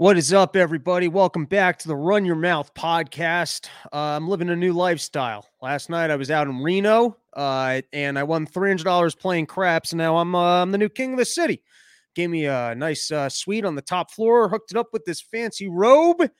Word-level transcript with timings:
What 0.00 0.16
is 0.16 0.32
up, 0.32 0.56
everybody? 0.56 1.08
Welcome 1.08 1.44
back 1.44 1.78
to 1.80 1.86
the 1.86 1.94
Run 1.94 2.24
Your 2.24 2.34
Mouth 2.34 2.72
podcast. 2.72 3.68
Uh, 3.92 4.16
I'm 4.16 4.28
living 4.28 4.48
a 4.48 4.56
new 4.56 4.72
lifestyle. 4.72 5.46
Last 5.60 5.90
night 5.90 6.10
I 6.10 6.16
was 6.16 6.30
out 6.30 6.46
in 6.46 6.62
Reno, 6.62 7.18
uh, 7.34 7.82
and 7.92 8.18
I 8.18 8.22
won 8.22 8.46
three 8.46 8.70
hundred 8.70 8.84
dollars 8.84 9.14
playing 9.14 9.44
craps. 9.44 9.92
Now 9.92 10.16
I'm 10.16 10.34
uh, 10.34 10.62
I'm 10.62 10.72
the 10.72 10.78
new 10.78 10.88
king 10.88 11.12
of 11.12 11.18
the 11.18 11.26
city. 11.26 11.62
Gave 12.14 12.30
me 12.30 12.46
a 12.46 12.74
nice 12.74 13.10
uh, 13.10 13.28
suite 13.28 13.66
on 13.66 13.74
the 13.74 13.82
top 13.82 14.10
floor, 14.10 14.48
hooked 14.48 14.70
it 14.70 14.78
up 14.78 14.86
with 14.94 15.04
this 15.04 15.20
fancy 15.20 15.68
robe, 15.68 16.30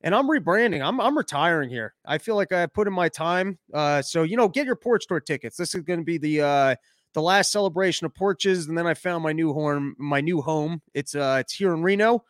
and 0.00 0.14
I'm 0.14 0.26
rebranding. 0.26 0.82
I'm 0.82 0.98
I'm 0.98 1.18
retiring 1.18 1.68
here. 1.68 1.92
I 2.06 2.16
feel 2.16 2.36
like 2.36 2.52
I 2.52 2.64
put 2.64 2.86
in 2.86 2.94
my 2.94 3.10
time. 3.10 3.58
Uh, 3.74 4.00
so 4.00 4.22
you 4.22 4.38
know, 4.38 4.48
get 4.48 4.64
your 4.64 4.76
porch 4.76 5.04
tour 5.06 5.20
tickets. 5.20 5.58
This 5.58 5.74
is 5.74 5.82
going 5.82 6.00
to 6.00 6.06
be 6.06 6.16
the 6.16 6.40
uh, 6.40 6.74
the 7.12 7.20
last 7.20 7.52
celebration 7.52 8.06
of 8.06 8.14
porches, 8.14 8.66
and 8.66 8.78
then 8.78 8.86
I 8.86 8.94
found 8.94 9.22
my 9.22 9.32
new 9.32 9.52
home. 9.52 9.94
My 9.98 10.22
new 10.22 10.40
home. 10.40 10.80
It's 10.94 11.14
uh, 11.14 11.36
it's 11.40 11.52
here 11.52 11.74
in 11.74 11.82
Reno. 11.82 12.24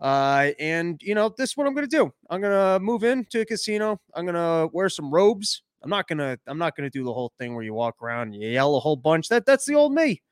Uh, 0.00 0.50
and 0.58 1.00
you 1.02 1.14
know, 1.14 1.32
this 1.36 1.50
is 1.50 1.56
what 1.56 1.66
I'm 1.66 1.74
gonna 1.74 1.86
do. 1.86 2.12
I'm 2.30 2.40
gonna 2.40 2.78
move 2.80 3.04
into 3.04 3.40
a 3.40 3.44
casino. 3.44 4.00
I'm 4.14 4.26
gonna 4.26 4.68
wear 4.72 4.88
some 4.88 5.10
robes. 5.10 5.62
I'm 5.82 5.90
not 5.90 6.08
gonna 6.08 6.38
I'm 6.46 6.58
not 6.58 6.76
gonna 6.76 6.90
do 6.90 7.04
the 7.04 7.12
whole 7.12 7.32
thing 7.38 7.54
where 7.54 7.64
you 7.64 7.74
walk 7.74 7.96
around, 8.02 8.32
you 8.32 8.48
yell 8.48 8.76
a 8.76 8.80
whole 8.80 8.96
bunch. 8.96 9.28
That 9.28 9.46
that's 9.46 9.66
the 9.66 9.74
old 9.74 9.92
me. 9.92 10.22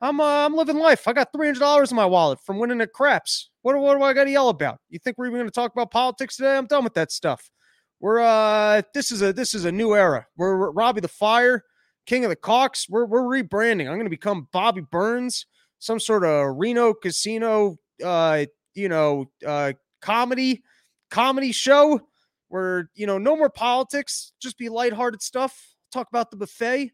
I'm 0.00 0.20
uh, 0.20 0.44
I'm 0.44 0.54
living 0.54 0.76
life. 0.76 1.06
I 1.08 1.12
got 1.12 1.32
three 1.32 1.46
hundred 1.46 1.60
dollars 1.60 1.90
in 1.90 1.96
my 1.96 2.04
wallet 2.04 2.40
from 2.40 2.58
winning 2.58 2.80
at 2.80 2.92
craps. 2.92 3.50
What, 3.62 3.78
what 3.78 3.96
do 3.96 4.02
I 4.02 4.12
got 4.12 4.24
to 4.24 4.30
yell 4.30 4.50
about? 4.50 4.78
You 4.90 4.98
think 4.98 5.16
we're 5.16 5.26
even 5.26 5.38
going 5.38 5.46
to 5.46 5.50
talk 5.50 5.72
about 5.72 5.90
politics 5.90 6.36
today? 6.36 6.56
I'm 6.56 6.66
done 6.66 6.84
with 6.84 6.94
that 6.94 7.10
stuff. 7.10 7.50
We're 8.00 8.20
uh 8.20 8.82
this 8.92 9.10
is 9.10 9.22
a 9.22 9.32
this 9.32 9.54
is 9.54 9.64
a 9.64 9.72
new 9.72 9.94
era. 9.94 10.26
We're, 10.36 10.58
we're 10.58 10.72
Robbie 10.72 11.00
the 11.00 11.08
Fire, 11.08 11.64
King 12.04 12.24
of 12.24 12.28
the 12.28 12.36
Cocks. 12.36 12.86
We're 12.88 13.06
we're 13.06 13.22
rebranding. 13.22 13.86
I'm 13.88 13.94
going 13.94 14.04
to 14.04 14.10
become 14.10 14.48
Bobby 14.52 14.82
Burns, 14.82 15.46
some 15.78 15.98
sort 15.98 16.24
of 16.24 16.56
Reno 16.56 16.92
casino 16.92 17.76
uh 18.04 18.44
you 18.74 18.88
know, 18.88 19.26
uh, 19.46 19.72
comedy, 20.00 20.62
comedy 21.10 21.52
show 21.52 22.00
where, 22.48 22.90
you 22.94 23.06
know, 23.06 23.18
no 23.18 23.36
more 23.36 23.50
politics, 23.50 24.32
just 24.40 24.58
be 24.58 24.68
lighthearted 24.68 25.22
stuff. 25.22 25.74
Talk 25.92 26.08
about 26.08 26.30
the 26.30 26.36
buffet, 26.36 26.92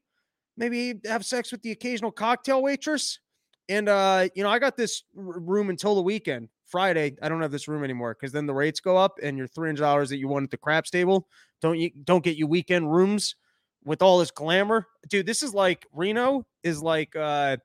maybe 0.56 0.94
have 1.06 1.24
sex 1.24 1.52
with 1.52 1.62
the 1.62 1.70
occasional 1.70 2.12
cocktail 2.12 2.62
waitress. 2.62 3.18
And, 3.68 3.88
uh, 3.88 4.28
you 4.34 4.42
know, 4.42 4.50
I 4.50 4.58
got 4.58 4.76
this 4.76 5.04
room 5.14 5.70
until 5.70 5.94
the 5.94 6.02
weekend. 6.02 6.48
Friday, 6.66 7.16
I 7.20 7.28
don't 7.28 7.42
have 7.42 7.50
this 7.50 7.66
room 7.66 7.82
anymore 7.82 8.14
because 8.14 8.32
then 8.32 8.46
the 8.46 8.54
rates 8.54 8.78
go 8.78 8.96
up 8.96 9.18
and 9.20 9.36
your 9.36 9.48
$300 9.48 10.08
that 10.08 10.18
you 10.18 10.28
won 10.28 10.44
at 10.44 10.50
the 10.52 10.56
craps 10.56 10.88
table 10.88 11.26
don't 11.60 11.78
you 11.78 11.90
don't 12.04 12.24
get 12.24 12.36
you 12.36 12.46
weekend 12.46 12.92
rooms 12.92 13.36
with 13.84 14.02
all 14.02 14.18
this 14.18 14.30
glamour. 14.30 14.86
Dude, 15.08 15.26
this 15.26 15.42
is 15.42 15.54
like 15.54 15.86
Reno 15.92 16.46
is 16.62 16.82
like 16.82 17.14
uh 17.16 17.58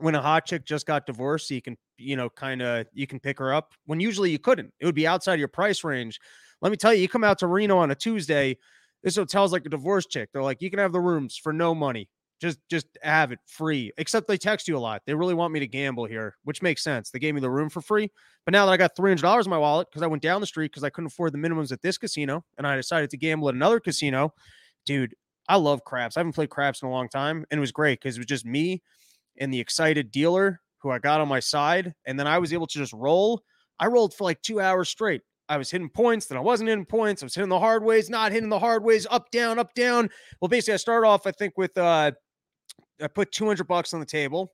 when 0.00 0.14
a 0.14 0.22
hot 0.22 0.46
chick 0.46 0.64
just 0.64 0.86
got 0.86 1.06
divorced, 1.06 1.48
so 1.48 1.54
you 1.54 1.62
can, 1.62 1.76
you 1.98 2.16
know, 2.16 2.28
kind 2.30 2.62
of 2.62 2.86
you 2.92 3.06
can 3.06 3.20
pick 3.20 3.38
her 3.38 3.52
up 3.52 3.72
when 3.86 4.00
usually 4.00 4.30
you 4.30 4.38
couldn't. 4.38 4.72
It 4.80 4.86
would 4.86 4.94
be 4.94 5.06
outside 5.06 5.38
your 5.38 5.48
price 5.48 5.84
range. 5.84 6.18
Let 6.62 6.70
me 6.70 6.76
tell 6.76 6.92
you, 6.92 7.02
you 7.02 7.08
come 7.08 7.24
out 7.24 7.38
to 7.38 7.46
Reno 7.46 7.78
on 7.78 7.90
a 7.90 7.94
Tuesday, 7.94 8.56
this 9.02 9.16
hotel's 9.16 9.52
like 9.52 9.66
a 9.66 9.70
divorce 9.70 10.06
chick. 10.06 10.30
They're 10.32 10.42
like, 10.42 10.60
you 10.60 10.70
can 10.70 10.78
have 10.78 10.92
the 10.92 11.00
rooms 11.00 11.36
for 11.36 11.52
no 11.52 11.74
money. 11.74 12.08
Just 12.40 12.58
just 12.70 12.86
have 13.02 13.32
it 13.32 13.38
free. 13.46 13.92
Except 13.98 14.26
they 14.26 14.38
text 14.38 14.66
you 14.66 14.76
a 14.76 14.78
lot. 14.78 15.02
They 15.04 15.14
really 15.14 15.34
want 15.34 15.52
me 15.52 15.60
to 15.60 15.66
gamble 15.66 16.06
here, 16.06 16.36
which 16.44 16.62
makes 16.62 16.82
sense. 16.82 17.10
They 17.10 17.18
gave 17.18 17.34
me 17.34 17.40
the 17.40 17.50
room 17.50 17.68
for 17.68 17.82
free. 17.82 18.10
But 18.46 18.52
now 18.52 18.64
that 18.64 18.72
I 18.72 18.76
got 18.78 18.96
$300 18.96 19.44
in 19.44 19.50
my 19.50 19.58
wallet 19.58 19.88
because 19.90 20.02
I 20.02 20.06
went 20.06 20.22
down 20.22 20.40
the 20.40 20.46
street 20.46 20.72
because 20.72 20.84
I 20.84 20.88
couldn't 20.88 21.08
afford 21.08 21.32
the 21.32 21.38
minimums 21.38 21.70
at 21.70 21.82
this 21.82 21.98
casino 21.98 22.42
and 22.56 22.66
I 22.66 22.76
decided 22.76 23.10
to 23.10 23.18
gamble 23.18 23.50
at 23.50 23.54
another 23.54 23.78
casino, 23.78 24.32
dude, 24.86 25.14
I 25.50 25.56
love 25.56 25.84
craps. 25.84 26.16
I 26.16 26.20
haven't 26.20 26.32
played 26.32 26.48
craps 26.48 26.80
in 26.80 26.88
a 26.88 26.90
long 26.90 27.10
time 27.10 27.44
and 27.50 27.58
it 27.58 27.60
was 27.60 27.72
great 27.72 28.00
because 28.00 28.16
it 28.16 28.20
was 28.20 28.26
just 28.26 28.46
me 28.46 28.82
and 29.40 29.52
the 29.52 29.58
excited 29.58 30.10
dealer 30.12 30.60
who 30.78 30.90
I 30.90 30.98
got 30.98 31.20
on 31.20 31.28
my 31.28 31.40
side. 31.40 31.94
And 32.06 32.18
then 32.18 32.26
I 32.26 32.38
was 32.38 32.52
able 32.52 32.66
to 32.68 32.78
just 32.78 32.92
roll. 32.92 33.42
I 33.78 33.86
rolled 33.86 34.14
for 34.14 34.24
like 34.24 34.40
two 34.42 34.60
hours 34.60 34.88
straight. 34.88 35.22
I 35.48 35.56
was 35.56 35.70
hitting 35.70 35.88
points, 35.88 36.26
then 36.26 36.38
I 36.38 36.42
wasn't 36.42 36.68
hitting 36.68 36.86
points. 36.86 37.22
I 37.22 37.26
was 37.26 37.34
hitting 37.34 37.48
the 37.48 37.58
hard 37.58 37.82
ways, 37.82 38.08
not 38.08 38.30
hitting 38.30 38.50
the 38.50 38.58
hard 38.58 38.84
ways, 38.84 39.04
up, 39.10 39.32
down, 39.32 39.58
up, 39.58 39.74
down. 39.74 40.08
Well, 40.40 40.48
basically, 40.48 40.74
I 40.74 40.76
started 40.76 41.08
off, 41.08 41.26
I 41.26 41.32
think, 41.32 41.58
with 41.58 41.76
uh 41.76 42.12
I 43.02 43.08
put 43.08 43.32
200 43.32 43.66
bucks 43.66 43.92
on 43.92 43.98
the 43.98 44.06
table, 44.06 44.52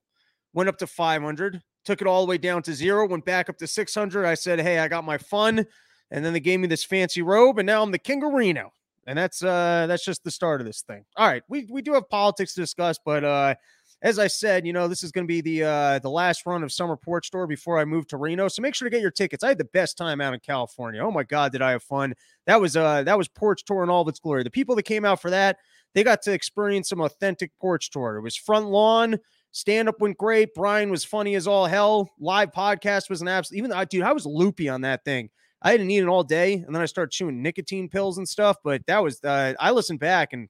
went 0.53 0.69
up 0.69 0.77
to 0.79 0.87
500, 0.87 1.61
took 1.85 2.01
it 2.01 2.07
all 2.07 2.25
the 2.25 2.29
way 2.29 2.37
down 2.37 2.63
to 2.63 2.73
zero, 2.73 3.07
went 3.07 3.25
back 3.25 3.49
up 3.49 3.57
to 3.57 3.67
600. 3.67 4.25
I 4.25 4.33
said, 4.33 4.59
Hey, 4.59 4.79
I 4.79 4.87
got 4.87 5.05
my 5.05 5.17
fun. 5.17 5.65
And 6.09 6.25
then 6.25 6.33
they 6.33 6.39
gave 6.39 6.59
me 6.59 6.67
this 6.67 6.85
fancy 6.85 7.21
robe, 7.21 7.59
and 7.59 7.65
now 7.67 7.83
I'm 7.83 7.91
the 7.91 7.99
King 7.99 8.23
of 8.23 8.33
Reno. 8.33 8.71
And 9.05 9.17
that's 9.17 9.43
uh 9.43 9.85
that's 9.87 10.03
just 10.03 10.23
the 10.23 10.31
start 10.31 10.61
of 10.61 10.67
this 10.67 10.81
thing. 10.81 11.05
All 11.15 11.27
right, 11.27 11.43
we 11.47 11.67
we 11.69 11.81
do 11.81 11.93
have 11.93 12.09
politics 12.09 12.55
to 12.55 12.61
discuss, 12.61 12.97
but 13.05 13.23
uh 13.23 13.55
as 14.01 14.19
I 14.19 14.27
said, 14.27 14.67
you 14.67 14.73
know, 14.73 14.87
this 14.87 15.01
is 15.01 15.11
going 15.11 15.25
to 15.25 15.27
be 15.27 15.41
the 15.41 15.63
uh, 15.63 15.99
the 15.99 16.09
last 16.09 16.45
run 16.45 16.63
of 16.63 16.71
Summer 16.71 16.95
Porch 16.95 17.31
Tour 17.31 17.47
before 17.47 17.79
I 17.79 17.85
move 17.85 18.07
to 18.07 18.17
Reno. 18.17 18.47
So 18.47 18.61
make 18.61 18.75
sure 18.75 18.87
to 18.87 18.93
get 18.93 19.01
your 19.01 19.11
tickets. 19.11 19.43
I 19.43 19.49
had 19.49 19.57
the 19.57 19.65
best 19.65 19.97
time 19.97 20.21
out 20.21 20.33
in 20.33 20.39
California. 20.39 21.01
Oh 21.03 21.11
my 21.11 21.23
God, 21.23 21.51
did 21.51 21.61
I 21.63 21.71
have 21.71 21.83
fun? 21.83 22.13
That 22.45 22.61
was 22.61 22.77
uh 22.77 23.03
that 23.03 23.17
was 23.17 23.27
Porch 23.27 23.63
Tour 23.65 23.83
in 23.83 23.89
all 23.89 24.03
of 24.03 24.07
its 24.07 24.19
glory. 24.19 24.43
The 24.43 24.51
people 24.51 24.75
that 24.75 24.83
came 24.83 25.03
out 25.03 25.21
for 25.21 25.31
that, 25.31 25.57
they 25.95 26.03
got 26.03 26.21
to 26.23 26.31
experience 26.31 26.89
some 26.89 27.01
authentic 27.01 27.51
Porch 27.59 27.89
Tour. 27.89 28.17
It 28.17 28.21
was 28.21 28.35
front 28.35 28.67
lawn. 28.67 29.17
Stand 29.51 29.89
up 29.89 29.99
went 29.99 30.17
great. 30.17 30.53
Brian 30.53 30.91
was 30.91 31.03
funny 31.03 31.33
as 31.33 31.47
all 31.47 31.65
hell. 31.65 32.11
Live 32.19 32.51
podcast 32.51 33.09
was 33.09 33.21
an 33.23 33.27
absolute. 33.27 33.57
Even 33.57 33.71
uh, 33.71 33.85
dude, 33.85 34.03
I 34.03 34.13
was 34.13 34.25
loopy 34.27 34.69
on 34.69 34.81
that 34.81 35.03
thing. 35.03 35.29
I 35.63 35.71
hadn't 35.71 35.89
eat 35.89 36.03
it 36.03 36.07
all 36.07 36.23
day, 36.23 36.53
and 36.53 36.75
then 36.75 36.83
I 36.83 36.85
started 36.85 37.11
chewing 37.11 37.41
nicotine 37.41 37.89
pills 37.89 38.19
and 38.19 38.29
stuff. 38.29 38.57
But 38.63 38.85
that 38.85 39.01
was 39.01 39.23
uh, 39.23 39.55
I 39.59 39.71
listened 39.71 39.99
back 39.99 40.33
and 40.33 40.49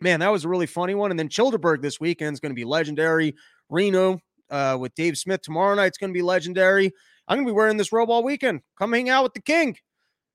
man, 0.00 0.20
that 0.20 0.32
was 0.32 0.44
a 0.44 0.48
really 0.48 0.66
funny 0.66 0.94
one. 0.94 1.10
And 1.10 1.18
then 1.18 1.28
Childerberg 1.28 1.82
this 1.82 2.00
weekend 2.00 2.34
is 2.34 2.40
going 2.40 2.50
to 2.50 2.56
be 2.56 2.64
legendary. 2.64 3.34
Reno 3.68 4.20
uh, 4.50 4.76
with 4.80 4.94
Dave 4.94 5.18
Smith 5.18 5.42
tomorrow 5.42 5.74
night 5.74 5.92
is 5.92 5.98
going 5.98 6.10
to 6.10 6.18
be 6.18 6.22
legendary. 6.22 6.92
I'm 7.26 7.36
going 7.36 7.46
to 7.46 7.52
be 7.52 7.56
wearing 7.56 7.76
this 7.76 7.92
robe 7.92 8.10
all 8.10 8.24
weekend. 8.24 8.62
Come 8.78 8.92
hang 8.92 9.10
out 9.10 9.22
with 9.22 9.34
the 9.34 9.42
king. 9.42 9.76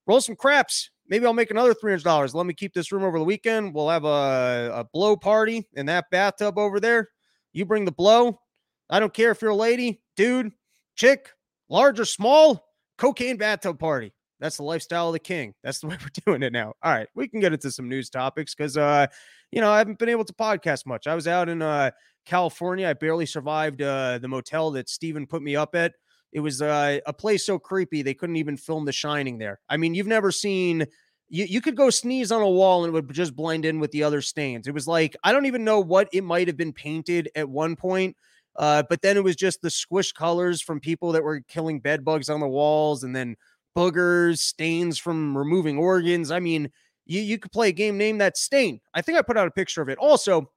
Roll 0.05 0.21
some 0.21 0.35
craps. 0.35 0.91
Maybe 1.07 1.25
I'll 1.25 1.33
make 1.33 1.51
another 1.51 1.73
$300. 1.73 2.33
Let 2.33 2.45
me 2.45 2.53
keep 2.53 2.73
this 2.73 2.91
room 2.91 3.03
over 3.03 3.17
the 3.17 3.25
weekend. 3.25 3.73
We'll 3.73 3.89
have 3.89 4.05
a, 4.05 4.71
a 4.73 4.85
blow 4.93 5.15
party 5.15 5.67
in 5.73 5.85
that 5.87 6.05
bathtub 6.11 6.57
over 6.57 6.79
there. 6.79 7.09
You 7.51 7.65
bring 7.65 7.85
the 7.85 7.91
blow. 7.91 8.39
I 8.89 8.99
don't 8.99 9.13
care 9.13 9.31
if 9.31 9.41
you're 9.41 9.51
a 9.51 9.55
lady, 9.55 10.01
dude, 10.15 10.51
chick, 10.95 11.29
large 11.69 11.99
or 11.99 12.05
small, 12.05 12.65
cocaine 12.97 13.37
bathtub 13.37 13.79
party. 13.79 14.13
That's 14.43 14.57
the 14.57 14.63
lifestyle 14.63 15.07
of 15.07 15.13
the 15.13 15.19
king. 15.19 15.53
That's 15.63 15.79
the 15.79 15.87
way 15.87 15.97
we're 16.01 16.09
doing 16.25 16.43
it 16.43 16.51
now. 16.51 16.73
All 16.83 16.91
right, 16.91 17.07
we 17.15 17.29
can 17.29 17.39
get 17.39 17.53
into 17.53 17.71
some 17.71 17.87
news 17.87 18.09
topics 18.09 18.53
because 18.53 18.75
uh 18.75 19.07
you 19.53 19.61
know, 19.61 19.71
I 19.71 19.77
haven't 19.77 19.99
been 19.99 20.09
able 20.09 20.25
to 20.25 20.33
podcast 20.33 20.87
much. 20.87 21.05
I 21.05 21.13
was 21.13 21.27
out 21.27 21.47
in 21.47 21.61
uh, 21.61 21.91
California. 22.25 22.89
I 22.89 22.93
barely 22.93 23.27
survived 23.27 23.83
uh, 23.83 24.17
the 24.17 24.27
motel 24.27 24.71
that 24.71 24.89
Steven 24.89 25.27
put 25.27 25.43
me 25.43 25.55
up 25.55 25.75
at. 25.75 25.93
It 26.31 26.39
was 26.39 26.59
uh, 26.59 27.01
a 27.05 27.13
place 27.13 27.45
so 27.45 27.59
creepy 27.59 28.01
they 28.01 28.15
couldn't 28.15 28.37
even 28.37 28.57
film 28.57 28.85
The 28.85 28.91
Shining 28.91 29.37
there. 29.37 29.59
I 29.69 29.77
mean, 29.77 29.93
you've 29.93 30.07
never 30.07 30.31
seen. 30.31 30.87
You, 31.29 31.45
you 31.45 31.61
could 31.61 31.77
go 31.77 31.91
sneeze 31.91 32.31
on 32.31 32.41
a 32.41 32.49
wall 32.49 32.83
and 32.83 32.89
it 32.89 32.93
would 32.93 33.13
just 33.13 33.35
blend 33.35 33.63
in 33.63 33.79
with 33.79 33.91
the 33.91 34.03
other 34.03 34.21
stains. 34.21 34.65
It 34.65 34.73
was 34.73 34.87
like 34.87 35.15
I 35.23 35.31
don't 35.31 35.45
even 35.45 35.63
know 35.63 35.79
what 35.79 36.09
it 36.11 36.23
might 36.23 36.47
have 36.47 36.57
been 36.57 36.73
painted 36.73 37.29
at 37.35 37.47
one 37.47 37.75
point, 37.75 38.17
uh, 38.55 38.81
but 38.89 39.03
then 39.03 39.17
it 39.17 39.23
was 39.23 39.35
just 39.35 39.61
the 39.61 39.69
squish 39.69 40.13
colors 40.13 40.61
from 40.61 40.79
people 40.79 41.11
that 41.11 41.23
were 41.23 41.41
killing 41.41 41.79
bed 41.79 42.03
bugs 42.03 42.27
on 42.27 42.39
the 42.39 42.47
walls, 42.47 43.03
and 43.03 43.15
then 43.15 43.35
boogers, 43.75 44.39
stains 44.39 44.97
from 44.97 45.37
removing 45.37 45.77
organs. 45.77 46.31
I 46.31 46.39
mean, 46.39 46.69
you, 47.05 47.21
you 47.21 47.37
could 47.37 47.51
play 47.51 47.69
a 47.69 47.73
game 47.73 47.97
named 47.97 48.21
that 48.21 48.37
Stain. 48.37 48.79
I 48.93 49.01
think 49.01 49.17
I 49.17 49.21
put 49.21 49.37
out 49.37 49.47
a 49.47 49.51
picture 49.51 49.81
of 49.81 49.89
it. 49.89 49.97
Also, 49.97 50.49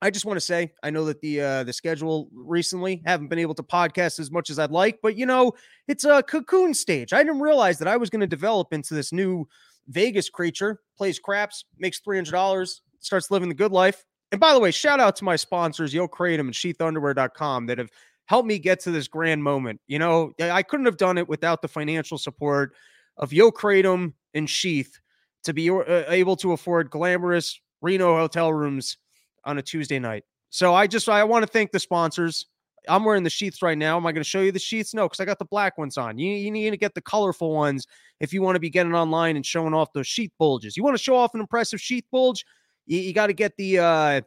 I 0.00 0.10
just 0.10 0.24
want 0.24 0.36
to 0.36 0.44
say 0.44 0.72
I 0.82 0.90
know 0.90 1.04
that 1.06 1.20
the 1.20 1.40
uh, 1.40 1.64
the 1.64 1.72
schedule 1.72 2.28
recently 2.32 3.02
haven't 3.04 3.28
been 3.28 3.38
able 3.38 3.54
to 3.54 3.62
podcast 3.62 4.20
as 4.20 4.30
much 4.30 4.48
as 4.48 4.58
I'd 4.58 4.70
like, 4.70 5.00
but 5.02 5.16
you 5.16 5.26
know 5.26 5.52
it's 5.88 6.04
a 6.04 6.22
cocoon 6.22 6.72
stage. 6.72 7.12
I 7.12 7.22
didn't 7.22 7.40
realize 7.40 7.78
that 7.78 7.88
I 7.88 7.96
was 7.96 8.10
going 8.10 8.20
to 8.20 8.26
develop 8.26 8.72
into 8.72 8.94
this 8.94 9.12
new 9.12 9.48
Vegas 9.88 10.30
creature. 10.30 10.80
Plays 10.96 11.18
craps, 11.18 11.64
makes 11.78 11.98
three 11.98 12.16
hundred 12.16 12.32
dollars, 12.32 12.82
starts 13.00 13.30
living 13.30 13.48
the 13.48 13.54
good 13.54 13.72
life. 13.72 14.04
And 14.30 14.40
by 14.40 14.52
the 14.52 14.60
way, 14.60 14.70
shout 14.70 15.00
out 15.00 15.16
to 15.16 15.24
my 15.24 15.36
sponsors, 15.36 15.92
Yo 15.92 16.06
Kratom 16.06 16.40
and 16.40 16.52
SheathUnderwear.com, 16.52 17.66
that 17.66 17.78
have 17.78 17.90
helped 18.28 18.46
me 18.46 18.58
get 18.58 18.78
to 18.80 18.90
this 18.90 19.08
grand 19.08 19.42
moment. 19.42 19.80
You 19.86 19.98
know, 19.98 20.32
I 20.40 20.62
couldn't 20.62 20.86
have 20.86 20.98
done 20.98 21.18
it 21.18 21.28
without 21.28 21.62
the 21.62 21.68
financial 21.68 22.18
support 22.18 22.74
of 23.16 23.32
Yo 23.32 23.50
Kratom 23.50 24.12
and 24.34 24.48
Sheath 24.48 25.00
to 25.44 25.54
be 25.54 25.70
uh, 25.70 26.04
able 26.08 26.36
to 26.36 26.52
afford 26.52 26.90
glamorous 26.90 27.58
Reno 27.80 28.16
hotel 28.16 28.52
rooms 28.52 28.98
on 29.44 29.58
a 29.58 29.62
Tuesday 29.62 29.98
night. 29.98 30.24
So 30.50 30.74
I 30.74 30.86
just 30.86 31.08
I 31.08 31.24
want 31.24 31.44
to 31.44 31.50
thank 31.50 31.72
the 31.72 31.80
sponsors. 31.80 32.46
I'm 32.86 33.04
wearing 33.04 33.22
the 33.22 33.30
sheaths 33.30 33.62
right 33.62 33.76
now. 33.76 33.96
Am 33.96 34.06
I 34.06 34.12
going 34.12 34.22
to 34.22 34.28
show 34.28 34.40
you 34.40 34.52
the 34.52 34.58
sheaths? 34.58 34.94
No, 34.94 35.04
because 35.04 35.20
I 35.20 35.24
got 35.24 35.38
the 35.38 35.44
black 35.44 35.76
ones 35.76 35.98
on. 35.98 36.18
You, 36.18 36.32
you 36.32 36.50
need 36.50 36.70
to 36.70 36.76
get 36.76 36.94
the 36.94 37.02
colorful 37.02 37.54
ones 37.54 37.86
if 38.20 38.32
you 38.32 38.40
want 38.40 38.56
to 38.56 38.60
be 38.60 38.70
getting 38.70 38.94
online 38.94 39.36
and 39.36 39.44
showing 39.44 39.74
off 39.74 39.92
those 39.92 40.06
sheath 40.06 40.32
bulges. 40.38 40.76
You 40.76 40.82
want 40.82 40.96
to 40.96 41.02
show 41.02 41.16
off 41.16 41.34
an 41.34 41.40
impressive 41.40 41.80
sheath 41.80 42.04
bulge? 42.10 42.44
You, 42.86 42.98
you 43.00 43.12
got 43.12 43.26
to 43.26 43.34
get 43.34 43.56
the 43.56 43.78
uh 43.78 44.20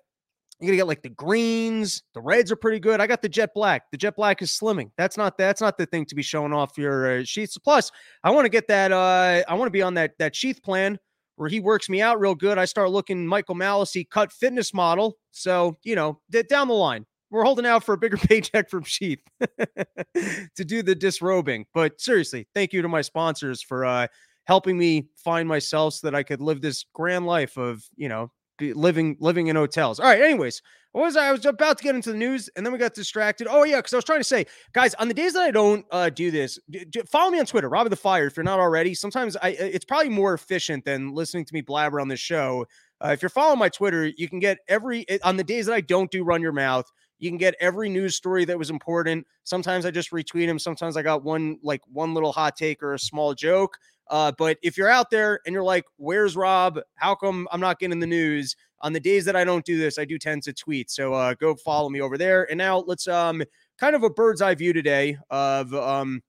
you 0.61 0.67
gotta 0.67 0.77
get 0.77 0.87
like 0.87 1.01
the 1.01 1.09
greens, 1.09 2.03
the 2.13 2.21
reds 2.21 2.51
are 2.51 2.55
pretty 2.55 2.79
good. 2.79 3.01
I 3.01 3.07
got 3.07 3.21
the 3.21 3.29
jet 3.29 3.53
black. 3.53 3.89
The 3.91 3.97
jet 3.97 4.15
black 4.15 4.41
is 4.41 4.51
slimming. 4.51 4.91
That's 4.97 5.17
not 5.17 5.37
that's 5.37 5.61
not 5.61 5.77
the 5.77 5.85
thing 5.85 6.05
to 6.05 6.15
be 6.15 6.21
showing 6.21 6.53
off 6.53 6.77
your 6.77 7.19
uh, 7.19 7.23
sheaths. 7.23 7.57
Plus, 7.57 7.91
I 8.23 8.31
want 8.31 8.45
to 8.45 8.49
get 8.49 8.67
that. 8.67 8.91
Uh, 8.91 9.43
I 9.47 9.53
want 9.55 9.67
to 9.67 9.71
be 9.71 9.81
on 9.81 9.95
that 9.95 10.17
that 10.19 10.35
sheath 10.35 10.61
plan 10.61 10.99
where 11.35 11.49
he 11.49 11.59
works 11.59 11.89
me 11.89 12.01
out 12.01 12.19
real 12.19 12.35
good. 12.35 12.57
I 12.57 12.65
start 12.65 12.91
looking 12.91 13.25
Michael 13.25 13.55
Malice 13.55 13.95
cut 14.11 14.31
fitness 14.31 14.73
model. 14.73 15.17
So 15.31 15.77
you 15.83 15.95
know, 15.95 16.19
d- 16.29 16.43
down 16.43 16.67
the 16.67 16.75
line, 16.75 17.05
we're 17.31 17.45
holding 17.45 17.65
out 17.65 17.83
for 17.83 17.93
a 17.93 17.97
bigger 17.97 18.17
paycheck 18.29 18.69
from 18.69 18.83
Sheath 18.83 19.23
to 20.15 20.65
do 20.65 20.83
the 20.83 20.93
disrobing. 20.93 21.65
But 21.73 21.99
seriously, 21.99 22.47
thank 22.53 22.73
you 22.73 22.81
to 22.83 22.87
my 22.87 23.01
sponsors 23.01 23.63
for 23.63 23.85
uh, 23.85 24.07
helping 24.45 24.77
me 24.77 25.07
find 25.15 25.47
myself 25.47 25.95
so 25.95 26.07
that 26.07 26.15
I 26.15 26.23
could 26.23 26.41
live 26.41 26.61
this 26.61 26.85
grand 26.93 27.25
life 27.25 27.57
of, 27.57 27.83
you 27.95 28.09
know, 28.09 28.31
living 28.59 29.17
living 29.19 29.47
in 29.47 29.55
hotels. 29.55 29.99
All 29.99 30.07
right, 30.07 30.21
anyways, 30.21 30.61
what 30.91 31.03
was 31.03 31.15
I? 31.15 31.27
I 31.27 31.31
was 31.31 31.45
about 31.45 31.77
to 31.77 31.83
get 31.83 31.95
into 31.95 32.11
the 32.11 32.17
news 32.17 32.49
and 32.55 32.65
then 32.65 32.73
we 32.73 32.79
got 32.79 32.93
distracted. 32.93 33.47
Oh, 33.49 33.63
yeah, 33.63 33.77
because 33.77 33.93
I 33.93 33.97
was 33.97 34.05
trying 34.05 34.19
to 34.19 34.25
say, 34.25 34.45
guys, 34.73 34.93
on 34.95 35.07
the 35.07 35.13
days 35.13 35.33
that 35.33 35.43
I 35.43 35.51
don't 35.51 35.85
uh, 35.91 36.09
do 36.09 36.31
this, 36.31 36.59
d- 36.69 36.85
d- 36.89 37.01
follow 37.09 37.31
me 37.31 37.39
on 37.39 37.45
Twitter, 37.45 37.69
Robbie 37.69 37.89
the 37.89 37.95
Fire, 37.95 38.27
if 38.27 38.35
you're 38.35 38.43
not 38.43 38.59
already. 38.59 38.93
Sometimes 38.93 39.37
I 39.37 39.49
it's 39.49 39.85
probably 39.85 40.09
more 40.09 40.33
efficient 40.33 40.85
than 40.85 41.13
listening 41.13 41.45
to 41.45 41.53
me 41.53 41.61
blabber 41.61 41.99
on 41.99 42.07
this 42.07 42.19
show. 42.19 42.65
Uh, 43.03 43.09
if 43.09 43.21
you're 43.21 43.29
following 43.29 43.59
my 43.59 43.69
Twitter, 43.69 44.11
you 44.15 44.27
can 44.29 44.39
get 44.39 44.59
every 44.67 45.05
on 45.23 45.37
the 45.37 45.43
days 45.43 45.65
that 45.65 45.73
I 45.73 45.81
don't 45.81 46.11
do 46.11 46.23
run 46.23 46.41
your 46.41 46.51
mouth. 46.51 46.85
You 47.19 47.29
can 47.29 47.37
get 47.37 47.55
every 47.59 47.87
news 47.87 48.15
story 48.15 48.45
that 48.45 48.57
was 48.57 48.69
important. 48.71 49.25
Sometimes 49.43 49.85
I 49.85 49.91
just 49.91 50.11
retweet 50.11 50.47
them. 50.47 50.59
Sometimes 50.59 50.97
I 50.97 51.03
got 51.03 51.23
one 51.23 51.57
like 51.63 51.81
one 51.91 52.13
little 52.13 52.31
hot 52.31 52.55
take 52.55 52.83
or 52.83 52.93
a 52.93 52.99
small 52.99 53.33
joke. 53.33 53.77
Uh, 54.11 54.31
but 54.37 54.57
if 54.61 54.77
you're 54.77 54.89
out 54.89 55.09
there 55.09 55.39
and 55.45 55.53
you're 55.53 55.63
like, 55.63 55.85
"Where's 55.97 56.35
Rob? 56.35 56.79
How 56.95 57.15
come 57.15 57.47
I'm 57.51 57.61
not 57.61 57.79
getting 57.79 57.99
the 57.99 58.07
news?" 58.07 58.55
On 58.81 58.93
the 58.93 58.99
days 58.99 59.25
that 59.25 59.35
I 59.35 59.43
don't 59.43 59.65
do 59.65 59.77
this, 59.77 59.97
I 59.97 60.05
do 60.05 60.19
tend 60.19 60.43
to 60.43 60.53
tweet. 60.53 60.91
So 60.91 61.13
uh, 61.13 61.33
go 61.35 61.55
follow 61.55 61.89
me 61.89 62.01
over 62.01 62.17
there. 62.17 62.49
And 62.49 62.57
now 62.57 62.79
let's 62.79 63.07
um 63.07 63.41
kind 63.79 63.95
of 63.95 64.03
a 64.03 64.09
bird's 64.09 64.41
eye 64.41 64.55
view 64.55 64.73
today 64.73 65.17
of 65.29 65.73
um 65.73 66.21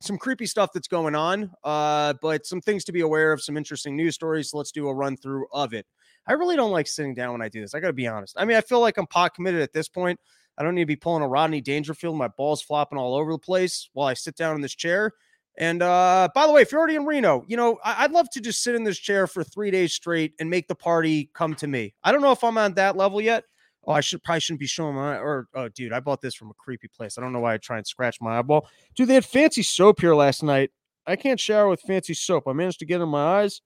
some 0.00 0.18
creepy 0.18 0.46
stuff 0.46 0.70
that's 0.74 0.88
going 0.88 1.14
on, 1.14 1.50
uh, 1.64 2.14
but 2.20 2.46
some 2.46 2.60
things 2.60 2.84
to 2.84 2.92
be 2.92 3.00
aware 3.00 3.32
of, 3.32 3.42
some 3.42 3.56
interesting 3.56 3.96
news 3.96 4.14
stories. 4.14 4.50
So 4.50 4.58
let's 4.58 4.72
do 4.72 4.88
a 4.88 4.94
run 4.94 5.16
through 5.16 5.46
of 5.52 5.72
it. 5.72 5.86
I 6.26 6.32
really 6.32 6.56
don't 6.56 6.72
like 6.72 6.86
sitting 6.86 7.14
down 7.14 7.32
when 7.32 7.42
I 7.42 7.48
do 7.48 7.60
this. 7.60 7.74
I 7.74 7.80
got 7.80 7.88
to 7.88 7.92
be 7.92 8.06
honest. 8.06 8.34
I 8.36 8.44
mean, 8.44 8.56
I 8.56 8.60
feel 8.60 8.80
like 8.80 8.98
I'm 8.98 9.06
pot 9.06 9.34
committed 9.34 9.60
at 9.60 9.72
this 9.72 9.88
point. 9.88 10.18
I 10.58 10.62
don't 10.62 10.74
need 10.74 10.82
to 10.82 10.86
be 10.86 10.96
pulling 10.96 11.22
a 11.22 11.28
Rodney 11.28 11.60
Dangerfield, 11.60 12.16
my 12.16 12.28
balls 12.28 12.62
flopping 12.62 12.98
all 12.98 13.14
over 13.14 13.32
the 13.32 13.38
place 13.38 13.88
while 13.92 14.08
I 14.08 14.14
sit 14.14 14.36
down 14.36 14.54
in 14.54 14.60
this 14.62 14.74
chair. 14.74 15.12
And 15.58 15.82
uh, 15.82 16.28
by 16.34 16.46
the 16.46 16.52
way, 16.52 16.62
if 16.62 16.70
you're 16.70 16.78
already 16.78 16.96
in 16.96 17.06
Reno, 17.06 17.44
you 17.48 17.56
know, 17.56 17.78
I- 17.82 18.04
would 18.04 18.12
love 18.12 18.28
to 18.30 18.40
just 18.40 18.62
sit 18.62 18.74
in 18.74 18.84
this 18.84 18.98
chair 18.98 19.26
for 19.26 19.42
three 19.42 19.70
days 19.70 19.94
straight 19.94 20.34
and 20.38 20.50
make 20.50 20.68
the 20.68 20.74
party 20.74 21.30
come 21.34 21.54
to 21.56 21.66
me. 21.66 21.94
I 22.04 22.12
don't 22.12 22.20
know 22.20 22.32
if 22.32 22.44
I'm 22.44 22.58
on 22.58 22.74
that 22.74 22.96
level 22.96 23.20
yet. 23.20 23.44
Oh, 23.86 23.92
I 23.92 24.00
should 24.00 24.22
probably 24.22 24.40
shouldn't 24.40 24.60
be 24.60 24.66
showing 24.66 24.96
my 24.96 25.16
or 25.16 25.46
oh 25.54 25.68
dude, 25.68 25.92
I 25.92 26.00
bought 26.00 26.20
this 26.20 26.34
from 26.34 26.50
a 26.50 26.54
creepy 26.54 26.88
place. 26.88 27.16
I 27.16 27.20
don't 27.20 27.32
know 27.32 27.40
why 27.40 27.54
I 27.54 27.58
try 27.58 27.78
and 27.78 27.86
scratch 27.86 28.20
my 28.20 28.38
eyeball. 28.38 28.68
Dude, 28.96 29.08
they 29.08 29.14
had 29.14 29.24
fancy 29.24 29.62
soap 29.62 30.00
here 30.00 30.14
last 30.14 30.42
night. 30.42 30.70
I 31.06 31.14
can't 31.14 31.38
shower 31.38 31.68
with 31.68 31.80
fancy 31.82 32.14
soap. 32.14 32.44
I 32.48 32.52
managed 32.52 32.80
to 32.80 32.86
get 32.86 33.00
in 33.00 33.08
my 33.08 33.40
eyes. 33.40 33.62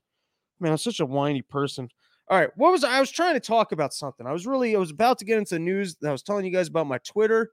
Man, 0.61 0.73
I'm 0.73 0.79
such 0.79 1.01
a 1.01 1.07
whiny 1.07 1.41
person. 1.41 1.89
All 2.29 2.39
right, 2.39 2.51
what 2.57 2.71
was 2.71 2.85
I? 2.85 3.01
Was 3.01 3.11
trying 3.11 3.33
to 3.35 3.41
talk 3.41 3.73
about 3.73 3.95
something. 3.95 4.27
I 4.27 4.33
was 4.33 4.47
really 4.47 4.77
I 4.77 4.79
was 4.79 4.91
about 4.91 5.19
to 5.19 5.25
get 5.25 5.39
into 5.39 5.59
news. 5.59 5.97
That 6.03 6.11
I 6.11 6.13
was 6.13 6.23
telling 6.23 6.45
you 6.45 6.53
guys 6.53 6.69
about 6.69 6.87
my 6.87 6.99
Twitter 6.99 7.51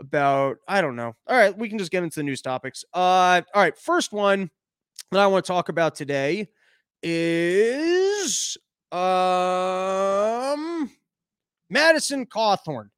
about 0.00 0.56
I 0.68 0.80
don't 0.80 0.96
know. 0.96 1.14
All 1.26 1.36
right, 1.36 1.56
we 1.56 1.68
can 1.68 1.78
just 1.78 1.90
get 1.90 2.02
into 2.02 2.20
the 2.20 2.24
news 2.24 2.42
topics. 2.42 2.84
Uh 2.92 3.42
all 3.54 3.62
right, 3.62 3.76
first 3.78 4.12
one 4.12 4.50
that 5.10 5.20
I 5.20 5.26
want 5.26 5.44
to 5.44 5.52
talk 5.52 5.68
about 5.68 5.94
today 5.94 6.48
is 7.02 8.56
um 8.92 10.90
Madison 11.70 12.26
Cawthorn. 12.26 12.90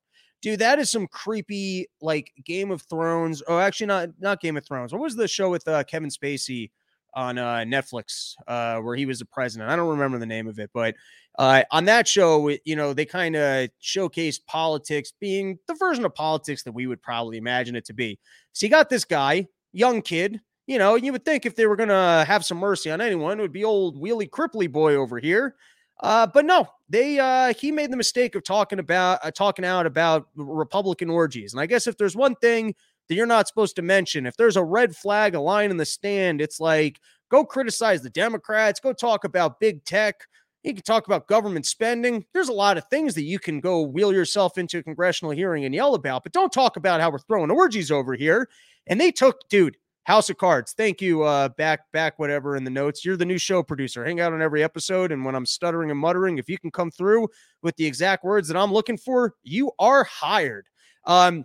Dude, 0.43 0.61
that 0.61 0.79
is 0.79 0.91
some 0.91 1.07
creepy 1.07 1.87
like 2.01 2.31
Game 2.45 2.71
of 2.71 2.83
Thrones. 2.83 3.43
Oh, 3.49 3.59
actually 3.59 3.87
not 3.89 4.11
not 4.19 4.41
Game 4.41 4.57
of 4.57 4.65
Thrones. 4.67 4.93
What 4.93 5.03
was 5.03 5.17
the 5.17 5.29
show 5.29 5.51
with 5.51 5.67
uh, 5.67 5.83
Kevin 5.85 6.11
Spacey 6.11 6.71
on 7.15 7.39
uh, 7.39 7.59
Netflix 7.59 8.35
uh, 8.47 8.79
where 8.81 8.97
he 8.97 9.07
was 9.07 9.19
the 9.19 9.25
president? 9.25 9.71
I 9.71 9.77
don't 9.77 9.89
remember 9.89 10.19
the 10.19 10.27
name 10.27 10.47
of 10.47 10.59
it, 10.59 10.71
but 10.73 10.95
uh, 11.39 11.63
on 11.71 11.85
that 11.87 12.09
show, 12.09 12.49
you 12.65 12.77
know, 12.77 12.93
they 12.93 13.05
kind 13.05 13.37
of 13.37 13.69
showcased 13.83 14.47
politics 14.47 15.13
being 15.21 15.59
the 15.67 15.75
version 15.75 16.05
of 16.05 16.15
politics 16.15 16.63
that 16.63 16.73
we 16.73 16.87
would 16.87 17.03
probably 17.03 17.37
imagine 17.37 17.77
it 17.77 17.85
to 17.87 17.95
be. 17.95 18.19
So 18.53 18.67
you 18.67 18.71
got 18.71 18.89
this 18.89 19.05
guy, 19.05 19.49
young 19.73 20.01
kid, 20.03 20.41
you 20.67 20.79
know, 20.79 20.97
you 20.97 21.13
would 21.13 21.25
think 21.25 21.47
if 21.47 21.55
they 21.55 21.67
were 21.67 21.77
going 21.77 21.91
to 21.91 22.25
have 22.27 22.45
some 22.45 22.59
mercy 22.59 22.91
on 22.91 23.01
anyone, 23.01 23.39
it 23.39 23.43
would 23.43 23.53
be 23.53 23.65
old 23.65 24.01
wheelie 24.01 24.31
cripply 24.31 24.71
boy 24.71 24.95
over 24.95 25.19
here. 25.19 25.55
Uh, 26.01 26.27
but 26.27 26.45
no, 26.45 26.69
they 26.89 27.19
uh, 27.19 27.55
he 27.55 27.73
made 27.73 27.91
the 27.91 27.97
mistake 27.97 28.35
of 28.35 28.45
talking 28.45 28.79
about 28.79 29.19
uh, 29.23 29.31
talking 29.31 29.65
out 29.65 29.87
about 29.87 30.29
Republican 30.35 31.09
orgies. 31.09 31.55
And 31.55 31.61
I 31.61 31.67
guess 31.67 31.87
if 31.87 31.97
there's 31.97 32.17
one 32.17 32.35
thing 32.37 32.75
that 33.09 33.15
you're 33.15 33.27
not 33.27 33.49
supposed 33.49 33.77
to 33.77 33.83
mention, 33.83 34.27
if 34.27 34.37
there's 34.37 34.57
a 34.57 34.65
red 34.65 34.97
flag, 34.97 35.35
a 35.35 35.41
line 35.41 35.71
in 35.71 35.77
the 35.77 35.85
stand, 35.85 36.41
it's 36.41 36.61
like 36.61 37.01
go 37.31 37.45
criticize 37.45 38.03
the 38.03 38.11
Democrats, 38.11 38.81
go 38.81 38.93
talk 38.93 39.25
about 39.25 39.61
big 39.61 39.85
tech, 39.85 40.27
you 40.67 40.75
can 40.75 40.83
talk 40.83 41.07
about 41.07 41.29
government 41.29 41.65
spending. 41.65 42.25
There's 42.35 42.49
a 42.49 42.53
lot 42.53 42.77
of 42.77 42.85
things 42.89 43.15
that 43.15 43.23
you 43.23 43.39
can 43.39 43.61
go 43.61 43.83
wheel 43.83 44.13
yourself 44.13 44.59
into 44.59 44.79
a 44.79 44.83
congressional 44.83 45.31
hearing 45.31 45.65
and 45.65 45.75
yell 45.75 45.95
about, 45.95 46.25
but 46.25 46.33
don't 46.33 46.53
talk 46.53 46.77
about 46.77 47.01
how 47.01 47.11
we're 47.11 47.19
throwing 47.21 47.53
orgies 47.53 47.93
over 47.93 48.15
here. 48.15 48.49
And 48.89 49.01
they 49.01 49.13
took, 49.13 49.49
dude, 49.49 49.77
House 50.07 50.29
of 50.29 50.39
Cards. 50.39 50.73
Thank 50.73 51.01
you. 51.01 51.23
Uh, 51.23 51.51
back, 51.51 51.91
back, 51.93 52.19
whatever 52.19 52.57
in 52.57 52.65
the 52.65 52.71
notes. 52.71 53.05
You're 53.05 53.17
the 53.17 53.25
new 53.25 53.39
show 53.39 53.63
producer. 53.63 54.05
Hang 54.05 54.21
out 54.21 54.33
on 54.33 54.43
every 54.43 54.63
episode. 54.63 55.13
And 55.13 55.25
when 55.25 55.35
I'm 55.35 55.47
stuttering 55.47 55.91
and 55.91 55.99
muttering, 55.99 56.39
if 56.39 56.49
you 56.49 56.59
can 56.59 56.71
come 56.71 56.91
through 56.91 57.29
with 57.63 57.77
the 57.77 57.87
exact 57.87 58.25
words 58.25 58.49
that 58.49 58.57
I'm 58.57 58.73
looking 58.73 58.97
for, 58.97 59.35
you 59.43 59.71
are 59.79 60.05
hired. 60.05 60.67
Um, 61.05 61.45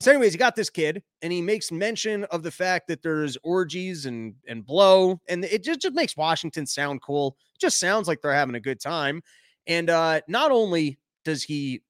so, 0.00 0.12
anyways, 0.12 0.32
you 0.32 0.38
got 0.38 0.54
this 0.54 0.70
kid, 0.70 1.02
and 1.22 1.32
he 1.32 1.42
makes 1.42 1.72
mention 1.72 2.24
of 2.24 2.42
the 2.44 2.50
fact 2.50 2.86
that 2.88 3.02
there's 3.02 3.36
orgies 3.42 4.06
and 4.06 4.34
and 4.46 4.64
blow, 4.64 5.20
and 5.28 5.44
it 5.44 5.64
just, 5.64 5.80
just 5.80 5.94
makes 5.94 6.16
Washington 6.16 6.66
sound 6.66 7.02
cool. 7.02 7.36
It 7.54 7.60
just 7.60 7.80
sounds 7.80 8.06
like 8.06 8.20
they're 8.20 8.32
having 8.32 8.54
a 8.54 8.60
good 8.60 8.80
time. 8.80 9.22
And 9.66 9.90
uh, 9.90 10.20
not 10.28 10.52
only 10.52 10.98
does 11.24 11.42
he 11.42 11.82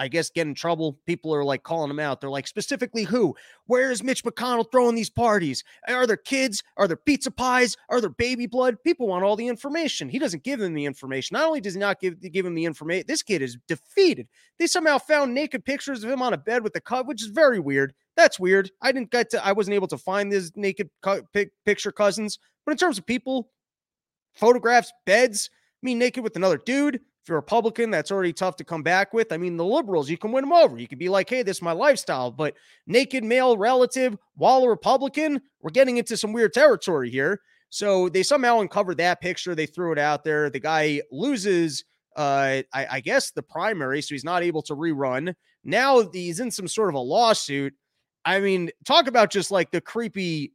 I 0.00 0.08
guess, 0.08 0.30
get 0.30 0.46
in 0.46 0.54
trouble. 0.54 0.98
People 1.04 1.34
are 1.34 1.44
like 1.44 1.62
calling 1.62 1.90
him 1.90 2.00
out. 2.00 2.22
They're 2.22 2.30
like, 2.30 2.46
specifically 2.46 3.04
who? 3.04 3.36
Where 3.66 3.90
is 3.90 4.02
Mitch 4.02 4.24
McConnell 4.24 4.64
throwing 4.72 4.94
these 4.94 5.10
parties? 5.10 5.62
Are 5.86 6.06
there 6.06 6.16
kids? 6.16 6.62
Are 6.78 6.88
there 6.88 6.96
pizza 6.96 7.30
pies? 7.30 7.76
Are 7.90 8.00
there 8.00 8.08
baby 8.08 8.46
blood? 8.46 8.82
People 8.82 9.08
want 9.08 9.24
all 9.24 9.36
the 9.36 9.46
information. 9.46 10.08
He 10.08 10.18
doesn't 10.18 10.42
give 10.42 10.58
them 10.58 10.72
the 10.72 10.86
information. 10.86 11.34
Not 11.34 11.46
only 11.46 11.60
does 11.60 11.74
he 11.74 11.80
not 11.80 12.00
give, 12.00 12.18
give 12.32 12.46
him 12.46 12.54
the 12.54 12.64
information, 12.64 13.04
this 13.06 13.22
kid 13.22 13.42
is 13.42 13.58
defeated. 13.68 14.26
They 14.58 14.66
somehow 14.66 14.96
found 14.96 15.34
naked 15.34 15.66
pictures 15.66 16.02
of 16.02 16.10
him 16.10 16.22
on 16.22 16.32
a 16.32 16.38
bed 16.38 16.64
with 16.64 16.74
a 16.76 16.80
cut, 16.80 17.06
which 17.06 17.22
is 17.22 17.28
very 17.28 17.60
weird. 17.60 17.92
That's 18.16 18.40
weird. 18.40 18.70
I 18.80 18.92
didn't 18.92 19.10
get 19.10 19.28
to, 19.30 19.44
I 19.44 19.52
wasn't 19.52 19.74
able 19.74 19.88
to 19.88 19.98
find 19.98 20.32
his 20.32 20.50
naked 20.56 20.88
cu- 21.02 21.24
picture 21.66 21.92
cousins. 21.92 22.38
But 22.64 22.72
in 22.72 22.78
terms 22.78 22.96
of 22.96 23.04
people, 23.04 23.50
photographs, 24.32 24.92
beds, 25.04 25.50
me 25.82 25.94
naked 25.94 26.24
with 26.24 26.36
another 26.36 26.58
dude, 26.58 27.00
if 27.22 27.28
you're 27.28 27.38
a 27.38 27.40
Republican, 27.40 27.90
that's 27.90 28.10
already 28.10 28.32
tough 28.32 28.56
to 28.56 28.64
come 28.64 28.82
back 28.82 29.12
with. 29.12 29.32
I 29.32 29.36
mean, 29.36 29.56
the 29.56 29.64
liberals, 29.64 30.08
you 30.08 30.16
can 30.16 30.32
win 30.32 30.42
them 30.42 30.52
over. 30.52 30.78
You 30.78 30.88
can 30.88 30.98
be 30.98 31.08
like, 31.08 31.28
hey, 31.28 31.42
this 31.42 31.58
is 31.58 31.62
my 31.62 31.72
lifestyle. 31.72 32.30
But 32.30 32.54
naked 32.86 33.24
male 33.24 33.58
relative 33.58 34.16
while 34.36 34.62
a 34.62 34.68
Republican, 34.68 35.40
we're 35.60 35.70
getting 35.70 35.98
into 35.98 36.16
some 36.16 36.32
weird 36.32 36.54
territory 36.54 37.10
here. 37.10 37.40
So 37.68 38.08
they 38.08 38.22
somehow 38.22 38.60
uncovered 38.60 38.96
that 38.98 39.20
picture. 39.20 39.54
They 39.54 39.66
threw 39.66 39.92
it 39.92 39.98
out 39.98 40.24
there. 40.24 40.50
The 40.50 40.60
guy 40.60 41.02
loses, 41.12 41.84
uh, 42.16 42.62
I, 42.72 42.86
I 42.90 43.00
guess, 43.00 43.30
the 43.30 43.42
primary. 43.42 44.02
So 44.02 44.14
he's 44.14 44.24
not 44.24 44.42
able 44.42 44.62
to 44.62 44.74
rerun. 44.74 45.34
Now 45.62 46.08
he's 46.10 46.40
in 46.40 46.50
some 46.50 46.68
sort 46.68 46.88
of 46.88 46.94
a 46.94 47.00
lawsuit. 47.00 47.74
I 48.24 48.40
mean, 48.40 48.70
talk 48.84 49.06
about 49.06 49.30
just 49.30 49.50
like 49.50 49.70
the 49.70 49.80
creepy 49.80 50.52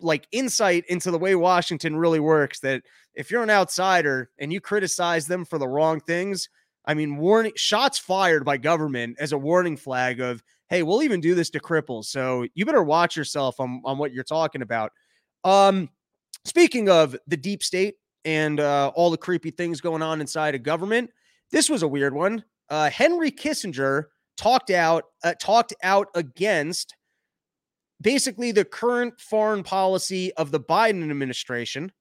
like 0.00 0.26
insight 0.32 0.84
into 0.88 1.10
the 1.10 1.18
way 1.18 1.34
Washington 1.34 1.96
really 1.96 2.20
works 2.20 2.60
that 2.60 2.82
if 3.14 3.30
you're 3.30 3.42
an 3.42 3.50
outsider 3.50 4.30
and 4.38 4.52
you 4.52 4.60
criticize 4.60 5.26
them 5.26 5.44
for 5.44 5.58
the 5.58 5.68
wrong 5.68 6.00
things, 6.00 6.48
I 6.84 6.94
mean, 6.94 7.16
warning 7.16 7.52
shots 7.56 7.98
fired 7.98 8.44
by 8.44 8.56
government 8.56 9.16
as 9.20 9.32
a 9.32 9.38
warning 9.38 9.76
flag 9.76 10.20
of, 10.20 10.42
hey, 10.68 10.82
we'll 10.82 11.02
even 11.02 11.20
do 11.20 11.34
this 11.34 11.50
to 11.50 11.60
cripples. 11.60 12.06
So 12.06 12.46
you 12.54 12.64
better 12.64 12.82
watch 12.82 13.16
yourself 13.16 13.60
on, 13.60 13.82
on 13.84 13.98
what 13.98 14.12
you're 14.12 14.24
talking 14.24 14.62
about. 14.62 14.92
Um, 15.44 15.90
speaking 16.44 16.88
of 16.88 17.16
the 17.26 17.36
deep 17.36 17.62
state 17.62 17.96
and 18.24 18.60
uh, 18.60 18.92
all 18.94 19.10
the 19.10 19.16
creepy 19.16 19.50
things 19.50 19.80
going 19.80 20.02
on 20.02 20.20
inside 20.20 20.54
of 20.54 20.62
government, 20.62 21.10
this 21.50 21.68
was 21.68 21.82
a 21.82 21.88
weird 21.88 22.14
one. 22.14 22.44
Uh, 22.68 22.88
Henry 22.88 23.30
Kissinger 23.30 24.04
talked 24.36 24.70
out 24.70 25.04
uh, 25.24 25.34
talked 25.38 25.74
out 25.82 26.08
against 26.14 26.96
basically 28.00 28.52
the 28.52 28.64
current 28.64 29.20
foreign 29.20 29.62
policy 29.62 30.32
of 30.34 30.50
the 30.50 30.60
Biden 30.60 31.10
administration. 31.10 31.92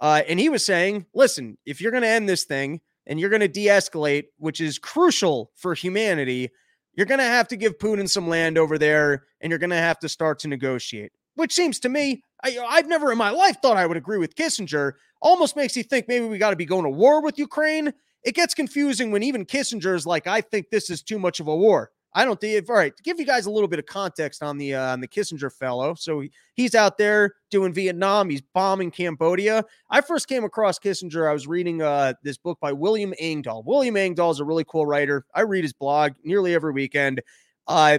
Uh, 0.00 0.22
and 0.28 0.38
he 0.38 0.48
was 0.48 0.64
saying, 0.64 1.06
listen, 1.14 1.56
if 1.64 1.80
you're 1.80 1.90
going 1.90 2.02
to 2.02 2.08
end 2.08 2.28
this 2.28 2.44
thing 2.44 2.80
and 3.06 3.18
you're 3.18 3.30
going 3.30 3.40
to 3.40 3.48
de 3.48 3.66
escalate, 3.66 4.24
which 4.38 4.60
is 4.60 4.78
crucial 4.78 5.50
for 5.56 5.74
humanity, 5.74 6.50
you're 6.94 7.06
going 7.06 7.18
to 7.18 7.24
have 7.24 7.48
to 7.48 7.56
give 7.56 7.78
Putin 7.78 8.08
some 8.08 8.28
land 8.28 8.58
over 8.58 8.78
there 8.78 9.24
and 9.40 9.50
you're 9.50 9.58
going 9.58 9.70
to 9.70 9.76
have 9.76 9.98
to 10.00 10.08
start 10.08 10.38
to 10.40 10.48
negotiate, 10.48 11.12
which 11.34 11.52
seems 11.52 11.78
to 11.80 11.88
me, 11.88 12.22
I, 12.44 12.58
I've 12.58 12.88
never 12.88 13.10
in 13.12 13.18
my 13.18 13.30
life 13.30 13.56
thought 13.62 13.76
I 13.76 13.86
would 13.86 13.96
agree 13.96 14.18
with 14.18 14.34
Kissinger. 14.34 14.92
Almost 15.22 15.56
makes 15.56 15.76
you 15.76 15.82
think 15.82 16.08
maybe 16.08 16.26
we 16.26 16.38
got 16.38 16.50
to 16.50 16.56
be 16.56 16.66
going 16.66 16.84
to 16.84 16.90
war 16.90 17.22
with 17.22 17.38
Ukraine. 17.38 17.92
It 18.22 18.34
gets 18.34 18.54
confusing 18.54 19.10
when 19.10 19.22
even 19.22 19.46
Kissinger 19.46 19.94
is 19.94 20.06
like, 20.06 20.26
I 20.26 20.40
think 20.40 20.68
this 20.70 20.90
is 20.90 21.02
too 21.02 21.18
much 21.18 21.40
of 21.40 21.46
a 21.46 21.56
war. 21.56 21.90
I 22.16 22.24
don't 22.24 22.40
think. 22.40 22.68
All 22.70 22.74
right, 22.74 22.96
to 22.96 23.02
give 23.02 23.20
you 23.20 23.26
guys 23.26 23.44
a 23.44 23.50
little 23.50 23.68
bit 23.68 23.78
of 23.78 23.84
context 23.84 24.42
on 24.42 24.56
the 24.56 24.74
uh, 24.74 24.92
on 24.92 25.00
the 25.00 25.06
Kissinger 25.06 25.52
fellow. 25.52 25.94
So 25.94 26.20
he, 26.20 26.32
he's 26.54 26.74
out 26.74 26.96
there 26.96 27.34
doing 27.50 27.74
Vietnam. 27.74 28.30
He's 28.30 28.40
bombing 28.40 28.90
Cambodia. 28.90 29.62
I 29.90 30.00
first 30.00 30.26
came 30.26 30.42
across 30.42 30.78
Kissinger. 30.78 31.28
I 31.28 31.34
was 31.34 31.46
reading 31.46 31.82
uh, 31.82 32.14
this 32.22 32.38
book 32.38 32.58
by 32.58 32.72
William 32.72 33.12
Engdahl. 33.18 33.64
William 33.64 33.98
Engdahl 33.98 34.30
is 34.30 34.40
a 34.40 34.46
really 34.46 34.64
cool 34.64 34.86
writer. 34.86 35.26
I 35.34 35.42
read 35.42 35.62
his 35.62 35.74
blog 35.74 36.14
nearly 36.24 36.54
every 36.54 36.72
weekend. 36.72 37.20
Uh, 37.66 37.98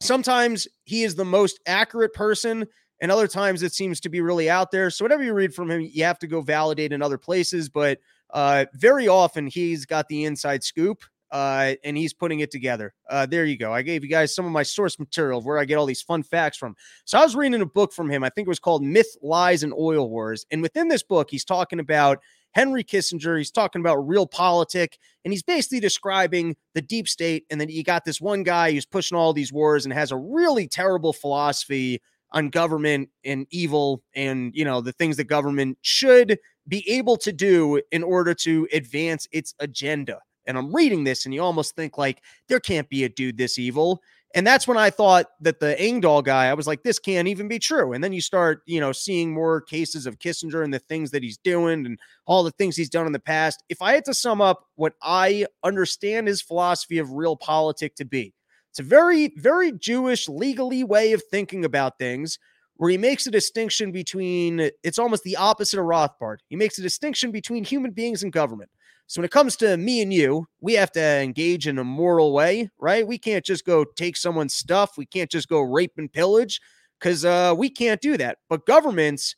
sometimes 0.00 0.66
he 0.84 1.02
is 1.02 1.14
the 1.14 1.26
most 1.26 1.60
accurate 1.66 2.14
person, 2.14 2.66
and 3.02 3.12
other 3.12 3.28
times 3.28 3.62
it 3.62 3.74
seems 3.74 4.00
to 4.00 4.08
be 4.08 4.22
really 4.22 4.48
out 4.48 4.70
there. 4.70 4.88
So 4.88 5.04
whatever 5.04 5.24
you 5.24 5.34
read 5.34 5.54
from 5.54 5.70
him, 5.70 5.82
you 5.82 6.04
have 6.04 6.18
to 6.20 6.26
go 6.26 6.40
validate 6.40 6.94
in 6.94 7.02
other 7.02 7.18
places. 7.18 7.68
But 7.68 7.98
uh, 8.30 8.64
very 8.72 9.08
often 9.08 9.46
he's 9.46 9.84
got 9.84 10.08
the 10.08 10.24
inside 10.24 10.64
scoop. 10.64 11.04
Uh, 11.32 11.74
and 11.82 11.96
he's 11.96 12.12
putting 12.12 12.40
it 12.40 12.50
together. 12.50 12.92
Uh, 13.08 13.24
there 13.24 13.46
you 13.46 13.56
go. 13.56 13.72
I 13.72 13.80
gave 13.80 14.04
you 14.04 14.10
guys 14.10 14.34
some 14.34 14.44
of 14.44 14.52
my 14.52 14.62
source 14.62 14.98
material 14.98 15.38
of 15.38 15.46
where 15.46 15.58
I 15.58 15.64
get 15.64 15.76
all 15.76 15.86
these 15.86 16.02
fun 16.02 16.22
facts 16.22 16.58
from. 16.58 16.76
So 17.06 17.18
I 17.18 17.24
was 17.24 17.34
reading 17.34 17.62
a 17.62 17.66
book 17.66 17.94
from 17.94 18.10
him. 18.10 18.22
I 18.22 18.28
think 18.28 18.46
it 18.46 18.50
was 18.50 18.58
called 18.58 18.82
Myth, 18.82 19.16
Lies, 19.22 19.62
and 19.62 19.72
Oil 19.72 20.10
Wars. 20.10 20.44
And 20.50 20.60
within 20.60 20.88
this 20.88 21.02
book, 21.02 21.30
he's 21.30 21.46
talking 21.46 21.80
about 21.80 22.18
Henry 22.52 22.84
Kissinger. 22.84 23.38
He's 23.38 23.50
talking 23.50 23.80
about 23.80 24.06
realpolitik, 24.06 24.98
and 25.24 25.32
he's 25.32 25.42
basically 25.42 25.80
describing 25.80 26.54
the 26.74 26.82
deep 26.82 27.08
state. 27.08 27.46
And 27.50 27.58
then 27.58 27.70
you 27.70 27.82
got 27.82 28.04
this 28.04 28.20
one 28.20 28.42
guy 28.42 28.72
who's 28.72 28.84
pushing 28.84 29.16
all 29.16 29.32
these 29.32 29.54
wars 29.54 29.86
and 29.86 29.92
has 29.94 30.12
a 30.12 30.16
really 30.16 30.68
terrible 30.68 31.14
philosophy 31.14 32.02
on 32.32 32.50
government 32.50 33.08
and 33.24 33.46
evil 33.50 34.02
and 34.14 34.54
you 34.54 34.64
know 34.64 34.80
the 34.80 34.92
things 34.92 35.18
that 35.18 35.24
government 35.24 35.76
should 35.82 36.38
be 36.66 36.82
able 36.88 37.16
to 37.18 37.30
do 37.30 37.80
in 37.90 38.02
order 38.02 38.32
to 38.32 38.66
advance 38.72 39.28
its 39.32 39.54
agenda 39.60 40.18
and 40.46 40.56
i'm 40.56 40.74
reading 40.74 41.04
this 41.04 41.24
and 41.24 41.34
you 41.34 41.42
almost 41.42 41.74
think 41.76 41.98
like 41.98 42.22
there 42.48 42.60
can't 42.60 42.88
be 42.88 43.04
a 43.04 43.08
dude 43.08 43.36
this 43.36 43.58
evil 43.58 44.02
and 44.34 44.46
that's 44.46 44.66
when 44.66 44.78
I 44.78 44.88
thought 44.90 45.26
that 45.40 45.60
the 45.60 45.80
Engdahl 45.80 46.22
guy, 46.22 46.46
I 46.46 46.54
was 46.54 46.66
like, 46.66 46.82
this 46.82 46.98
can't 46.98 47.28
even 47.28 47.48
be 47.48 47.58
true. 47.58 47.92
And 47.92 48.02
then 48.02 48.12
you 48.12 48.22
start, 48.22 48.62
you 48.66 48.80
know, 48.80 48.92
seeing 48.92 49.32
more 49.32 49.60
cases 49.60 50.06
of 50.06 50.18
Kissinger 50.18 50.64
and 50.64 50.72
the 50.72 50.78
things 50.78 51.10
that 51.10 51.22
he's 51.22 51.36
doing 51.36 51.84
and 51.84 51.98
all 52.26 52.42
the 52.42 52.50
things 52.52 52.76
he's 52.76 52.88
done 52.88 53.06
in 53.06 53.12
the 53.12 53.18
past. 53.18 53.62
If 53.68 53.82
I 53.82 53.92
had 53.92 54.04
to 54.06 54.14
sum 54.14 54.40
up 54.40 54.64
what 54.76 54.94
I 55.02 55.46
understand 55.62 56.28
his 56.28 56.40
philosophy 56.40 56.98
of 56.98 57.08
realpolitik 57.08 57.94
to 57.96 58.06
be, 58.06 58.32
it's 58.70 58.80
a 58.80 58.84
very, 58.84 59.34
very 59.36 59.70
Jewish, 59.72 60.28
legally 60.30 60.82
way 60.82 61.12
of 61.12 61.22
thinking 61.30 61.66
about 61.66 61.98
things 61.98 62.38
where 62.76 62.90
he 62.90 62.96
makes 62.96 63.26
a 63.26 63.30
distinction 63.30 63.92
between, 63.92 64.70
it's 64.82 64.98
almost 64.98 65.24
the 65.24 65.36
opposite 65.36 65.78
of 65.78 65.84
Rothbard. 65.84 66.38
He 66.48 66.56
makes 66.56 66.78
a 66.78 66.82
distinction 66.82 67.30
between 67.32 67.64
human 67.64 67.90
beings 67.90 68.22
and 68.22 68.32
government. 68.32 68.70
So 69.06 69.20
when 69.20 69.26
it 69.26 69.30
comes 69.30 69.56
to 69.56 69.76
me 69.76 70.00
and 70.00 70.12
you, 70.12 70.46
we 70.60 70.74
have 70.74 70.92
to 70.92 71.02
engage 71.02 71.66
in 71.66 71.78
a 71.78 71.84
moral 71.84 72.32
way, 72.32 72.70
right? 72.78 73.06
We 73.06 73.18
can't 73.18 73.44
just 73.44 73.66
go 73.66 73.84
take 73.84 74.16
someone's 74.16 74.54
stuff. 74.54 74.92
We 74.96 75.06
can't 75.06 75.30
just 75.30 75.48
go 75.48 75.60
rape 75.60 75.92
and 75.98 76.12
pillage 76.12 76.60
because 76.98 77.24
uh, 77.24 77.54
we 77.56 77.68
can't 77.68 78.00
do 78.00 78.16
that. 78.16 78.38
But 78.48 78.64
governments, 78.66 79.34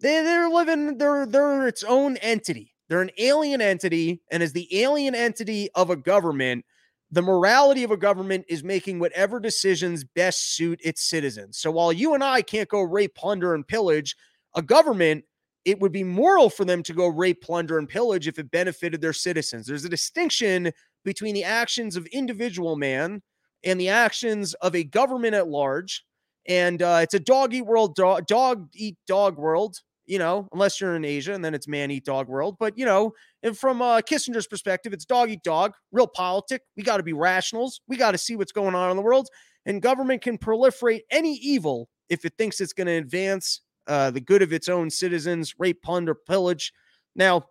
they, 0.00 0.22
they're 0.22 0.48
living, 0.48 0.98
they're, 0.98 1.26
they're 1.26 1.66
its 1.66 1.82
own 1.82 2.18
entity. 2.18 2.74
They're 2.88 3.02
an 3.02 3.10
alien 3.18 3.60
entity. 3.60 4.22
And 4.30 4.42
as 4.42 4.52
the 4.52 4.68
alien 4.80 5.14
entity 5.14 5.68
of 5.74 5.90
a 5.90 5.96
government, 5.96 6.64
the 7.10 7.22
morality 7.22 7.84
of 7.84 7.90
a 7.90 7.96
government 7.96 8.44
is 8.48 8.62
making 8.62 8.98
whatever 8.98 9.40
decisions 9.40 10.04
best 10.04 10.54
suit 10.56 10.80
its 10.84 11.08
citizens. 11.08 11.58
So 11.58 11.70
while 11.70 11.92
you 11.92 12.14
and 12.14 12.22
I 12.22 12.42
can't 12.42 12.68
go 12.68 12.82
rape, 12.82 13.14
plunder, 13.14 13.54
and 13.54 13.66
pillage, 13.66 14.16
a 14.54 14.62
government 14.62 15.24
it 15.66 15.80
would 15.80 15.92
be 15.92 16.04
moral 16.04 16.48
for 16.48 16.64
them 16.64 16.82
to 16.84 16.94
go 16.94 17.08
rape, 17.08 17.42
plunder, 17.42 17.76
and 17.76 17.88
pillage 17.88 18.28
if 18.28 18.38
it 18.38 18.52
benefited 18.52 19.00
their 19.00 19.12
citizens. 19.12 19.66
There's 19.66 19.84
a 19.84 19.90
distinction 19.90 20.70
between 21.04 21.34
the 21.34 21.42
actions 21.42 21.96
of 21.96 22.06
individual 22.06 22.76
man 22.76 23.20
and 23.64 23.80
the 23.80 23.88
actions 23.88 24.54
of 24.54 24.76
a 24.76 24.84
government 24.84 25.34
at 25.34 25.48
large. 25.48 26.04
And 26.48 26.80
uh, 26.80 27.00
it's 27.02 27.14
a 27.14 27.20
dog 27.20 27.52
eat 27.52 27.66
world, 27.66 27.96
dog, 27.96 28.28
dog 28.28 28.68
eat 28.76 28.96
dog 29.08 29.36
world, 29.38 29.80
you 30.06 30.20
know, 30.20 30.48
unless 30.52 30.80
you're 30.80 30.94
in 30.94 31.04
Asia 31.04 31.34
and 31.34 31.44
then 31.44 31.52
it's 31.52 31.66
man 31.66 31.90
eat 31.90 32.04
dog 32.04 32.28
world. 32.28 32.56
But, 32.60 32.78
you 32.78 32.86
know, 32.86 33.12
and 33.42 33.58
from 33.58 33.82
uh, 33.82 34.02
Kissinger's 34.02 34.46
perspective, 34.46 34.92
it's 34.92 35.04
dog 35.04 35.30
eat 35.30 35.42
dog, 35.42 35.72
realpolitik. 35.92 36.60
We 36.76 36.84
got 36.84 36.98
to 36.98 37.02
be 37.02 37.12
rationals. 37.12 37.80
We 37.88 37.96
got 37.96 38.12
to 38.12 38.18
see 38.18 38.36
what's 38.36 38.52
going 38.52 38.76
on 38.76 38.92
in 38.92 38.96
the 38.96 39.02
world. 39.02 39.28
And 39.64 39.82
government 39.82 40.22
can 40.22 40.38
proliferate 40.38 41.00
any 41.10 41.34
evil 41.34 41.88
if 42.08 42.24
it 42.24 42.34
thinks 42.38 42.60
it's 42.60 42.72
going 42.72 42.86
to 42.86 42.92
advance 42.92 43.62
uh, 43.86 44.10
the 44.10 44.20
good 44.20 44.42
of 44.42 44.52
its 44.52 44.68
own 44.68 44.90
citizens, 44.90 45.54
rape, 45.58 45.82
plunder, 45.82 46.14
pillage. 46.14 46.72
Now, 47.14 47.46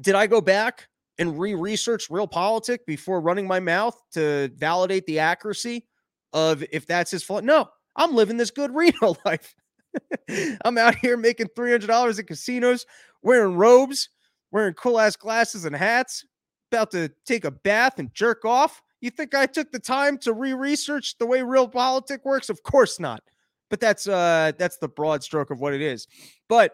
did 0.00 0.14
I 0.14 0.26
go 0.26 0.40
back 0.40 0.88
and 1.18 1.38
re 1.38 1.54
research 1.54 2.08
realpolitik 2.08 2.80
before 2.86 3.20
running 3.20 3.46
my 3.46 3.60
mouth 3.60 4.00
to 4.12 4.50
validate 4.56 5.06
the 5.06 5.18
accuracy 5.18 5.86
of 6.32 6.64
if 6.72 6.86
that's 6.86 7.10
his 7.10 7.22
fault? 7.22 7.44
No, 7.44 7.68
I'm 7.96 8.14
living 8.14 8.36
this 8.36 8.50
good 8.50 8.70
Reno 8.74 9.16
life. 9.24 9.54
I'm 10.64 10.76
out 10.78 10.94
here 10.96 11.16
making 11.16 11.48
$300 11.56 12.18
at 12.18 12.26
casinos, 12.26 12.84
wearing 13.22 13.56
robes, 13.56 14.10
wearing 14.52 14.74
cool 14.74 15.00
ass 15.00 15.16
glasses 15.16 15.64
and 15.64 15.74
hats, 15.74 16.24
about 16.70 16.90
to 16.90 17.10
take 17.24 17.44
a 17.44 17.50
bath 17.50 17.98
and 17.98 18.12
jerk 18.12 18.44
off. 18.44 18.82
You 19.00 19.10
think 19.10 19.34
I 19.34 19.46
took 19.46 19.72
the 19.72 19.78
time 19.78 20.18
to 20.18 20.32
re 20.32 20.52
research 20.52 21.16
the 21.18 21.26
way 21.26 21.40
realpolitik 21.40 22.24
works? 22.24 22.48
Of 22.48 22.62
course 22.62 23.00
not. 23.00 23.22
But 23.70 23.80
that's 23.80 24.06
uh 24.06 24.52
that's 24.58 24.78
the 24.78 24.88
broad 24.88 25.22
stroke 25.22 25.50
of 25.50 25.60
what 25.60 25.74
it 25.74 25.82
is. 25.82 26.06
But 26.48 26.72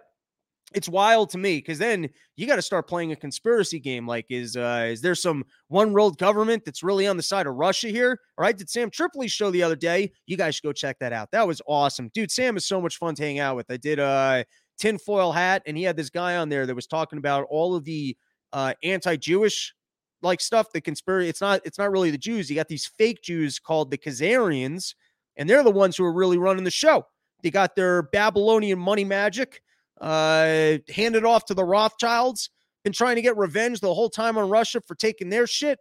it's 0.75 0.89
wild 0.89 1.31
to 1.31 1.39
me 1.39 1.59
because 1.59 1.79
then 1.79 2.09
you 2.37 2.47
got 2.47 2.57
to 2.57 2.63
start 2.63 2.89
playing 2.89 3.13
a 3.13 3.17
conspiracy 3.17 3.79
game. 3.79 4.07
Like, 4.07 4.27
is 4.31 4.57
uh 4.57 4.89
is 4.91 5.01
there 5.01 5.15
some 5.15 5.45
one 5.69 5.93
world 5.93 6.19
government 6.19 6.65
that's 6.65 6.83
really 6.83 7.07
on 7.07 7.17
the 7.17 7.23
side 7.23 7.47
of 7.47 7.55
Russia 7.55 7.89
here? 7.89 8.19
All 8.39 8.43
right, 8.43 8.57
did 8.57 8.71
Sam 8.71 8.91
Tripoli 8.91 9.29
show 9.29 9.51
the 9.51 9.63
other 9.63 9.77
day? 9.77 10.13
You 10.27 10.37
guys 10.37 10.55
should 10.55 10.65
go 10.65 10.73
check 10.73 10.99
that 11.01 11.13
out. 11.13 11.31
That 11.33 11.47
was 11.47 11.61
awesome, 11.67 12.11
dude. 12.15 12.31
Sam 12.31 12.57
is 12.57 12.67
so 12.67 12.81
much 12.81 12.97
fun 12.97 13.15
to 13.17 13.23
hang 13.23 13.39
out 13.39 13.57
with. 13.57 13.71
I 13.71 13.77
did 13.77 13.99
a 13.99 14.45
tinfoil 14.79 15.33
hat, 15.33 15.63
and 15.67 15.77
he 15.77 15.83
had 15.83 15.97
this 15.97 16.11
guy 16.11 16.37
on 16.37 16.49
there 16.49 16.67
that 16.67 16.75
was 16.75 16.87
talking 16.87 17.19
about 17.19 17.47
all 17.51 17.75
of 17.75 17.85
the 17.85 18.17
uh 18.53 18.75
anti-Jewish 18.83 19.75
like 20.23 20.41
stuff. 20.41 20.73
The 20.73 20.81
conspiracy. 20.81 21.29
It's 21.29 21.41
not. 21.41 21.61
It's 21.65 21.79
not 21.79 21.91
really 21.91 22.11
the 22.11 22.19
Jews. 22.19 22.49
You 22.49 22.57
got 22.57 22.69
these 22.69 22.87
fake 22.99 23.23
Jews 23.23 23.59
called 23.59 23.91
the 23.91 23.99
Khazarians 23.99 24.95
and 25.37 25.49
they're 25.49 25.65
the 25.65 25.71
ones 25.71 25.97
who 25.97 26.05
are 26.05 26.13
really 26.13 26.39
running 26.39 26.65
the 26.65 26.71
show. 26.71 27.07
They 27.43 27.51
got 27.51 27.75
their 27.75 28.03
Babylonian 28.03 28.79
money 28.79 29.05
magic 29.05 29.63
uh, 30.01 30.79
handed 30.89 31.25
off 31.25 31.45
to 31.47 31.55
the 31.55 31.65
Rothschilds. 31.65 32.51
Been 32.85 32.93
trying 32.93 33.17
to 33.17 33.23
get 33.23 33.37
revenge 33.37 33.81
the 33.81 33.95
whole 33.95 34.11
time 34.11 34.37
on 34.37 34.49
Russia 34.49 34.81
for 34.81 34.95
taking 34.95 35.29
their 35.29 35.47
shit. 35.47 35.79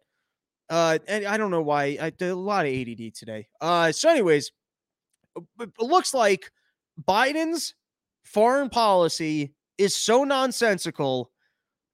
Uh, 0.70 1.00
and 1.08 1.26
I 1.26 1.38
don't 1.38 1.52
know 1.52 1.62
why. 1.62 1.98
I 2.00 2.12
did 2.12 2.30
a 2.30 2.36
lot 2.36 2.66
of 2.66 2.74
ADD 2.74 3.14
today. 3.16 3.48
Uh, 3.60 3.92
so, 3.92 4.10
anyways, 4.10 4.52
it 5.60 5.70
looks 5.80 6.14
like 6.14 6.52
Biden's 7.04 7.74
foreign 8.24 8.70
policy 8.70 9.54
is 9.78 9.96
so 9.96 10.24
nonsensical 10.24 11.31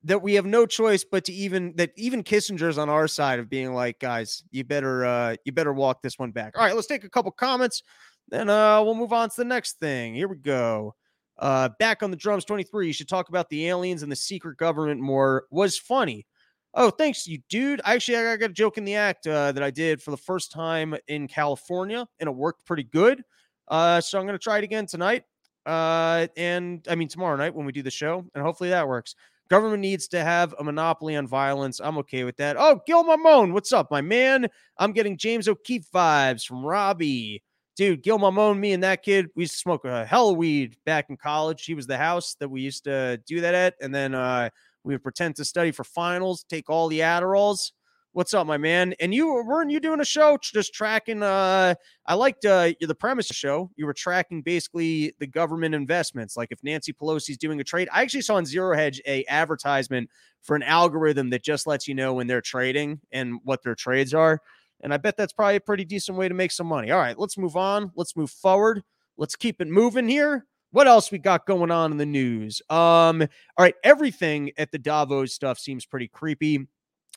that 0.07 0.21
we 0.21 0.33
have 0.35 0.45
no 0.45 0.65
choice 0.65 1.03
but 1.03 1.25
to 1.25 1.33
even 1.33 1.73
that 1.75 1.91
even 1.97 2.23
Kissinger's 2.23 2.77
on 2.77 2.89
our 2.89 3.07
side 3.07 3.39
of 3.39 3.49
being 3.49 3.73
like, 3.73 3.99
guys, 3.99 4.43
you 4.51 4.63
better 4.63 5.05
uh 5.05 5.35
you 5.45 5.51
better 5.51 5.73
walk 5.73 6.01
this 6.01 6.17
one 6.17 6.31
back. 6.31 6.57
All 6.57 6.63
right, 6.63 6.75
let's 6.75 6.87
take 6.87 7.03
a 7.03 7.09
couple 7.09 7.31
comments, 7.31 7.83
then 8.29 8.49
uh 8.49 8.81
we'll 8.83 8.95
move 8.95 9.13
on 9.13 9.29
to 9.29 9.35
the 9.35 9.45
next 9.45 9.79
thing. 9.79 10.15
Here 10.15 10.27
we 10.27 10.37
go. 10.37 10.95
Uh 11.37 11.69
back 11.77 12.03
on 12.03 12.11
the 12.11 12.17
drums 12.17 12.45
23. 12.45 12.87
You 12.87 12.93
should 12.93 13.09
talk 13.09 13.29
about 13.29 13.49
the 13.49 13.67
aliens 13.67 14.01
and 14.01 14.11
the 14.11 14.15
secret 14.15 14.57
government 14.57 15.01
more. 15.01 15.45
Was 15.51 15.77
funny. 15.77 16.25
Oh, 16.73 16.89
thanks, 16.89 17.25
you 17.27 17.39
dude. 17.49 17.81
Actually, 17.83 18.17
I 18.17 18.37
got 18.37 18.51
a 18.51 18.53
joke 18.53 18.77
in 18.77 18.85
the 18.85 18.95
act 18.95 19.25
uh, 19.25 19.51
that 19.51 19.63
I 19.63 19.71
did 19.71 20.01
for 20.01 20.11
the 20.11 20.17
first 20.17 20.51
time 20.51 20.95
in 21.07 21.27
California, 21.27 22.07
and 22.19 22.29
it 22.29 22.35
worked 22.35 22.65
pretty 22.65 22.83
good. 22.83 23.23
Uh, 23.67 23.99
so 23.99 24.19
I'm 24.19 24.25
gonna 24.25 24.37
try 24.37 24.59
it 24.59 24.63
again 24.63 24.85
tonight. 24.85 25.23
Uh, 25.65 26.27
and 26.37 26.85
I 26.87 26.95
mean 26.95 27.07
tomorrow 27.07 27.35
night 27.35 27.53
when 27.55 27.65
we 27.65 27.71
do 27.71 27.81
the 27.81 27.91
show, 27.91 28.25
and 28.35 28.43
hopefully 28.43 28.69
that 28.69 28.87
works. 28.87 29.15
Government 29.49 29.81
needs 29.81 30.07
to 30.09 30.23
have 30.23 30.53
a 30.59 30.63
monopoly 30.63 31.15
on 31.15 31.27
violence. 31.27 31.79
I'm 31.79 31.97
okay 31.99 32.23
with 32.23 32.37
that. 32.37 32.57
Oh, 32.57 32.81
Gil 32.85 33.03
Mamone, 33.03 33.53
what's 33.53 33.71
up, 33.71 33.89
my 33.89 34.01
man? 34.01 34.47
I'm 34.77 34.91
getting 34.91 35.17
James 35.17 35.47
O'Keefe 35.47 35.87
vibes 35.93 36.45
from 36.45 36.65
Robbie. 36.65 37.43
Dude, 37.75 38.01
Gil 38.01 38.19
Mamone, 38.19 38.59
me 38.59 38.73
and 38.73 38.83
that 38.83 39.03
kid, 39.03 39.27
we 39.35 39.43
used 39.43 39.53
to 39.53 39.59
smoke 39.59 39.85
a 39.85 40.05
hell 40.05 40.29
of 40.29 40.37
weed 40.37 40.75
back 40.85 41.09
in 41.09 41.17
college. 41.17 41.63
He 41.63 41.75
was 41.75 41.87
the 41.87 41.97
house 41.97 42.35
that 42.39 42.49
we 42.49 42.61
used 42.61 42.83
to 42.85 43.21
do 43.25 43.41
that 43.41 43.53
at. 43.53 43.75
And 43.79 43.93
then 43.93 44.15
uh, 44.15 44.49
we 44.83 44.93
would 44.95 45.03
pretend 45.03 45.35
to 45.35 45.45
study 45.45 45.71
for 45.71 45.83
finals, 45.83 46.43
take 46.49 46.69
all 46.69 46.87
the 46.87 47.01
Adderalls. 47.01 47.71
What's 48.13 48.33
up, 48.33 48.47
my 48.47 48.57
man? 48.57 48.95
And 48.99 49.13
you 49.13 49.43
weren't 49.45 49.69
you 49.69 49.79
doing 49.79 49.99
a 49.99 50.05
show 50.05 50.39
just 50.41 50.73
tracking? 50.73 51.21
Uh, 51.21 51.75
I 52.07 52.15
liked 52.15 52.45
uh, 52.45 52.71
the 52.79 52.95
premise 52.95 53.25
of 53.25 53.29
the 53.29 53.33
show. 53.35 53.69
You 53.75 53.85
were 53.85 53.93
tracking 53.93 54.41
basically 54.41 55.13
the 55.19 55.27
government 55.27 55.75
investments. 55.75 56.35
Like 56.35 56.51
if 56.51 56.63
Nancy 56.63 56.93
Pelosi's 56.93 57.37
doing 57.37 57.59
a 57.59 57.63
trade, 57.63 57.89
I 57.93 58.01
actually 58.01 58.21
saw 58.21 58.35
on 58.35 58.45
Zero 58.45 58.75
Hedge 58.75 59.01
a 59.05 59.23
advertisement 59.27 60.09
for 60.41 60.55
an 60.55 60.63
algorithm 60.63 61.29
that 61.29 61.43
just 61.43 61.67
lets 61.67 61.87
you 61.87 61.93
know 61.93 62.13
when 62.13 62.25
they're 62.25 62.41
trading 62.41 63.01
and 63.11 63.39
what 63.43 63.61
their 63.61 63.75
trades 63.75 64.15
are. 64.15 64.41
And 64.81 64.93
I 64.93 64.97
bet 64.97 65.15
that's 65.15 65.33
probably 65.33 65.57
a 65.57 65.61
pretty 65.61 65.85
decent 65.85 66.17
way 66.17 66.27
to 66.27 66.33
make 66.33 66.51
some 66.51 66.67
money. 66.67 66.89
All 66.89 66.99
right, 66.99 67.19
let's 67.19 67.37
move 67.37 67.55
on. 67.55 67.91
Let's 67.95 68.15
move 68.15 68.31
forward. 68.31 68.83
Let's 69.17 69.35
keep 69.35 69.61
it 69.61 69.67
moving 69.67 70.07
here. 70.07 70.45
What 70.71 70.87
else 70.87 71.11
we 71.11 71.17
got 71.17 71.45
going 71.45 71.71
on 71.71 71.91
in 71.91 71.97
the 71.97 72.05
news? 72.05 72.61
Um, 72.69 73.21
all 73.21 73.63
right, 73.63 73.75
everything 73.83 74.51
at 74.57 74.71
the 74.71 74.79
Davos 74.79 75.33
stuff 75.33 75.59
seems 75.59 75.85
pretty 75.85 76.07
creepy. 76.07 76.67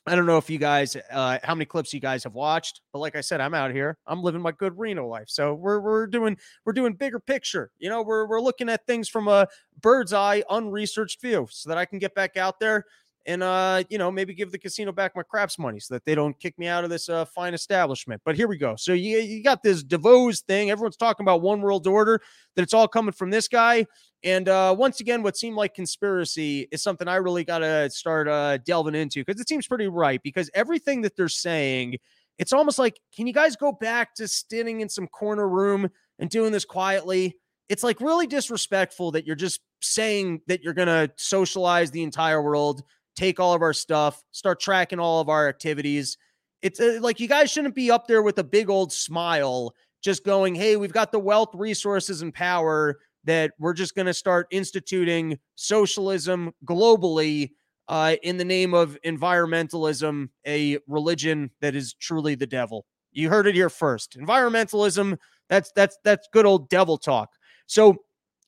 I 0.07 0.15
don't 0.15 0.25
know 0.25 0.37
if 0.37 0.49
you 0.49 0.57
guys, 0.57 0.97
uh, 1.11 1.37
how 1.43 1.53
many 1.53 1.65
clips 1.65 1.93
you 1.93 1.99
guys 1.99 2.23
have 2.23 2.33
watched, 2.33 2.81
but 2.91 2.99
like 2.99 3.15
I 3.15 3.21
said, 3.21 3.39
I'm 3.39 3.53
out 3.53 3.71
here. 3.71 3.99
I'm 4.07 4.23
living 4.23 4.41
my 4.41 4.51
good 4.51 4.77
Reno 4.77 5.07
life. 5.07 5.27
So 5.27 5.53
we're 5.53 5.79
we're 5.79 6.07
doing 6.07 6.37
we're 6.65 6.73
doing 6.73 6.93
bigger 6.93 7.19
picture. 7.19 7.71
You 7.77 7.89
know, 7.89 8.01
we're 8.01 8.25
we're 8.25 8.41
looking 8.41 8.67
at 8.67 8.85
things 8.87 9.07
from 9.07 9.27
a 9.27 9.47
bird's 9.79 10.11
eye, 10.11 10.43
unresearched 10.49 11.21
view, 11.21 11.47
so 11.51 11.69
that 11.69 11.77
I 11.77 11.85
can 11.85 11.99
get 11.99 12.15
back 12.15 12.35
out 12.35 12.59
there 12.59 12.85
and 13.25 13.43
uh, 13.43 13.83
you 13.89 13.97
know, 13.97 14.11
maybe 14.11 14.33
give 14.33 14.51
the 14.51 14.57
casino 14.57 14.91
back 14.91 15.15
my 15.15 15.23
craps 15.23 15.59
money 15.59 15.79
so 15.79 15.93
that 15.93 16.05
they 16.05 16.15
don't 16.15 16.37
kick 16.39 16.57
me 16.57 16.67
out 16.67 16.83
of 16.83 16.89
this 16.89 17.07
uh, 17.09 17.25
fine 17.25 17.53
establishment. 17.53 18.21
But 18.25 18.35
here 18.35 18.47
we 18.47 18.57
go. 18.57 18.75
So 18.75 18.93
you, 18.93 19.19
you 19.19 19.43
got 19.43 19.61
this 19.61 19.83
Davos 19.83 20.41
thing. 20.41 20.71
Everyone's 20.71 20.97
talking 20.97 21.23
about 21.23 21.41
one 21.41 21.61
world 21.61 21.85
order, 21.85 22.21
that 22.55 22.63
it's 22.63 22.73
all 22.73 22.87
coming 22.87 23.11
from 23.11 23.29
this 23.29 23.47
guy. 23.47 23.85
And 24.23 24.49
uh, 24.49 24.75
once 24.77 24.99
again, 24.99 25.23
what 25.23 25.37
seemed 25.37 25.55
like 25.55 25.73
conspiracy 25.73 26.67
is 26.71 26.81
something 26.81 27.07
I 27.07 27.15
really 27.15 27.43
got 27.43 27.59
to 27.59 27.89
start 27.89 28.27
uh, 28.27 28.57
delving 28.57 28.95
into 28.95 29.23
because 29.23 29.41
it 29.41 29.49
seems 29.49 29.67
pretty 29.67 29.87
right. 29.87 30.21
Because 30.23 30.49
everything 30.53 31.01
that 31.01 31.15
they're 31.15 31.29
saying, 31.29 31.97
it's 32.37 32.53
almost 32.53 32.79
like, 32.79 32.99
can 33.15 33.27
you 33.27 33.33
guys 33.33 33.55
go 33.55 33.71
back 33.71 34.15
to 34.15 34.27
standing 34.27 34.81
in 34.81 34.89
some 34.89 35.07
corner 35.07 35.47
room 35.47 35.89
and 36.17 36.29
doing 36.29 36.51
this 36.51 36.65
quietly? 36.65 37.37
It's 37.69 37.83
like 37.83 38.01
really 38.01 38.27
disrespectful 38.27 39.11
that 39.11 39.25
you're 39.25 39.35
just 39.35 39.61
saying 39.81 40.41
that 40.47 40.61
you're 40.61 40.73
going 40.73 40.87
to 40.87 41.11
socialize 41.17 41.91
the 41.91 42.03
entire 42.03 42.41
world 42.41 42.83
take 43.15 43.39
all 43.39 43.53
of 43.53 43.61
our 43.61 43.73
stuff, 43.73 44.23
start 44.31 44.59
tracking 44.59 44.99
all 44.99 45.19
of 45.19 45.29
our 45.29 45.47
activities. 45.47 46.17
It's 46.61 46.79
uh, 46.79 46.99
like 47.01 47.19
you 47.19 47.27
guys 47.27 47.51
shouldn't 47.51 47.75
be 47.75 47.91
up 47.91 48.07
there 48.07 48.21
with 48.21 48.37
a 48.39 48.43
big 48.43 48.69
old 48.69 48.91
smile, 48.91 49.73
just 50.01 50.23
going, 50.23 50.55
hey, 50.55 50.77
we've 50.77 50.93
got 50.93 51.11
the 51.11 51.19
wealth, 51.19 51.49
resources, 51.53 52.21
and 52.21 52.33
power 52.33 52.99
that 53.23 53.51
we're 53.59 53.73
just 53.73 53.95
going 53.95 54.07
to 54.07 54.13
start 54.13 54.47
instituting 54.51 55.37
socialism 55.55 56.51
globally 56.65 57.51
uh, 57.87 58.15
in 58.23 58.37
the 58.37 58.45
name 58.45 58.73
of 58.73 58.97
environmentalism, 59.05 60.29
a 60.47 60.79
religion 60.87 61.51
that 61.59 61.75
is 61.75 61.93
truly 61.93 62.35
the 62.35 62.47
devil. 62.47 62.85
You 63.11 63.29
heard 63.29 63.47
it 63.47 63.55
here 63.55 63.69
first. 63.69 64.17
Environmentalism, 64.17 65.17
that's 65.49 65.71
that's 65.75 65.97
that's 66.03 66.27
good 66.31 66.45
old 66.45 66.69
devil 66.69 66.97
talk. 66.97 67.29
So 67.67 67.97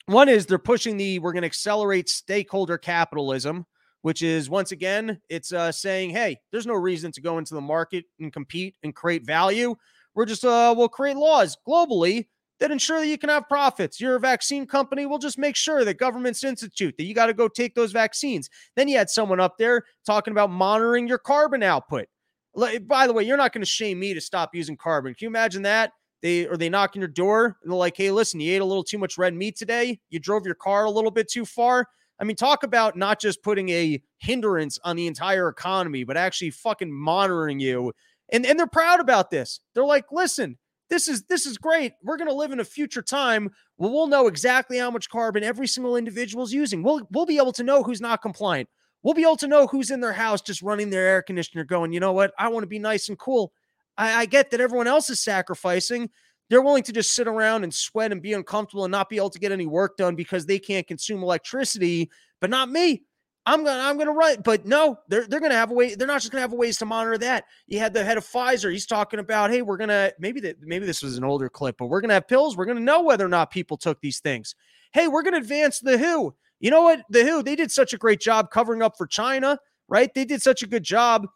one 0.05 0.29
is 0.29 0.45
they're 0.45 0.57
pushing 0.57 0.97
the 0.97 1.19
we're 1.19 1.33
going 1.33 1.41
to 1.41 1.47
accelerate 1.47 2.09
stakeholder 2.09 2.77
capitalism 2.77 3.65
which 4.03 4.21
is 4.21 4.49
once 4.49 4.71
again, 4.73 5.19
it's 5.29 5.53
uh, 5.53 5.71
saying, 5.71 6.11
hey, 6.11 6.37
there's 6.51 6.67
no 6.67 6.73
reason 6.73 7.11
to 7.13 7.21
go 7.21 7.37
into 7.37 7.55
the 7.55 7.61
market 7.61 8.03
and 8.19 8.31
compete 8.31 8.75
and 8.83 8.93
create 8.93 9.25
value. 9.25 9.75
We're 10.13 10.25
just, 10.25 10.45
uh, 10.45 10.75
we'll 10.77 10.89
create 10.89 11.15
laws 11.15 11.57
globally 11.67 12.27
that 12.59 12.69
ensure 12.69 12.99
that 12.99 13.07
you 13.07 13.17
can 13.17 13.29
have 13.29 13.47
profits. 13.47 14.01
You're 14.01 14.17
a 14.17 14.19
vaccine 14.19 14.67
company. 14.67 15.05
We'll 15.05 15.19
just 15.19 15.37
make 15.37 15.55
sure 15.55 15.85
that 15.85 15.97
governments 15.97 16.43
institute 16.43 16.95
that 16.97 17.05
you 17.05 17.13
got 17.13 17.27
to 17.27 17.33
go 17.33 17.47
take 17.47 17.75
those 17.75 17.93
vaccines. 17.93 18.49
Then 18.75 18.89
you 18.89 18.97
had 18.97 19.09
someone 19.09 19.39
up 19.39 19.57
there 19.57 19.83
talking 20.05 20.33
about 20.33 20.49
monitoring 20.49 21.07
your 21.07 21.17
carbon 21.17 21.63
output. 21.63 22.07
By 22.55 23.07
the 23.07 23.13
way, 23.13 23.23
you're 23.23 23.37
not 23.37 23.53
going 23.53 23.63
to 23.63 23.65
shame 23.65 23.99
me 23.99 24.13
to 24.13 24.21
stop 24.21 24.53
using 24.53 24.75
carbon. 24.75 25.13
Can 25.13 25.25
you 25.25 25.29
imagine 25.29 25.61
that? 25.63 25.93
They 26.21 26.45
or 26.45 26.55
they 26.55 26.69
knock 26.69 26.91
on 26.95 27.01
your 27.01 27.07
door 27.09 27.57
and 27.63 27.71
they're 27.71 27.77
like, 27.77 27.97
"Hey, 27.97 28.11
listen, 28.11 28.39
you 28.39 28.53
ate 28.53 28.61
a 28.61 28.65
little 28.65 28.83
too 28.83 28.97
much 28.97 29.17
red 29.17 29.33
meat 29.33 29.57
today. 29.57 29.99
You 30.09 30.19
drove 30.19 30.45
your 30.45 30.55
car 30.55 30.85
a 30.85 30.91
little 30.91 31.11
bit 31.11 31.29
too 31.29 31.45
far. 31.45 31.87
I 32.19 32.23
mean, 32.25 32.35
talk 32.35 32.63
about 32.63 32.95
not 32.95 33.19
just 33.19 33.43
putting 33.43 33.69
a 33.69 34.01
hindrance 34.19 34.79
on 34.83 34.95
the 34.95 35.07
entire 35.07 35.49
economy, 35.49 36.03
but 36.03 36.17
actually 36.17 36.51
fucking 36.51 36.91
monitoring 36.91 37.59
you. 37.59 37.93
And 38.31 38.45
and 38.45 38.57
they're 38.57 38.67
proud 38.67 38.99
about 38.99 39.29
this. 39.29 39.59
They're 39.73 39.83
like, 39.85 40.05
listen, 40.11 40.57
this 40.89 41.07
is 41.07 41.23
this 41.23 41.45
is 41.45 41.57
great. 41.57 41.93
We're 42.03 42.17
gonna 42.17 42.33
live 42.33 42.51
in 42.51 42.59
a 42.59 42.65
future 42.65 43.01
time 43.01 43.49
where 43.77 43.91
we'll 43.91 44.07
know 44.07 44.27
exactly 44.27 44.77
how 44.77 44.91
much 44.91 45.09
carbon 45.09 45.43
every 45.43 45.67
single 45.67 45.97
individual 45.97 46.43
is 46.43 46.53
using. 46.53 46.83
We'll 46.83 47.07
we'll 47.11 47.25
be 47.25 47.37
able 47.37 47.53
to 47.53 47.63
know 47.63 47.83
who's 47.83 48.01
not 48.01 48.21
compliant. 48.21 48.69
We'll 49.01 49.13
be 49.13 49.23
able 49.23 49.37
to 49.37 49.47
know 49.47 49.67
who's 49.67 49.91
in 49.91 49.99
their 49.99 50.13
house 50.13 50.41
just 50.41 50.61
running 50.61 50.89
their 50.89 51.05
air 51.05 51.21
conditioner, 51.21 51.65
going, 51.65 51.91
you 51.91 51.99
know 51.99 52.13
what? 52.13 52.33
I 52.39 52.47
want 52.47 52.63
to 52.63 52.67
be 52.67 52.79
nice 52.79 53.09
and 53.09 53.19
cool. 53.19 53.51
I, 53.97 54.21
I 54.21 54.25
get 54.25 54.49
that 54.51 54.61
everyone 54.61 54.87
else 54.87 55.09
is 55.09 55.19
sacrificing, 55.19 56.09
they're 56.49 56.61
willing 56.61 56.83
to 56.83 56.91
just 56.91 57.15
sit 57.15 57.27
around 57.27 57.63
and 57.63 57.73
sweat 57.73 58.11
and 58.11 58.21
be 58.21 58.33
uncomfortable 58.33 58.85
and 58.85 58.91
not 58.91 59.09
be 59.09 59.17
able 59.17 59.29
to 59.29 59.39
get 59.39 59.51
any 59.51 59.65
work 59.65 59.97
done 59.97 60.15
because 60.15 60.45
they 60.45 60.59
can't 60.59 60.87
consume 60.87 61.23
electricity, 61.23 62.09
but 62.41 62.49
not 62.49 62.69
me. 62.69 63.03
I'm 63.45 63.65
gonna 63.65 63.83
I'm 63.83 63.97
gonna 63.97 64.13
run, 64.13 64.37
but 64.43 64.65
no, 64.65 64.97
they're 65.09 65.27
they're 65.27 65.41
gonna 65.41 65.55
have 65.55 65.71
a 65.71 65.73
way. 65.73 65.95
They're 65.95 66.07
not 66.07 66.21
just 66.21 66.31
gonna 66.31 66.41
have 66.41 66.53
a 66.53 66.55
ways 66.55 66.77
to 66.77 66.85
monitor 66.85 67.17
that. 67.17 67.43
You 67.67 67.79
had 67.79 67.93
the 67.93 68.03
head 68.03 68.17
of 68.17 68.25
Pfizer. 68.25 68.71
He's 68.71 68.85
talking 68.85 69.19
about, 69.19 69.51
hey, 69.51 69.61
we're 69.61 69.77
gonna 69.77 70.13
maybe 70.17 70.39
that 70.41 70.61
maybe 70.61 70.85
this 70.85 71.03
was 71.03 71.17
an 71.17 71.25
older 71.25 71.49
clip, 71.49 71.75
but 71.77 71.87
we're 71.87 71.99
gonna 71.99 72.13
have 72.13 72.27
pills. 72.27 72.55
We're 72.55 72.65
gonna 72.65 72.79
know 72.79 73.01
whether 73.01 73.25
or 73.25 73.29
not 73.29 73.51
people 73.51 73.75
took 73.75 73.99
these 73.99 74.19
things. 74.19 74.55
Hey, 74.93 75.09
we're 75.09 75.23
gonna 75.23 75.37
advance 75.37 75.79
the 75.79 75.97
WHO. 75.97 76.33
You 76.61 76.71
know 76.71 76.83
what? 76.83 77.01
The 77.09 77.25
WHO 77.25 77.43
they 77.43 77.57
did 77.57 77.69
such 77.69 77.91
a 77.93 77.97
great 77.97 78.21
job 78.21 78.49
covering 78.49 78.81
up 78.81 78.97
for 78.97 79.07
China, 79.07 79.59
right? 79.89 80.13
They 80.13 80.23
did 80.23 80.41
such 80.41 80.63
a 80.63 80.67
good 80.67 80.83
job. 80.83 81.27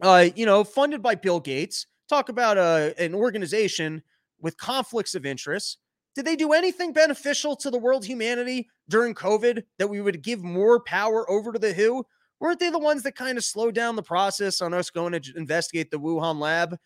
Uh, 0.00 0.28
you 0.34 0.46
know, 0.46 0.64
funded 0.64 1.02
by 1.02 1.16
Bill 1.16 1.38
Gates. 1.38 1.86
Talk 2.08 2.30
about 2.30 2.56
uh, 2.56 2.90
an 2.98 3.14
organization 3.14 4.02
with 4.42 4.58
conflicts 4.58 5.14
of 5.14 5.24
interest. 5.24 5.78
Did 6.14 6.26
they 6.26 6.36
do 6.36 6.52
anything 6.52 6.92
beneficial 6.92 7.56
to 7.56 7.70
the 7.70 7.78
world 7.78 8.04
humanity 8.04 8.68
during 8.88 9.14
COVID 9.14 9.62
that 9.78 9.88
we 9.88 10.02
would 10.02 10.22
give 10.22 10.42
more 10.42 10.80
power 10.80 11.28
over 11.30 11.52
to 11.52 11.58
the 11.58 11.72
WHO? 11.72 12.04
Weren't 12.38 12.60
they 12.60 12.70
the 12.70 12.78
ones 12.78 13.04
that 13.04 13.14
kind 13.14 13.38
of 13.38 13.44
slowed 13.44 13.74
down 13.74 13.96
the 13.96 14.02
process 14.02 14.60
on 14.60 14.74
us 14.74 14.90
going 14.90 15.12
to 15.12 15.32
investigate 15.36 15.90
the 15.90 16.00
Wuhan 16.00 16.38
lab? 16.38 16.76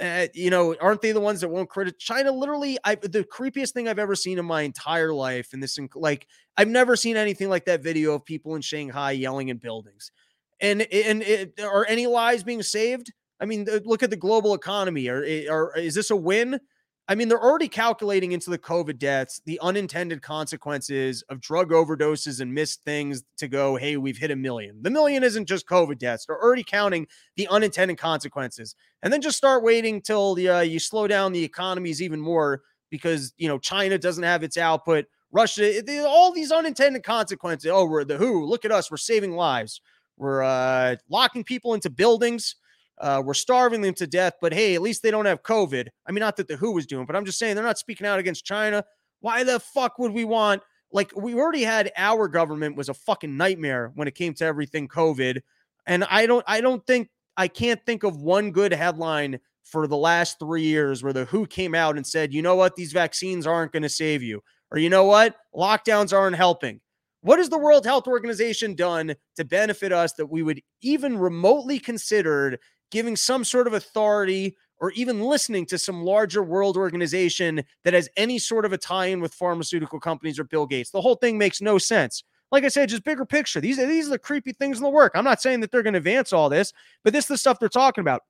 Uh, 0.00 0.26
you 0.34 0.50
know, 0.50 0.76
aren't 0.80 1.00
they 1.02 1.12
the 1.12 1.20
ones 1.20 1.40
that 1.40 1.48
won't 1.48 1.68
credit 1.68 1.98
China? 1.98 2.30
Literally, 2.30 2.78
I 2.84 2.96
the 2.96 3.24
creepiest 3.24 3.72
thing 3.72 3.88
I've 3.88 3.98
ever 3.98 4.14
seen 4.14 4.38
in 4.38 4.44
my 4.44 4.62
entire 4.62 5.12
life. 5.12 5.48
And 5.52 5.62
this, 5.62 5.78
like, 5.94 6.26
I've 6.56 6.68
never 6.68 6.94
seen 6.94 7.16
anything 7.16 7.48
like 7.48 7.64
that 7.64 7.82
video 7.82 8.14
of 8.14 8.24
people 8.24 8.54
in 8.54 8.62
Shanghai 8.62 9.12
yelling 9.12 9.48
in 9.48 9.56
buildings. 9.56 10.12
And 10.60 10.82
and 10.82 11.22
it, 11.22 11.60
are 11.60 11.86
any 11.88 12.06
lives 12.06 12.44
being 12.44 12.62
saved? 12.62 13.12
I 13.40 13.44
mean, 13.44 13.66
look 13.84 14.02
at 14.02 14.10
the 14.10 14.16
global 14.16 14.54
economy. 14.54 15.08
Or, 15.08 15.24
or 15.50 15.76
is 15.76 15.94
this 15.94 16.10
a 16.10 16.16
win? 16.16 16.60
I 17.10 17.14
mean, 17.14 17.28
they're 17.28 17.42
already 17.42 17.68
calculating 17.68 18.32
into 18.32 18.50
the 18.50 18.58
COVID 18.58 18.98
deaths 18.98 19.40
the 19.46 19.58
unintended 19.60 20.20
consequences 20.20 21.22
of 21.30 21.40
drug 21.40 21.70
overdoses 21.70 22.40
and 22.42 22.52
missed 22.52 22.84
things 22.84 23.22
to 23.38 23.48
go, 23.48 23.76
hey, 23.76 23.96
we've 23.96 24.18
hit 24.18 24.30
a 24.30 24.36
million. 24.36 24.82
The 24.82 24.90
million 24.90 25.22
isn't 25.22 25.46
just 25.46 25.66
COVID 25.66 25.98
deaths. 25.98 26.26
They're 26.26 26.40
already 26.40 26.64
counting 26.64 27.06
the 27.36 27.48
unintended 27.48 27.96
consequences. 27.96 28.74
And 29.02 29.10
then 29.10 29.22
just 29.22 29.38
start 29.38 29.64
waiting 29.64 30.02
till 30.02 30.34
the, 30.34 30.50
uh, 30.50 30.60
you 30.60 30.78
slow 30.78 31.06
down 31.06 31.32
the 31.32 31.42
economies 31.42 32.02
even 32.02 32.20
more 32.20 32.60
because, 32.90 33.32
you 33.38 33.48
know, 33.48 33.58
China 33.58 33.96
doesn't 33.96 34.24
have 34.24 34.42
its 34.42 34.58
output. 34.58 35.06
Russia, 35.32 35.82
all 36.06 36.30
these 36.30 36.52
unintended 36.52 37.04
consequences. 37.04 37.70
Oh, 37.72 37.86
we're 37.86 38.04
the 38.04 38.18
WHO. 38.18 38.44
Look 38.44 38.66
at 38.66 38.72
us. 38.72 38.90
We're 38.90 38.98
saving 38.98 39.32
lives. 39.32 39.80
We're 40.18 40.42
uh, 40.42 40.96
locking 41.08 41.42
people 41.44 41.72
into 41.72 41.88
buildings 41.88 42.56
uh, 43.00 43.22
we're 43.24 43.34
starving 43.34 43.80
them 43.80 43.94
to 43.94 44.06
death, 44.06 44.34
but 44.40 44.52
hey, 44.52 44.74
at 44.74 44.82
least 44.82 45.02
they 45.02 45.10
don't 45.10 45.26
have 45.26 45.42
COVID. 45.42 45.88
I 46.06 46.12
mean, 46.12 46.20
not 46.20 46.36
that 46.36 46.48
the 46.48 46.56
WHO 46.56 46.72
was 46.72 46.86
doing, 46.86 47.06
but 47.06 47.16
I'm 47.16 47.24
just 47.24 47.38
saying 47.38 47.54
they're 47.54 47.64
not 47.64 47.78
speaking 47.78 48.06
out 48.06 48.18
against 48.18 48.44
China. 48.44 48.84
Why 49.20 49.44
the 49.44 49.60
fuck 49.60 49.98
would 49.98 50.12
we 50.12 50.24
want? 50.24 50.62
Like, 50.92 51.12
we 51.16 51.34
already 51.34 51.64
had 51.64 51.92
our 51.96 52.28
government 52.28 52.76
was 52.76 52.88
a 52.88 52.94
fucking 52.94 53.36
nightmare 53.36 53.92
when 53.94 54.08
it 54.08 54.14
came 54.14 54.34
to 54.34 54.44
everything 54.44 54.88
COVID. 54.88 55.40
And 55.86 56.04
I 56.04 56.26
don't, 56.26 56.44
I 56.46 56.60
don't 56.60 56.86
think, 56.86 57.08
I 57.36 57.48
can't 57.48 57.84
think 57.84 58.04
of 58.04 58.22
one 58.22 58.50
good 58.50 58.72
headline 58.72 59.38
for 59.64 59.86
the 59.86 59.96
last 59.96 60.38
three 60.38 60.62
years 60.62 61.02
where 61.02 61.12
the 61.12 61.26
WHO 61.26 61.46
came 61.46 61.74
out 61.74 61.96
and 61.96 62.06
said, 62.06 62.32
you 62.32 62.42
know 62.42 62.56
what, 62.56 62.74
these 62.74 62.92
vaccines 62.92 63.46
aren't 63.46 63.72
going 63.72 63.82
to 63.82 63.88
save 63.88 64.22
you. 64.22 64.42
Or 64.70 64.78
you 64.78 64.90
know 64.90 65.04
what, 65.04 65.36
lockdowns 65.54 66.12
aren't 66.12 66.36
helping. 66.36 66.80
What 67.20 67.38
has 67.38 67.48
the 67.48 67.58
World 67.58 67.84
Health 67.84 68.06
Organization 68.06 68.74
done 68.74 69.14
to 69.36 69.44
benefit 69.44 69.92
us 69.92 70.12
that 70.14 70.26
we 70.26 70.42
would 70.42 70.62
even 70.82 71.18
remotely 71.18 71.78
consider 71.78 72.58
giving 72.90 73.16
some 73.16 73.44
sort 73.44 73.66
of 73.66 73.74
authority 73.74 74.56
or 74.80 74.92
even 74.92 75.22
listening 75.22 75.66
to 75.66 75.78
some 75.78 76.02
larger 76.02 76.42
world 76.42 76.76
organization 76.76 77.62
that 77.84 77.94
has 77.94 78.08
any 78.16 78.38
sort 78.38 78.64
of 78.64 78.72
a 78.72 78.78
tie-in 78.78 79.20
with 79.20 79.34
pharmaceutical 79.34 79.98
companies 79.98 80.38
or 80.38 80.44
Bill 80.44 80.66
Gates. 80.66 80.90
The 80.90 81.00
whole 81.00 81.16
thing 81.16 81.36
makes 81.36 81.60
no 81.60 81.78
sense. 81.78 82.22
Like 82.50 82.64
I 82.64 82.68
said, 82.68 82.88
just 82.88 83.04
bigger 83.04 83.26
picture. 83.26 83.60
These 83.60 83.78
are 83.78 83.86
these 83.86 84.06
are 84.06 84.10
the 84.10 84.18
creepy 84.18 84.52
things 84.52 84.78
in 84.78 84.82
the 84.82 84.88
work. 84.88 85.12
I'm 85.14 85.24
not 85.24 85.42
saying 85.42 85.60
that 85.60 85.70
they're 85.70 85.82
going 85.82 85.92
to 85.92 85.98
advance 85.98 86.32
all 86.32 86.48
this, 86.48 86.72
but 87.04 87.12
this 87.12 87.24
is 87.24 87.28
the 87.28 87.38
stuff 87.38 87.58
they're 87.58 87.68
talking 87.68 88.00
about. 88.00 88.22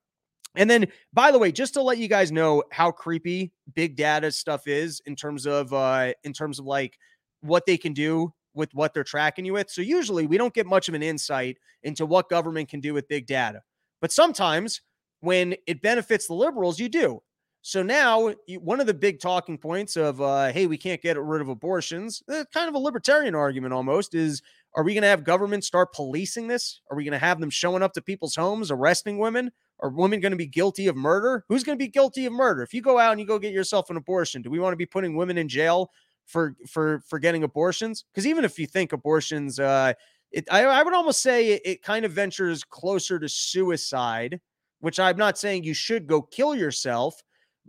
And 0.55 0.69
then, 0.69 0.87
by 1.13 1.31
the 1.31 1.39
way, 1.39 1.51
just 1.51 1.75
to 1.75 1.81
let 1.81 1.99
you 1.99 2.07
guys 2.07 2.31
know 2.31 2.63
how 2.71 2.91
creepy 2.91 3.53
big 3.75 3.95
data 3.95 4.31
stuff 4.31 4.67
is 4.67 5.01
in 5.05 5.15
terms 5.15 5.45
of 5.45 5.71
uh 5.71 6.13
in 6.23 6.33
terms 6.33 6.59
of 6.59 6.65
like 6.65 6.97
what 7.41 7.65
they 7.65 7.77
can 7.77 7.93
do 7.93 8.33
with 8.53 8.73
what 8.73 8.93
they're 8.93 9.03
tracking 9.03 9.45
you 9.45 9.53
with. 9.53 9.69
So 9.69 9.81
usually 9.81 10.25
we 10.27 10.37
don't 10.37 10.53
get 10.53 10.65
much 10.65 10.89
of 10.89 10.95
an 10.95 11.03
insight 11.03 11.57
into 11.83 12.05
what 12.05 12.29
government 12.29 12.67
can 12.67 12.81
do 12.81 12.93
with 12.93 13.07
big 13.07 13.25
data. 13.25 13.61
But 14.01 14.11
sometimes 14.11 14.81
when 15.21 15.55
it 15.67 15.81
benefits 15.81 16.27
the 16.27 16.33
liberals, 16.33 16.79
you 16.79 16.89
do. 16.89 17.21
So 17.61 17.83
now, 17.83 18.33
one 18.59 18.79
of 18.79 18.87
the 18.87 18.93
big 18.93 19.19
talking 19.19 19.57
points 19.57 19.97
of, 19.97 20.21
uh, 20.21 20.51
hey, 20.53 20.65
we 20.65 20.77
can't 20.77 21.01
get 21.01 21.19
rid 21.19 21.41
of 21.41 21.49
abortions, 21.49 22.23
eh, 22.29 22.45
kind 22.53 22.69
of 22.69 22.75
a 22.75 22.79
libertarian 22.79 23.35
argument 23.35 23.73
almost, 23.73 24.15
is 24.15 24.41
are 24.75 24.83
we 24.83 24.93
going 24.93 25.01
to 25.01 25.09
have 25.09 25.23
government 25.23 25.65
start 25.65 25.93
policing 25.93 26.47
this? 26.47 26.79
Are 26.89 26.95
we 26.95 27.03
going 27.03 27.13
to 27.13 27.17
have 27.19 27.39
them 27.39 27.49
showing 27.49 27.83
up 27.83 27.93
to 27.93 28.01
people's 28.01 28.35
homes, 28.35 28.71
arresting 28.71 29.17
women? 29.17 29.51
Are 29.81 29.89
women 29.89 30.19
going 30.21 30.31
to 30.31 30.37
be 30.37 30.47
guilty 30.47 30.87
of 30.87 30.95
murder? 30.95 31.43
Who's 31.49 31.63
going 31.63 31.77
to 31.77 31.83
be 31.83 31.89
guilty 31.89 32.25
of 32.25 32.33
murder? 32.33 32.61
If 32.61 32.73
you 32.73 32.81
go 32.81 32.97
out 32.97 33.11
and 33.11 33.19
you 33.19 33.25
go 33.25 33.39
get 33.39 33.53
yourself 33.53 33.89
an 33.89 33.97
abortion, 33.97 34.41
do 34.41 34.49
we 34.49 34.59
want 34.59 34.73
to 34.73 34.77
be 34.77 34.85
putting 34.85 35.15
women 35.15 35.37
in 35.37 35.49
jail 35.49 35.91
for 36.25 36.55
for 36.67 37.01
for 37.07 37.19
getting 37.19 37.43
abortions? 37.43 38.05
Because 38.13 38.27
even 38.27 38.45
if 38.45 38.59
you 38.59 38.67
think 38.67 38.93
abortions, 38.93 39.59
uh, 39.59 39.93
it, 40.31 40.47
I, 40.51 40.63
I 40.63 40.83
would 40.83 40.93
almost 40.93 41.21
say 41.21 41.49
it, 41.49 41.61
it 41.65 41.83
kind 41.83 42.05
of 42.05 42.11
ventures 42.11 42.63
closer 42.63 43.19
to 43.19 43.29
suicide, 43.29 44.39
which 44.79 44.99
I'm 44.99 45.17
not 45.17 45.37
saying 45.37 45.63
you 45.63 45.73
should 45.73 46.07
go 46.07 46.21
kill 46.21 46.55
yourself. 46.55 47.21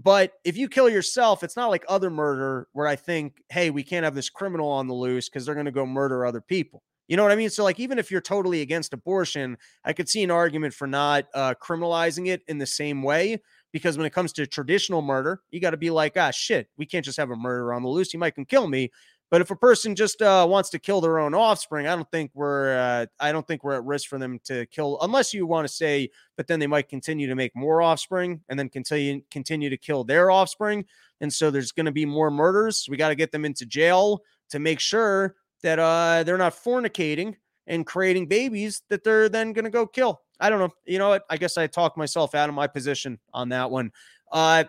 But 0.02 0.32
if 0.44 0.56
you 0.56 0.68
kill 0.68 0.88
yourself, 0.88 1.42
it's 1.44 1.56
not 1.56 1.68
like 1.68 1.84
other 1.86 2.08
murder 2.08 2.68
where 2.72 2.86
I 2.86 2.96
think, 2.96 3.42
hey, 3.50 3.68
we 3.68 3.82
can't 3.82 4.04
have 4.04 4.14
this 4.14 4.30
criminal 4.30 4.70
on 4.70 4.86
the 4.86 4.94
loose 4.94 5.28
because 5.28 5.44
they're 5.44 5.54
going 5.54 5.66
to 5.66 5.72
go 5.72 5.84
murder 5.84 6.24
other 6.24 6.40
people. 6.40 6.82
You 7.06 7.16
know 7.16 7.24
what 7.24 7.32
I 7.32 7.36
mean? 7.36 7.50
So, 7.50 7.64
like, 7.64 7.80
even 7.80 7.98
if 7.98 8.10
you're 8.10 8.20
totally 8.20 8.62
against 8.62 8.94
abortion, 8.94 9.58
I 9.84 9.92
could 9.92 10.08
see 10.08 10.22
an 10.22 10.30
argument 10.30 10.72
for 10.72 10.86
not 10.86 11.26
uh, 11.34 11.54
criminalizing 11.60 12.28
it 12.28 12.42
in 12.46 12.56
the 12.56 12.66
same 12.66 13.02
way. 13.02 13.42
Because 13.72 13.96
when 13.96 14.06
it 14.06 14.12
comes 14.12 14.32
to 14.34 14.46
traditional 14.46 15.02
murder, 15.02 15.42
you 15.50 15.60
got 15.60 15.70
to 15.70 15.76
be 15.76 15.90
like, 15.90 16.16
ah, 16.16 16.30
shit, 16.30 16.68
we 16.76 16.86
can't 16.86 17.04
just 17.04 17.18
have 17.18 17.30
a 17.30 17.36
murderer 17.36 17.74
on 17.74 17.82
the 17.82 17.88
loose. 17.88 18.10
He 18.10 18.18
might 18.18 18.36
can 18.36 18.44
kill 18.44 18.68
me. 18.68 18.90
But 19.30 19.40
if 19.40 19.50
a 19.52 19.56
person 19.56 19.94
just 19.94 20.20
uh, 20.22 20.44
wants 20.48 20.70
to 20.70 20.78
kill 20.80 21.00
their 21.00 21.20
own 21.20 21.34
offspring, 21.34 21.86
I 21.86 21.94
don't 21.94 22.10
think 22.10 22.32
we're 22.34 22.76
uh, 22.76 23.06
I 23.20 23.30
don't 23.30 23.46
think 23.46 23.62
we're 23.62 23.74
at 23.74 23.84
risk 23.84 24.08
for 24.08 24.18
them 24.18 24.40
to 24.44 24.66
kill, 24.66 24.98
unless 25.02 25.32
you 25.32 25.46
want 25.46 25.68
to 25.68 25.72
say, 25.72 26.10
but 26.36 26.48
then 26.48 26.58
they 26.58 26.66
might 26.66 26.88
continue 26.88 27.28
to 27.28 27.36
make 27.36 27.54
more 27.54 27.80
offspring 27.80 28.40
and 28.48 28.58
then 28.58 28.68
continue 28.68 29.22
continue 29.30 29.70
to 29.70 29.76
kill 29.76 30.02
their 30.02 30.30
offspring, 30.30 30.84
and 31.20 31.32
so 31.32 31.50
there's 31.50 31.72
going 31.72 31.86
to 31.86 31.92
be 31.92 32.04
more 32.04 32.30
murders. 32.30 32.86
We 32.90 32.96
got 32.96 33.10
to 33.10 33.14
get 33.14 33.30
them 33.30 33.44
into 33.44 33.66
jail 33.66 34.22
to 34.50 34.58
make 34.58 34.80
sure 34.80 35.36
that 35.62 35.78
uh, 35.78 36.24
they're 36.24 36.36
not 36.36 36.54
fornicating 36.54 37.36
and 37.66 37.86
creating 37.86 38.26
babies 38.26 38.82
that 38.88 39.04
they're 39.04 39.28
then 39.28 39.52
going 39.52 39.64
to 39.64 39.70
go 39.70 39.86
kill. 39.86 40.22
I 40.40 40.50
don't 40.50 40.58
know. 40.58 40.72
You 40.86 40.98
know 40.98 41.10
what? 41.10 41.24
I 41.30 41.36
guess 41.36 41.56
I 41.56 41.66
talked 41.66 41.96
myself 41.96 42.34
out 42.34 42.48
of 42.48 42.54
my 42.54 42.66
position 42.66 43.18
on 43.32 43.50
that 43.50 43.70
one. 43.70 43.92
Uh, 44.32 44.64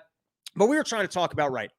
but 0.55 0.67
we 0.67 0.75
were 0.75 0.83
trying 0.83 1.07
to 1.07 1.13
talk 1.13 1.33
about 1.33 1.51
right. 1.51 1.71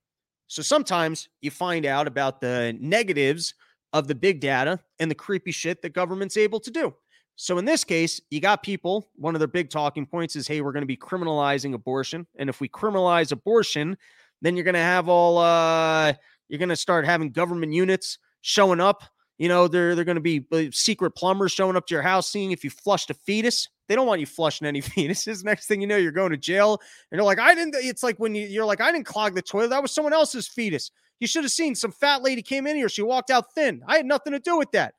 So 0.52 0.60
sometimes 0.60 1.30
you 1.40 1.50
find 1.50 1.86
out 1.86 2.06
about 2.06 2.42
the 2.42 2.76
negatives 2.78 3.54
of 3.94 4.06
the 4.06 4.14
big 4.14 4.38
data 4.38 4.78
and 4.98 5.10
the 5.10 5.14
creepy 5.14 5.50
shit 5.50 5.80
that 5.80 5.94
government's 5.94 6.36
able 6.36 6.60
to 6.60 6.70
do. 6.70 6.94
So 7.36 7.56
in 7.56 7.64
this 7.64 7.84
case, 7.84 8.20
you 8.30 8.38
got 8.38 8.62
people, 8.62 9.08
one 9.14 9.34
of 9.34 9.38
their 9.38 9.48
big 9.48 9.70
talking 9.70 10.04
points 10.04 10.36
is 10.36 10.46
hey, 10.46 10.60
we're 10.60 10.72
going 10.72 10.82
to 10.82 10.86
be 10.86 10.96
criminalizing 10.96 11.72
abortion. 11.72 12.26
And 12.36 12.50
if 12.50 12.60
we 12.60 12.68
criminalize 12.68 13.32
abortion, 13.32 13.96
then 14.42 14.54
you're 14.54 14.64
going 14.64 14.74
to 14.74 14.80
have 14.80 15.08
all 15.08 15.38
uh 15.38 16.12
you're 16.50 16.58
going 16.58 16.68
to 16.68 16.76
start 16.76 17.06
having 17.06 17.30
government 17.30 17.72
units 17.72 18.18
showing 18.42 18.78
up 18.78 19.04
you 19.38 19.48
know, 19.48 19.66
they're 19.66 19.96
they're 19.96 20.04
going 20.04 20.16
to 20.16 20.20
be 20.20 20.46
uh, 20.52 20.70
secret 20.70 21.16
plumbers 21.16 21.50
showing 21.50 21.76
up 21.76 21.86
to 21.88 21.94
your 21.94 22.02
house, 22.02 22.28
seeing 22.28 22.52
if 22.52 22.62
you 22.62 22.70
flushed 22.70 23.10
a 23.10 23.14
fetus. 23.14 23.68
They 23.88 23.94
don't 23.94 24.06
want 24.06 24.20
you 24.20 24.26
flushing 24.26 24.66
any 24.66 24.80
fetuses. 24.80 25.44
Next 25.44 25.66
thing 25.66 25.80
you 25.80 25.86
know, 25.86 25.96
you're 25.96 26.12
going 26.12 26.30
to 26.30 26.36
jail, 26.36 26.80
and 27.10 27.18
you're 27.18 27.24
like, 27.24 27.38
I 27.38 27.54
didn't. 27.54 27.74
It's 27.78 28.02
like 28.02 28.18
when 28.18 28.34
you, 28.34 28.46
you're 28.46 28.64
like, 28.64 28.80
I 28.80 28.92
didn't 28.92 29.06
clog 29.06 29.34
the 29.34 29.42
toilet. 29.42 29.70
That 29.70 29.82
was 29.82 29.92
someone 29.92 30.12
else's 30.12 30.48
fetus. 30.48 30.90
You 31.20 31.26
should 31.26 31.44
have 31.44 31.52
seen 31.52 31.74
some 31.74 31.92
fat 31.92 32.22
lady 32.22 32.42
came 32.42 32.66
in 32.66 32.76
here. 32.76 32.88
She 32.88 33.02
walked 33.02 33.30
out 33.30 33.52
thin. 33.54 33.82
I 33.86 33.96
had 33.96 34.06
nothing 34.06 34.32
to 34.32 34.40
do 34.40 34.58
with 34.58 34.72
that. 34.72 34.94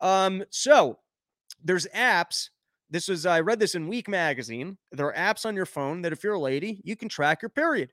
Um, 0.00 0.44
so 0.50 0.98
there's 1.62 1.86
apps. 1.94 2.50
This 2.90 3.08
was 3.08 3.24
I 3.24 3.40
read 3.40 3.60
this 3.60 3.76
in 3.76 3.88
Week 3.88 4.08
magazine. 4.08 4.78
There 4.90 5.06
are 5.06 5.14
apps 5.14 5.46
on 5.46 5.54
your 5.54 5.66
phone 5.66 6.02
that 6.02 6.12
if 6.12 6.24
you're 6.24 6.34
a 6.34 6.40
lady, 6.40 6.80
you 6.82 6.96
can 6.96 7.08
track 7.08 7.42
your 7.42 7.50
period. 7.50 7.92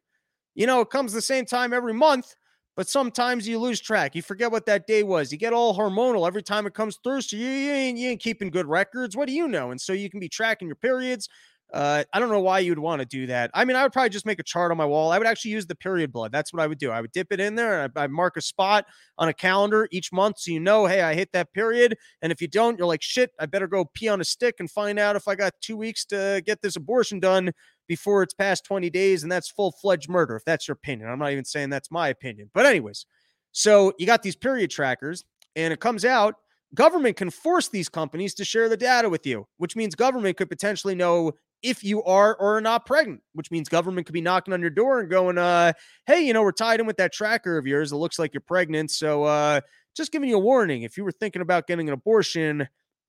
You 0.56 0.66
know, 0.66 0.82
it 0.82 0.90
comes 0.90 1.14
the 1.14 1.22
same 1.22 1.46
time 1.46 1.72
every 1.72 1.94
month 1.94 2.36
but 2.78 2.88
sometimes 2.88 3.48
you 3.48 3.58
lose 3.60 3.82
track. 3.82 4.16
You 4.16 4.22
forget 4.22 4.52
what 4.52 4.68
that 4.68 4.86
day 4.86 5.02
was. 5.02 5.32
You 5.32 5.40
get 5.40 5.52
all 5.52 5.76
hormonal 5.76 6.28
every 6.28 6.44
time 6.44 6.68
it 6.68 6.76
comes 6.76 7.00
through. 7.04 7.22
So 7.22 7.36
you, 7.36 7.48
you, 7.48 7.72
ain't, 7.72 7.98
you 7.98 8.10
ain't 8.12 8.22
keeping 8.22 8.52
good 8.52 8.68
records. 8.68 9.18
What 9.18 9.28
do 9.28 9.34
you 9.34 9.48
know? 9.48 9.72
And 9.72 9.82
so 9.82 9.94
you 9.94 10.12
can 10.12 10.20
be 10.20 10.30
tracking 10.30 10.68
your 10.68 10.76
periods. 10.76 11.28
Uh, 11.74 12.04
I 12.14 12.20
don't 12.20 12.30
know 12.30 12.40
why 12.40 12.60
you'd 12.60 12.80
want 12.80 13.02
to 13.02 13.06
do 13.06 13.26
that. 13.28 13.52
I 13.54 13.66
mean, 13.66 13.76
I 13.76 13.84
would 13.84 13.92
probably 13.92 14.12
just 14.12 14.26
make 14.26 14.40
a 14.40 14.44
chart 14.44 14.72
on 14.72 14.78
my 14.78 14.86
wall. 14.86 15.12
I 15.12 15.18
would 15.18 15.28
actually 15.28 15.52
use 15.52 15.66
the 15.66 15.76
period 15.76 16.14
blood. 16.14 16.32
That's 16.32 16.54
what 16.54 16.62
I 16.62 16.68
would 16.68 16.78
do. 16.78 16.92
I 16.92 17.02
would 17.02 17.12
dip 17.12 17.28
it 17.32 17.42
in 17.42 17.56
there 17.56 17.84
and 17.84 17.92
I, 17.96 18.04
I 18.04 18.08
mark 18.08 18.38
a 18.38 18.42
spot 18.42 18.86
on 19.18 19.28
a 19.28 19.34
calendar 19.34 19.88
each 19.92 20.14
month 20.14 20.40
so 20.40 20.52
you 20.52 20.62
know, 20.62 20.86
hey, 20.86 21.02
I 21.02 21.14
hit 21.14 21.34
that 21.34 21.52
period. 21.54 21.98
And 22.22 22.32
if 22.32 22.42
you 22.42 22.48
don't, 22.48 22.78
you're 22.78 22.88
like, 22.88 23.02
shit, 23.02 23.32
I 23.40 23.48
better 23.48 23.68
go 23.68 23.86
pee 23.86 24.08
on 24.08 24.22
a 24.22 24.24
stick 24.24 24.56
and 24.60 24.72
find 24.72 24.98
out 24.98 25.18
if 25.18 25.28
I 25.28 25.36
got 25.36 25.54
two 25.60 25.76
weeks 25.76 26.06
to 26.06 26.42
get 26.46 26.62
this 26.62 26.78
abortion 26.78 27.20
done 27.20 27.52
before 27.88 28.24
it's 28.24 28.34
past 28.34 28.66
20 28.66 28.90
days, 28.90 29.24
and 29.24 29.32
that's 29.32 29.50
full 29.50 29.72
fledged 29.72 30.10
murder, 30.10 30.36
if 30.36 30.46
that's 30.46 30.68
your 30.68 30.74
opinion. 30.74 31.10
I'm 31.10 31.20
not 31.20 31.32
even 31.32 31.46
saying 31.46 31.70
that's 31.70 31.92
my 31.92 32.10
opinion. 32.10 32.50
But, 32.54 32.66
anyways, 32.66 33.06
so 33.52 33.94
you 33.98 34.06
got 34.06 34.24
these 34.24 34.36
period 34.36 34.70
trackers, 34.70 35.24
and 35.56 35.74
it 35.74 35.80
comes 35.80 36.06
out 36.06 36.36
government 36.74 37.16
can 37.16 37.30
force 37.30 37.70
these 37.70 37.90
companies 37.90 38.34
to 38.36 38.46
share 38.46 38.70
the 38.70 38.78
data 38.78 39.10
with 39.10 39.26
you, 39.26 39.48
which 39.58 39.76
means 39.76 39.96
government 39.96 40.38
could 40.38 40.50
potentially 40.50 40.96
know 40.96 41.32
if 41.64 41.84
you 41.84 42.04
are 42.04 42.36
or 42.36 42.58
are 42.58 42.62
not 42.62 42.86
pregnant, 42.86 43.22
which 43.34 43.52
means 43.52 43.68
government 43.70 44.06
could 44.06 44.14
be 44.14 44.22
knocking 44.22 44.54
on 44.54 44.62
your 44.62 44.70
door 44.70 45.00
and 45.00 45.10
going, 45.10 45.38
uh, 45.38 45.74
hey, 46.06 46.22
you 46.22 46.34
know, 46.34 46.44
we're 46.44 46.52
tied 46.52 46.80
in 46.80 46.86
with 46.86 46.98
that 46.98 47.14
tracker 47.14 47.58
of 47.58 47.66
yours. 47.66 47.92
It 47.92 47.96
looks 47.96 48.20
like 48.20 48.34
you're 48.34 48.42
pregnant. 48.42 48.92
So 48.92 49.24
uh 49.24 49.62
just 49.96 50.12
giving 50.12 50.30
you 50.30 50.36
a 50.36 50.40
warning. 50.40 50.84
If 50.84 50.96
you 50.96 51.04
were 51.04 51.12
thinking 51.12 51.42
about 51.42 51.66
getting 51.66 51.88
an 51.88 51.94
abortion, 51.94 52.68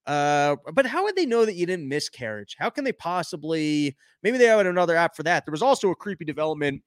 uh, 0.08 0.56
but 0.74 0.86
how 0.86 1.04
would 1.04 1.16
they 1.16 1.26
know 1.26 1.44
that 1.44 1.54
you 1.54 1.66
didn't 1.66 1.88
miscarriage? 1.88 2.56
How 2.58 2.70
can 2.70 2.84
they 2.84 2.92
possibly? 2.92 3.96
Maybe 4.22 4.38
they 4.38 4.46
have 4.46 4.60
another 4.66 4.96
app 4.96 5.14
for 5.14 5.22
that. 5.24 5.46
There 5.46 5.52
was 5.52 5.62
also 5.62 5.90
a 5.90 5.96
creepy 5.96 6.24
development 6.24 6.82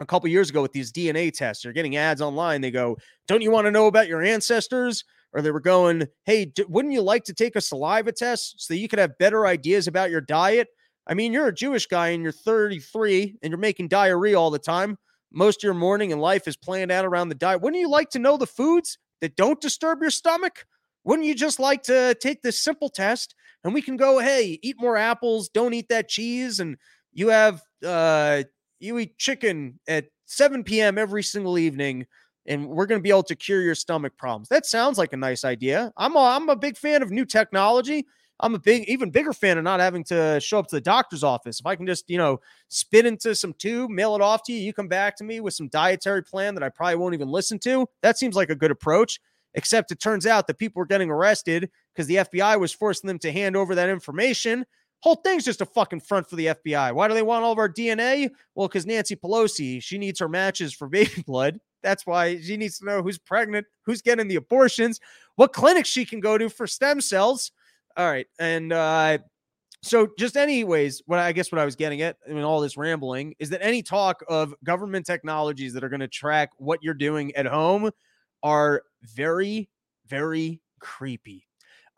a 0.00 0.06
couple 0.06 0.28
years 0.28 0.50
ago 0.50 0.62
with 0.62 0.72
these 0.72 0.92
DNA 0.92 1.30
tests. 1.30 1.62
They're 1.62 1.72
getting 1.72 1.96
ads 1.96 2.22
online. 2.22 2.62
They 2.62 2.70
go, 2.70 2.96
"Don't 3.28 3.42
you 3.42 3.50
want 3.50 3.66
to 3.66 3.70
know 3.70 3.86
about 3.86 4.08
your 4.08 4.22
ancestors?" 4.22 5.04
Or 5.34 5.42
they 5.42 5.50
were 5.50 5.60
going, 5.60 6.08
"Hey, 6.24 6.46
d- 6.46 6.64
wouldn't 6.68 6.94
you 6.94 7.02
like 7.02 7.24
to 7.24 7.34
take 7.34 7.56
a 7.56 7.60
saliva 7.60 8.12
test 8.12 8.56
so 8.58 8.74
that 8.74 8.80
you 8.80 8.88
could 8.88 8.98
have 8.98 9.18
better 9.18 9.46
ideas 9.46 9.86
about 9.86 10.10
your 10.10 10.22
diet?" 10.22 10.68
I 11.06 11.14
mean, 11.14 11.32
you're 11.32 11.48
a 11.48 11.54
Jewish 11.54 11.86
guy 11.86 12.08
and 12.08 12.22
you're 12.22 12.32
33 12.32 13.36
and 13.42 13.50
you're 13.50 13.58
making 13.58 13.88
diarrhea 13.88 14.38
all 14.38 14.50
the 14.50 14.58
time. 14.58 14.98
Most 15.32 15.60
of 15.60 15.64
your 15.64 15.74
morning 15.74 16.12
and 16.12 16.20
life 16.20 16.48
is 16.48 16.56
planned 16.56 16.92
out 16.92 17.04
around 17.04 17.28
the 17.28 17.34
diet. 17.34 17.60
Wouldn't 17.62 17.80
you 17.80 17.88
like 17.88 18.10
to 18.10 18.18
know 18.18 18.36
the 18.36 18.46
foods 18.46 18.98
that 19.20 19.36
don't 19.36 19.60
disturb 19.60 20.00
your 20.00 20.10
stomach? 20.10 20.66
Wouldn't 21.04 21.26
you 21.26 21.34
just 21.34 21.58
like 21.58 21.82
to 21.84 22.14
take 22.20 22.42
this 22.42 22.62
simple 22.62 22.88
test 22.88 23.34
and 23.64 23.74
we 23.74 23.82
can 23.82 23.96
go, 23.96 24.18
hey, 24.18 24.58
eat 24.62 24.76
more 24.78 24.96
apples, 24.96 25.48
don't 25.48 25.74
eat 25.74 25.88
that 25.88 26.08
cheese, 26.08 26.60
and 26.60 26.76
you 27.12 27.28
have 27.28 27.62
uh 27.86 28.42
you 28.80 28.98
eat 28.98 29.16
chicken 29.18 29.78
at 29.86 30.06
7 30.26 30.64
p.m. 30.64 30.98
every 30.98 31.22
single 31.22 31.58
evening, 31.58 32.06
and 32.46 32.68
we're 32.68 32.86
going 32.86 32.98
to 32.98 33.02
be 33.02 33.10
able 33.10 33.22
to 33.24 33.36
cure 33.36 33.62
your 33.62 33.74
stomach 33.74 34.16
problems. 34.16 34.48
That 34.48 34.66
sounds 34.66 34.98
like 34.98 35.12
a 35.12 35.16
nice 35.16 35.44
idea. 35.44 35.92
I'm 35.96 36.16
a, 36.16 36.18
I'm 36.18 36.48
a 36.48 36.56
big 36.56 36.76
fan 36.76 37.02
of 37.02 37.10
new 37.10 37.24
technology. 37.24 38.06
I'm 38.40 38.56
a 38.56 38.58
big, 38.58 38.88
even 38.88 39.10
bigger 39.10 39.32
fan 39.32 39.56
of 39.56 39.62
not 39.62 39.78
having 39.78 40.02
to 40.04 40.40
show 40.40 40.58
up 40.58 40.66
to 40.68 40.76
the 40.76 40.80
doctor's 40.80 41.22
office. 41.22 41.60
If 41.60 41.66
I 41.66 41.76
can 41.76 41.86
just, 41.86 42.10
you 42.10 42.18
know, 42.18 42.40
spit 42.68 43.06
into 43.06 43.36
some 43.36 43.52
tube, 43.52 43.90
mail 43.90 44.16
it 44.16 44.20
off 44.20 44.42
to 44.44 44.52
you, 44.52 44.58
you 44.58 44.72
come 44.72 44.88
back 44.88 45.16
to 45.18 45.24
me 45.24 45.38
with 45.38 45.54
some 45.54 45.68
dietary 45.68 46.24
plan 46.24 46.54
that 46.56 46.64
I 46.64 46.68
probably 46.68 46.96
won't 46.96 47.14
even 47.14 47.28
listen 47.28 47.60
to. 47.60 47.86
That 48.02 48.18
seems 48.18 48.34
like 48.34 48.50
a 48.50 48.56
good 48.56 48.72
approach. 48.72 49.20
Except 49.54 49.90
it 49.92 50.00
turns 50.00 50.26
out 50.26 50.46
that 50.46 50.58
people 50.58 50.80
were 50.80 50.86
getting 50.86 51.10
arrested 51.10 51.70
because 51.94 52.06
the 52.06 52.16
FBI 52.16 52.58
was 52.58 52.72
forcing 52.72 53.08
them 53.08 53.18
to 53.20 53.32
hand 53.32 53.56
over 53.56 53.74
that 53.74 53.88
information. 53.88 54.64
Whole 55.00 55.16
thing's 55.16 55.44
just 55.44 55.60
a 55.60 55.66
fucking 55.66 56.00
front 56.00 56.28
for 56.28 56.36
the 56.36 56.46
FBI. 56.46 56.94
Why 56.94 57.08
do 57.08 57.14
they 57.14 57.22
want 57.22 57.44
all 57.44 57.52
of 57.52 57.58
our 57.58 57.68
DNA? 57.68 58.30
Well, 58.54 58.68
because 58.68 58.86
Nancy 58.86 59.16
Pelosi, 59.16 59.82
she 59.82 59.98
needs 59.98 60.20
her 60.20 60.28
matches 60.28 60.72
for 60.72 60.88
baby 60.88 61.22
blood. 61.26 61.58
That's 61.82 62.06
why 62.06 62.40
she 62.40 62.56
needs 62.56 62.78
to 62.78 62.84
know 62.84 63.02
who's 63.02 63.18
pregnant, 63.18 63.66
who's 63.84 64.00
getting 64.00 64.28
the 64.28 64.36
abortions, 64.36 65.00
what 65.34 65.52
clinics 65.52 65.88
she 65.88 66.04
can 66.04 66.20
go 66.20 66.38
to 66.38 66.48
for 66.48 66.66
stem 66.66 67.00
cells. 67.00 67.50
All 67.96 68.08
right. 68.08 68.26
And 68.38 68.72
uh, 68.72 69.18
so 69.82 70.08
just 70.16 70.36
anyways, 70.36 71.02
what 71.06 71.18
I 71.18 71.32
guess 71.32 71.50
what 71.50 71.60
I 71.60 71.64
was 71.64 71.74
getting 71.74 72.02
at 72.02 72.16
in 72.26 72.38
all 72.38 72.60
this 72.60 72.76
rambling 72.76 73.34
is 73.40 73.50
that 73.50 73.62
any 73.62 73.82
talk 73.82 74.22
of 74.28 74.54
government 74.62 75.04
technologies 75.04 75.72
that 75.74 75.82
are 75.82 75.88
going 75.88 76.00
to 76.00 76.08
track 76.08 76.50
what 76.56 76.78
you're 76.82 76.94
doing 76.94 77.34
at 77.34 77.46
home 77.46 77.90
are 78.42 78.82
very, 79.02 79.68
very 80.06 80.60
creepy. 80.80 81.46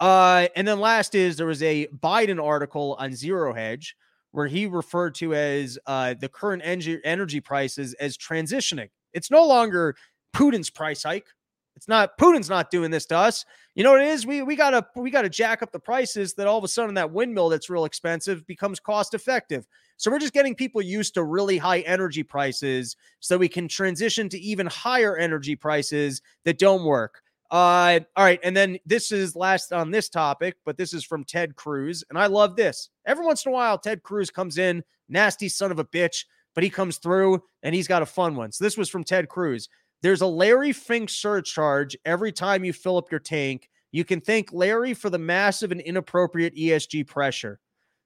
Uh, 0.00 0.48
and 0.56 0.66
then 0.66 0.80
last 0.80 1.14
is 1.14 1.36
there 1.36 1.46
was 1.46 1.62
a 1.62 1.86
Biden 1.86 2.42
article 2.42 2.96
on 2.98 3.14
Zero 3.14 3.52
Hedge 3.52 3.96
where 4.32 4.46
he 4.48 4.66
referred 4.66 5.14
to 5.14 5.32
as 5.34 5.78
uh, 5.86 6.14
the 6.18 6.28
current 6.28 6.62
energy 6.64 7.00
energy 7.04 7.40
prices 7.40 7.94
as 7.94 8.16
transitioning. 8.16 8.90
It's 9.12 9.30
no 9.30 9.46
longer 9.46 9.94
Putin's 10.34 10.70
price 10.70 11.04
hike. 11.04 11.28
It's 11.76 11.88
not 11.88 12.18
Putin's 12.18 12.50
not 12.50 12.70
doing 12.70 12.90
this 12.90 13.06
to 13.06 13.16
us. 13.16 13.44
You 13.74 13.84
know 13.84 13.92
what 13.92 14.00
it 14.00 14.08
is? 14.08 14.26
We 14.26 14.42
we 14.42 14.56
gotta 14.56 14.86
we 14.96 15.10
gotta 15.10 15.28
jack 15.28 15.62
up 15.62 15.72
the 15.72 15.78
prices 15.78 16.34
that 16.34 16.46
all 16.46 16.58
of 16.58 16.64
a 16.64 16.68
sudden 16.68 16.94
that 16.96 17.12
windmill 17.12 17.48
that's 17.48 17.70
real 17.70 17.84
expensive 17.84 18.46
becomes 18.46 18.80
cost 18.80 19.14
effective. 19.14 19.66
So 19.96 20.10
we're 20.10 20.18
just 20.18 20.32
getting 20.32 20.54
people 20.54 20.82
used 20.82 21.14
to 21.14 21.24
really 21.24 21.58
high 21.58 21.80
energy 21.80 22.22
prices 22.22 22.96
so 23.20 23.38
we 23.38 23.48
can 23.48 23.68
transition 23.68 24.28
to 24.30 24.38
even 24.38 24.66
higher 24.66 25.16
energy 25.16 25.56
prices 25.56 26.20
that 26.44 26.58
don't 26.58 26.84
work. 26.84 27.22
Uh, 27.50 28.00
all 28.16 28.24
right. 28.24 28.40
And 28.42 28.56
then 28.56 28.78
this 28.84 29.12
is 29.12 29.36
last 29.36 29.72
on 29.72 29.90
this 29.90 30.08
topic, 30.08 30.56
but 30.64 30.76
this 30.76 30.92
is 30.92 31.04
from 31.04 31.24
Ted 31.24 31.54
Cruz. 31.54 32.02
And 32.10 32.18
I 32.18 32.26
love 32.26 32.56
this. 32.56 32.90
Every 33.06 33.24
once 33.24 33.46
in 33.46 33.52
a 33.52 33.54
while, 33.54 33.78
Ted 33.78 34.02
Cruz 34.02 34.30
comes 34.30 34.58
in, 34.58 34.82
nasty 35.08 35.48
son 35.48 35.70
of 35.70 35.78
a 35.78 35.84
bitch, 35.84 36.24
but 36.54 36.64
he 36.64 36.70
comes 36.70 36.98
through 36.98 37.42
and 37.62 37.74
he's 37.74 37.88
got 37.88 38.02
a 38.02 38.06
fun 38.06 38.34
one. 38.34 38.50
So 38.50 38.64
this 38.64 38.76
was 38.76 38.88
from 38.88 39.04
Ted 39.04 39.28
Cruz. 39.28 39.68
There's 40.02 40.20
a 40.20 40.26
Larry 40.26 40.72
Fink 40.72 41.08
surcharge 41.08 41.96
every 42.04 42.32
time 42.32 42.64
you 42.64 42.72
fill 42.72 42.96
up 42.96 43.10
your 43.10 43.20
tank. 43.20 43.68
You 43.92 44.04
can 44.04 44.20
thank 44.20 44.52
Larry 44.52 44.92
for 44.92 45.08
the 45.08 45.18
massive 45.18 45.70
and 45.70 45.80
inappropriate 45.80 46.56
ESG 46.56 47.06
pressure. 47.06 47.60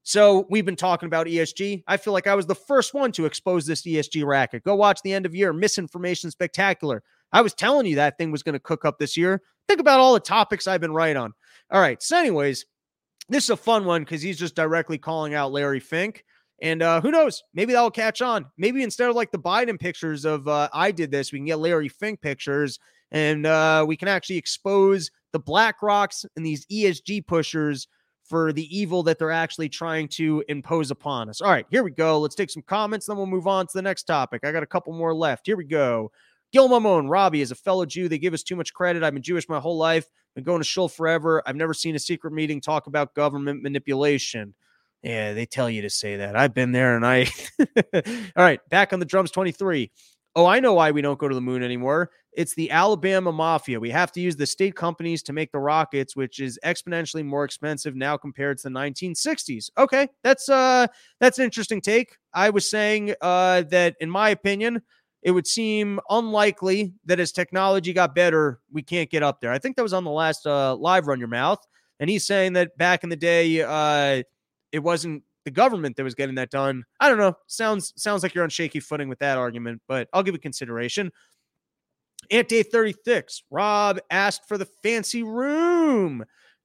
So 0.09 0.47
we've 0.49 0.64
been 0.64 0.75
talking 0.75 1.07
about 1.07 1.27
ESG. 1.27 1.83
I 1.87 1.99
feel 1.99 2.14
like 2.14 2.27
I 2.27 2.35
was 2.35 2.47
the 2.47 2.55
first 2.55 2.94
one 2.94 3.12
to 3.12 3.27
expose 3.27 3.66
this 3.66 3.83
ESG 3.83 4.25
racket. 4.25 4.64
Go 4.64 4.75
watch 4.75 5.03
the 5.03 5.12
end 5.12 5.27
of 5.27 5.35
year 5.35 5.53
misinformation 5.53 6.31
spectacular. 6.31 7.03
I 7.31 7.42
was 7.42 7.53
telling 7.53 7.85
you 7.85 7.97
that 7.97 8.16
thing 8.16 8.33
was 8.33 8.42
going 8.42 8.55
to 8.55 8.59
cook 8.59 8.87
up 8.87 8.99
this 8.99 9.18
year. 9.18 9.42
Think 9.68 9.81
about 9.81 10.01
all 10.01 10.14
the 10.14 10.21
topics 10.21 10.66
I've 10.66 10.81
been 10.81 10.94
right 10.94 11.14
on. 11.14 11.35
All 11.71 11.83
right. 11.83 12.03
So, 12.03 12.16
anyways, 12.16 12.64
this 13.29 13.44
is 13.44 13.51
a 13.51 13.57
fun 13.59 13.85
one 13.85 14.01
because 14.01 14.23
he's 14.23 14.38
just 14.38 14.55
directly 14.55 14.97
calling 14.97 15.35
out 15.35 15.53
Larry 15.53 15.79
Fink. 15.79 16.25
And 16.62 16.83
uh, 16.83 17.03
who 17.03 17.11
knows? 17.11 17.42
Maybe 17.53 17.75
that'll 17.75 17.90
catch 17.90 18.23
on. 18.23 18.47
Maybe 18.57 18.83
instead 18.83 19.11
of 19.11 19.14
like 19.14 19.31
the 19.31 19.38
Biden 19.38 19.79
pictures 19.79 20.25
of 20.25 20.49
uh, 20.49 20.71
I 20.73 20.90
did 20.90 21.11
this, 21.11 21.33
we 21.33 21.38
can 21.38 21.44
get 21.44 21.59
Larry 21.59 21.90
Fink 21.90 22.23
pictures 22.23 22.79
and 23.11 23.44
uh, 23.44 23.85
we 23.87 23.94
can 23.94 24.09
actually 24.09 24.38
expose 24.38 25.11
the 25.33 25.40
BlackRocks 25.40 26.25
and 26.35 26.47
these 26.47 26.64
ESG 26.68 27.27
pushers 27.27 27.88
for 28.29 28.53
the 28.53 28.77
evil 28.77 29.03
that 29.05 29.19
they're 29.19 29.31
actually 29.31 29.69
trying 29.69 30.07
to 30.09 30.45
impose 30.49 30.91
upon 30.91 31.29
us. 31.29 31.41
All 31.41 31.51
right, 31.51 31.67
here 31.71 31.83
we 31.83 31.91
go. 31.91 32.21
Let's 32.21 32.35
take 32.35 32.51
some 32.51 32.62
comments, 32.62 33.07
then 33.07 33.17
we'll 33.17 33.27
move 33.27 33.47
on 33.47 33.67
to 33.67 33.73
the 33.75 33.83
next 33.83 34.05
topic. 34.05 34.45
I 34.45 34.53
got 34.53 34.62
a 34.62 34.67
couple 34.67 34.93
more 34.93 35.14
left. 35.14 35.47
Here 35.47 35.57
we 35.57 35.64
go. 35.64 36.12
Gil 36.53 36.69
Mamon, 36.69 37.11
Robbie, 37.11 37.43
is 37.43 37.51
a 37.51 37.55
fellow 37.55 37.85
Jew, 37.85 38.09
they 38.09 38.19
give 38.19 38.35
us 38.35 38.43
too 38.43 38.57
much 38.57 38.73
credit. 38.73 39.03
I've 39.03 39.12
been 39.12 39.23
Jewish 39.23 39.49
my 39.49 39.61
whole 39.61 39.77
life, 39.77 40.07
been 40.35 40.45
going 40.45 40.61
to 40.61 40.64
shul 40.64 40.88
forever. 40.88 41.43
I've 41.47 41.57
never 41.57 41.75
seen 41.75 41.95
a 41.95 41.99
secret 41.99 42.33
meeting 42.33 42.61
talk 42.61 42.87
about 42.87 43.14
government 43.14 43.62
manipulation. 43.62 44.55
Yeah, 45.03 45.33
they 45.33 45.47
tell 45.47 45.71
you 45.71 45.83
to 45.83 45.91
say 45.91 46.17
that. 46.17 46.37
I've 46.37 46.55
been 46.55 46.73
there 46.73 46.97
and 46.97 47.07
I. 47.07 47.29
All 47.95 48.45
right, 48.45 48.61
back 48.69 48.93
on 48.93 48.99
the 48.99 49.07
drums 49.07 49.31
23. 49.31 49.91
Oh, 50.35 50.47
I 50.47 50.61
know 50.61 50.75
why 50.75 50.91
we 50.91 51.03
don't 51.03 51.19
go 51.19 51.29
to 51.29 51.35
the 51.35 51.41
moon 51.41 51.62
anymore. 51.62 52.11
It's 52.33 52.55
the 52.55 52.71
Alabama 52.71 53.33
mafia. 53.33 53.81
We 53.81 53.91
have 53.91 54.12
to 54.12 54.21
use 54.21 54.37
the 54.37 54.47
state 54.47 54.77
companies 54.77 55.23
to 55.25 55.33
make 55.33 55.51
the 55.51 55.59
rockets, 55.59 56.14
which 56.14 56.41
is 56.41 56.59
exponentially 56.64 57.25
more 57.25 57.45
expensive 57.45 57.97
now 57.97 58.17
compared 58.17 58.59
to 58.59 58.64
the 58.64 58.71
1960s. 58.71 59.71
Okay, 59.77 60.09
that's 60.23 60.49
uh 60.49 60.87
that's 61.21 61.38
an 61.38 61.45
interesting 61.45 61.81
take. 61.81 62.17
I 62.35 62.51
was 62.51 62.69
saying 62.71 63.14
uh 63.21 63.62
that 63.71 63.97
in 64.01 64.11
my 64.11 64.31
opinion, 64.31 64.83
it 65.23 65.33
would 65.33 65.47
seem 65.47 65.99
unlikely 66.11 66.93
that 67.07 67.19
as 67.19 67.33
technology 67.33 67.93
got 67.93 68.14
better, 68.14 68.61
we 68.71 68.83
can't 68.83 69.11
get 69.11 69.23
up 69.23 69.41
there. 69.41 69.51
I 69.51 69.59
think 69.59 69.77
that 69.77 69.83
was 69.83 69.93
on 69.95 70.05
the 70.05 70.11
last 70.11 70.47
uh 70.47 70.77
live 70.77 71.07
run 71.07 71.19
your 71.19 71.29
mouth 71.29 71.59
and 71.99 72.09
he's 72.09 72.27
saying 72.27 72.53
that 72.53 72.77
back 72.79 73.03
in 73.03 73.11
the 73.11 73.17
day 73.17 73.62
uh 73.62 74.23
it 74.73 74.81
wasn't 74.81 75.23
the 75.45 75.51
government 75.51 75.97
that 75.97 76.05
was 76.05 76.14
getting 76.14 76.35
that 76.35 76.51
done. 76.51 76.85
I 77.01 77.09
don't 77.09 77.19
know. 77.19 77.35
Sounds 77.47 77.93
sounds 77.97 78.23
like 78.23 78.35
you're 78.35 78.45
on 78.45 78.51
shaky 78.51 78.81
footing 78.81 79.09
with 79.09 79.19
that 79.21 79.38
argument, 79.38 79.81
but 79.88 80.09
I'll 80.12 80.23
give 80.23 80.35
it 80.35 80.43
consideration. 80.43 81.11
Ant 82.31 82.49
Day 82.49 82.62
36. 82.62 83.43
Rob 83.51 83.99
asked 84.11 84.47
for 84.47 84.59
the 84.59 84.67
fancy 84.83 85.23
room. 85.23 86.25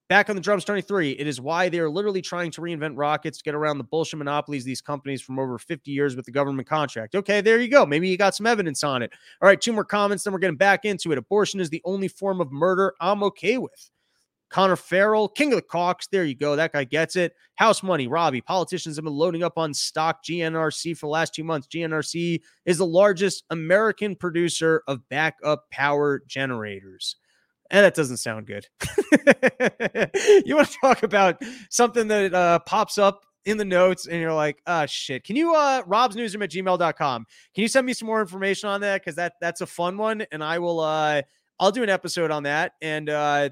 Back 0.10 0.30
on 0.30 0.36
the 0.36 0.42
drums 0.42 0.66
23. 0.66 1.12
It 1.12 1.28
is 1.28 1.40
why 1.40 1.70
they 1.70 1.80
are 1.80 1.90
literally 1.90 2.22
trying 2.22 2.52
to 2.52 2.62
reinvent 2.62 2.94
rockets 2.98 3.38
to 3.38 3.44
get 3.44 3.56
around 3.56 3.78
the 3.78 3.86
bullshit 3.86 4.18
monopolies 4.18 4.66
these 4.66 4.82
companies 4.82 5.22
from 5.22 5.40
over 5.40 5.58
50 5.58 5.90
years 5.90 6.16
with 6.16 6.26
the 6.26 6.32
government 6.32 6.68
contract. 6.68 7.16
Okay, 7.16 7.40
there 7.40 7.60
you 7.60 7.70
go. 7.70 7.86
Maybe 7.86 8.10
you 8.10 8.18
got 8.18 8.36
some 8.36 8.46
evidence 8.46 8.84
on 8.84 9.02
it. 9.02 9.12
All 9.42 9.48
right, 9.48 9.60
two 9.60 9.72
more 9.72 9.86
comments, 9.86 10.24
then 10.24 10.34
we're 10.34 10.40
getting 10.40 10.58
back 10.58 10.84
into 10.84 11.14
it. 11.14 11.18
Abortion 11.18 11.62
is 11.62 11.70
the 11.70 11.82
only 11.86 12.10
form 12.10 12.42
of 12.42 12.52
murder 12.52 12.94
I'm 13.00 13.24
okay 13.24 13.58
with. 13.58 13.90
Connor 14.54 14.76
Farrell, 14.76 15.28
King 15.28 15.52
of 15.52 15.56
the 15.56 15.64
Cox. 15.64 16.06
There 16.06 16.24
you 16.24 16.36
go. 16.36 16.56
That 16.56 16.74
guy 16.74 16.84
gets 16.84 17.16
it. 17.16 17.34
House 17.56 17.82
money, 17.82 18.08
Robbie. 18.08 18.40
Politicians 18.40 18.96
have 18.98 19.04
been 19.04 19.14
loading 19.14 19.42
up 19.42 19.58
on 19.58 19.74
stock 19.74 20.24
GNRC 20.24 20.96
for 20.96 21.08
the 21.08 21.12
last 21.12 21.34
two 21.34 21.44
months. 21.44 21.68
GNRC 21.68 22.40
is 22.66 22.78
the 22.78 22.86
largest 22.86 23.46
American 23.50 24.16
producer 24.16 24.84
of 24.88 25.10
backup 25.10 25.72
power 25.72 26.22
generators. 26.28 27.16
And 27.72 27.84
that 27.84 27.96
doesn't 27.96 28.18
sound 28.18 28.46
good. 28.46 28.68
you 30.46 30.56
want 30.56 30.70
to 30.70 30.78
talk 30.80 31.02
about 31.02 31.42
something 31.72 32.08
that 32.10 32.32
uh, 32.32 32.60
pops 32.60 33.00
up 33.00 33.26
in 33.46 33.58
the 33.58 33.66
notes 33.66 34.06
and 34.06 34.22
you're 34.22 34.34
like, 34.34 34.62
ah, 34.68 34.84
oh, 34.84 34.86
shit. 34.86 35.24
Can 35.24 35.36
you, 35.36 35.56
uh, 35.56 35.82
robsnewsroom 35.82 36.44
at 36.44 36.52
gmail.com? 36.52 37.26
Can 37.56 37.62
you 37.64 37.68
send 37.68 37.88
me 37.88 37.94
some 37.94 38.06
more 38.06 38.22
information 38.22 38.70
on 38.70 38.82
that? 38.82 39.04
Cause 39.04 39.16
that, 39.16 39.34
that's 39.42 39.62
a 39.62 39.66
fun 39.66 39.98
one. 39.98 40.28
And 40.32 40.44
I 40.44 40.60
will, 40.60 40.80
uh, 40.80 41.24
I'll 41.60 41.72
do 41.72 41.82
an 41.82 41.90
episode 41.90 42.30
on 42.30 42.44
that. 42.44 42.74
And, 42.84 43.10
uh, 43.10 43.50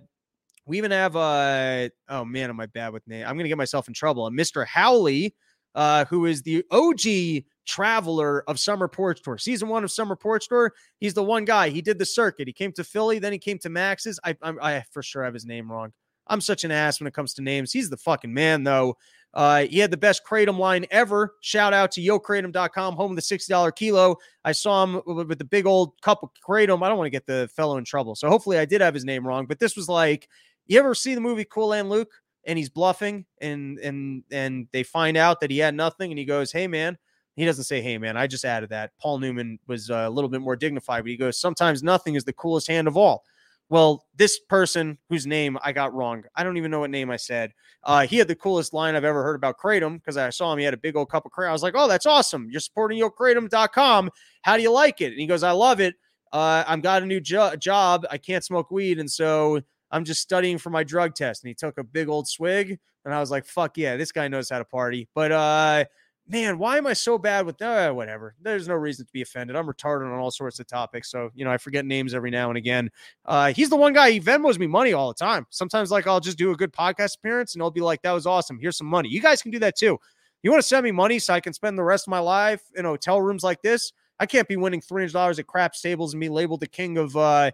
we 0.65 0.77
even 0.77 0.91
have 0.91 1.15
uh 1.15 1.89
oh 2.09 2.25
man, 2.25 2.49
am 2.49 2.59
I 2.59 2.67
bad 2.67 2.93
with 2.93 3.07
name? 3.07 3.25
I'm 3.27 3.37
gonna 3.37 3.49
get 3.49 3.57
myself 3.57 3.87
in 3.87 3.93
trouble. 3.93 4.27
And 4.27 4.37
Mr. 4.37 4.65
Howley, 4.65 5.35
uh, 5.75 6.05
who 6.05 6.25
is 6.25 6.41
the 6.41 6.63
OG 6.71 7.43
traveler 7.65 8.43
of 8.49 8.59
Summer 8.59 8.87
Porch 8.87 9.21
Tour, 9.21 9.37
season 9.37 9.69
one 9.69 9.83
of 9.83 9.91
Summer 9.91 10.15
Porch 10.15 10.47
Tour. 10.47 10.73
He's 10.99 11.13
the 11.13 11.23
one 11.23 11.45
guy. 11.45 11.69
He 11.69 11.81
did 11.81 11.99
the 11.99 12.05
circuit. 12.05 12.47
He 12.47 12.53
came 12.53 12.71
to 12.73 12.83
Philly, 12.83 13.19
then 13.19 13.33
he 13.33 13.39
came 13.39 13.57
to 13.59 13.69
Max's. 13.69 14.19
I, 14.23 14.35
I, 14.41 14.53
I 14.61 14.83
for 14.91 15.01
sure 15.03 15.23
have 15.23 15.33
his 15.33 15.45
name 15.45 15.71
wrong. 15.71 15.93
I'm 16.27 16.41
such 16.41 16.63
an 16.63 16.71
ass 16.71 16.99
when 16.99 17.07
it 17.07 17.13
comes 17.13 17.33
to 17.35 17.41
names. 17.41 17.73
He's 17.73 17.89
the 17.89 17.97
fucking 17.97 18.33
man, 18.33 18.63
though. 18.63 18.97
Uh, 19.33 19.63
he 19.63 19.79
had 19.79 19.91
the 19.91 19.97
best 19.97 20.23
Kratom 20.25 20.57
line 20.57 20.85
ever. 20.91 21.35
Shout 21.41 21.73
out 21.73 21.91
to 21.93 22.01
YoKratom.com, 22.01 22.95
home 22.95 23.11
of 23.11 23.15
the 23.15 23.21
$60 23.21 23.75
kilo. 23.75 24.17
I 24.43 24.51
saw 24.51 24.83
him 24.83 25.01
with 25.05 25.37
the 25.37 25.45
big 25.45 25.65
old 25.65 25.99
cup 26.01 26.21
of 26.23 26.29
Kratom. 26.45 26.83
I 26.83 26.89
don't 26.89 26.97
want 26.97 27.05
to 27.05 27.11
get 27.11 27.25
the 27.25 27.49
fellow 27.55 27.77
in 27.77 27.85
trouble. 27.85 28.15
So 28.15 28.29
hopefully 28.29 28.57
I 28.57 28.65
did 28.65 28.81
have 28.81 28.93
his 28.93 29.05
name 29.05 29.25
wrong, 29.25 29.45
but 29.45 29.59
this 29.59 29.75
was 29.75 29.87
like 29.87 30.27
you 30.71 30.79
ever 30.79 30.95
see 30.95 31.15
the 31.15 31.21
movie 31.21 31.45
Cool 31.45 31.71
Hand 31.71 31.89
Luke 31.89 32.11
and 32.45 32.57
he's 32.57 32.69
bluffing 32.69 33.25
and 33.41 33.77
and 33.79 34.23
and 34.31 34.67
they 34.71 34.83
find 34.83 35.17
out 35.17 35.39
that 35.41 35.51
he 35.51 35.57
had 35.57 35.75
nothing 35.75 36.11
and 36.11 36.19
he 36.19 36.25
goes, 36.25 36.51
"Hey 36.51 36.67
man." 36.67 36.97
He 37.35 37.45
doesn't 37.45 37.63
say, 37.63 37.81
"Hey 37.81 37.97
man." 37.97 38.17
I 38.17 38.27
just 38.27 38.45
added 38.45 38.69
that. 38.69 38.91
Paul 38.99 39.19
Newman 39.19 39.57
was 39.67 39.89
uh, 39.89 40.05
a 40.05 40.09
little 40.09 40.29
bit 40.29 40.41
more 40.41 40.55
dignified, 40.55 41.03
but 41.03 41.11
he 41.11 41.17
goes, 41.17 41.39
"Sometimes 41.39 41.81
nothing 41.81 42.15
is 42.15 42.23
the 42.23 42.33
coolest 42.33 42.67
hand 42.67 42.87
of 42.87 42.97
all." 42.97 43.23
Well, 43.71 44.05
this 44.17 44.37
person 44.37 44.97
whose 45.07 45.25
name 45.25 45.57
I 45.63 45.71
got 45.71 45.93
wrong, 45.93 46.25
I 46.35 46.43
don't 46.43 46.57
even 46.57 46.71
know 46.71 46.81
what 46.81 46.89
name 46.89 47.09
I 47.09 47.15
said. 47.15 47.53
Uh, 47.85 48.05
he 48.05 48.17
had 48.17 48.27
the 48.27 48.35
coolest 48.35 48.73
line 48.73 48.95
I've 48.95 49.05
ever 49.05 49.23
heard 49.23 49.35
about 49.35 49.57
Kratom 49.57 49.93
because 49.95 50.17
I 50.17 50.29
saw 50.29 50.51
him. 50.51 50.59
He 50.59 50.65
had 50.65 50.73
a 50.73 50.77
big 50.77 50.97
old 50.97 51.09
cup 51.09 51.25
of 51.25 51.31
Kratom. 51.31 51.47
I 51.47 51.53
was 51.53 51.63
like, 51.63 51.75
oh, 51.77 51.87
that's 51.87 52.05
awesome. 52.05 52.49
You're 52.51 52.59
supporting 52.59 52.97
your 52.97 53.09
YoKratom.com. 53.11 54.09
How 54.41 54.57
do 54.57 54.61
you 54.61 54.71
like 54.71 54.99
it? 54.99 55.13
And 55.13 55.21
he 55.21 55.25
goes, 55.25 55.41
I 55.41 55.51
love 55.51 55.79
it. 55.79 55.95
Uh, 56.33 56.65
I've 56.67 56.81
got 56.81 57.01
a 57.01 57.05
new 57.05 57.21
jo- 57.21 57.55
job. 57.55 58.05
I 58.11 58.17
can't 58.17 58.43
smoke 58.43 58.71
weed. 58.71 58.99
And 58.99 59.09
so 59.09 59.61
I'm 59.91 60.05
just 60.05 60.21
studying 60.21 60.57
for 60.57 60.69
my 60.69 60.83
drug 60.83 61.15
test. 61.15 61.43
And 61.43 61.49
he 61.49 61.53
took 61.53 61.77
a 61.77 61.83
big 61.83 62.09
old 62.09 62.27
swig. 62.27 62.79
And 63.05 63.13
I 63.13 63.19
was 63.19 63.31
like, 63.31 63.45
fuck 63.45 63.77
yeah, 63.77 63.97
this 63.97 64.11
guy 64.11 64.27
knows 64.27 64.49
how 64.49 64.59
to 64.59 64.65
party. 64.65 65.07
But 65.13 65.31
uh 65.31 65.85
man, 66.31 66.57
why 66.57 66.77
am 66.77 66.87
I 66.87 66.93
so 66.93 67.17
bad 67.17 67.45
with 67.45 67.61
uh, 67.61 67.91
whatever? 67.91 68.35
There's 68.41 68.67
no 68.67 68.75
reason 68.75 69.05
to 69.05 69.11
be 69.11 69.21
offended. 69.21 69.55
I'm 69.55 69.67
retarded 69.67 70.11
on 70.11 70.17
all 70.17 70.31
sorts 70.31 70.59
of 70.59 70.67
topics. 70.67 71.11
So, 71.11 71.29
you 71.35 71.43
know, 71.43 71.51
I 71.51 71.57
forget 71.57 71.85
names 71.85 72.13
every 72.13 72.31
now 72.31 72.49
and 72.49 72.57
again. 72.57 72.89
Uh, 73.25 73.51
he's 73.53 73.69
the 73.69 73.75
one 73.75 73.93
guy, 73.93 74.11
he 74.11 74.19
Venmos 74.19 74.57
me 74.57 74.67
money 74.67 74.93
all 74.93 75.09
the 75.09 75.13
time. 75.13 75.45
Sometimes, 75.49 75.91
like, 75.91 76.07
I'll 76.07 76.21
just 76.21 76.37
do 76.37 76.51
a 76.51 76.55
good 76.55 76.71
podcast 76.71 77.17
appearance 77.17 77.53
and 77.53 77.61
I'll 77.61 77.71
be 77.71 77.81
like, 77.81 78.01
that 78.03 78.13
was 78.13 78.25
awesome. 78.25 78.59
Here's 78.59 78.77
some 78.77 78.87
money. 78.87 79.09
You 79.09 79.21
guys 79.21 79.41
can 79.41 79.51
do 79.51 79.59
that 79.59 79.75
too. 79.75 79.99
You 80.41 80.51
want 80.51 80.63
to 80.63 80.67
send 80.67 80.83
me 80.83 80.91
money 80.91 81.19
so 81.19 81.33
I 81.33 81.39
can 81.39 81.53
spend 81.53 81.77
the 81.77 81.83
rest 81.83 82.07
of 82.07 82.11
my 82.11 82.19
life 82.19 82.63
in 82.75 82.85
hotel 82.85 83.21
rooms 83.21 83.43
like 83.43 83.61
this? 83.61 83.91
I 84.19 84.25
can't 84.25 84.47
be 84.47 84.55
winning 84.55 84.81
$300 84.81 85.39
at 85.39 85.47
crap 85.47 85.75
stables 85.75 86.13
and 86.13 86.21
be 86.21 86.29
labeled 86.29 86.61
the 86.61 86.67
king 86.67 86.97
of, 86.97 87.15
uh, 87.17 87.51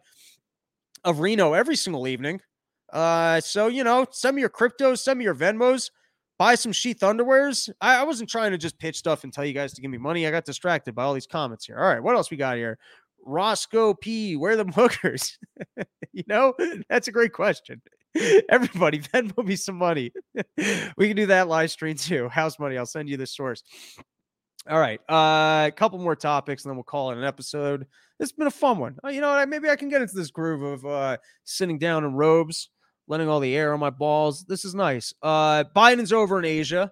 of 1.07 1.21
Reno 1.21 1.53
every 1.53 1.77
single 1.77 2.07
evening. 2.07 2.41
Uh, 2.91 3.39
so 3.39 3.67
you 3.67 3.83
know, 3.83 4.05
send 4.11 4.35
me 4.35 4.41
your 4.41 4.49
cryptos, 4.49 4.99
send 4.99 5.17
me 5.17 5.25
your 5.25 5.35
Venmos, 5.35 5.89
buy 6.37 6.55
some 6.55 6.71
sheath 6.71 6.99
underwears. 6.99 7.69
I, 7.81 8.01
I, 8.01 8.03
wasn't 8.03 8.29
trying 8.29 8.51
to 8.51 8.57
just 8.57 8.77
pitch 8.77 8.97
stuff 8.97 9.23
and 9.23 9.31
tell 9.33 9.45
you 9.45 9.53
guys 9.53 9.73
to 9.73 9.81
give 9.81 9.89
me 9.89 9.97
money. 9.97 10.27
I 10.27 10.31
got 10.31 10.45
distracted 10.45 10.93
by 10.93 11.03
all 11.03 11.13
these 11.13 11.27
comments 11.27 11.65
here. 11.65 11.77
All 11.77 11.87
right, 11.87 12.03
what 12.03 12.15
else 12.15 12.29
we 12.29 12.37
got 12.37 12.57
here? 12.57 12.77
Roscoe 13.25 13.93
P, 13.93 14.35
where 14.35 14.55
the 14.57 14.65
hookers? 14.75 15.39
you 16.11 16.23
know, 16.27 16.53
that's 16.89 17.07
a 17.07 17.11
great 17.11 17.33
question. 17.33 17.81
Everybody, 18.49 18.99
Venmo 18.99 19.45
me 19.45 19.55
some 19.55 19.75
money. 19.75 20.11
we 20.97 21.07
can 21.07 21.15
do 21.15 21.27
that 21.27 21.47
live 21.47 21.71
stream 21.71 21.95
too. 21.95 22.27
House 22.27 22.59
money. 22.59 22.77
I'll 22.77 22.85
send 22.85 23.09
you 23.09 23.15
the 23.15 23.27
source. 23.27 23.63
All 24.69 24.79
right. 24.79 24.99
Uh, 25.09 25.67
a 25.67 25.73
couple 25.75 25.99
more 25.99 26.15
topics 26.15 26.63
and 26.63 26.71
then 26.71 26.75
we'll 26.75 26.83
call 26.83 27.11
it 27.11 27.17
an 27.17 27.23
episode. 27.23 27.85
It's 28.19 28.31
been 28.31 28.47
a 28.47 28.51
fun 28.51 28.79
one. 28.79 28.97
Uh, 29.03 29.09
you 29.09 29.21
know, 29.21 29.29
what? 29.29 29.47
maybe 29.49 29.69
I 29.69 29.75
can 29.75 29.89
get 29.89 30.01
into 30.01 30.15
this 30.15 30.31
groove 30.31 30.63
of 30.63 30.85
uh, 30.85 31.17
sitting 31.43 31.77
down 31.77 32.03
in 32.03 32.13
robes 32.13 32.69
letting 33.07 33.29
all 33.29 33.39
the 33.39 33.55
air 33.55 33.73
on 33.73 33.79
my 33.79 33.89
balls. 33.89 34.43
This 34.45 34.65
is 34.65 34.75
nice. 34.75 35.13
Uh, 35.21 35.63
Biden's 35.75 36.13
over 36.13 36.39
in 36.39 36.45
Asia. 36.45 36.91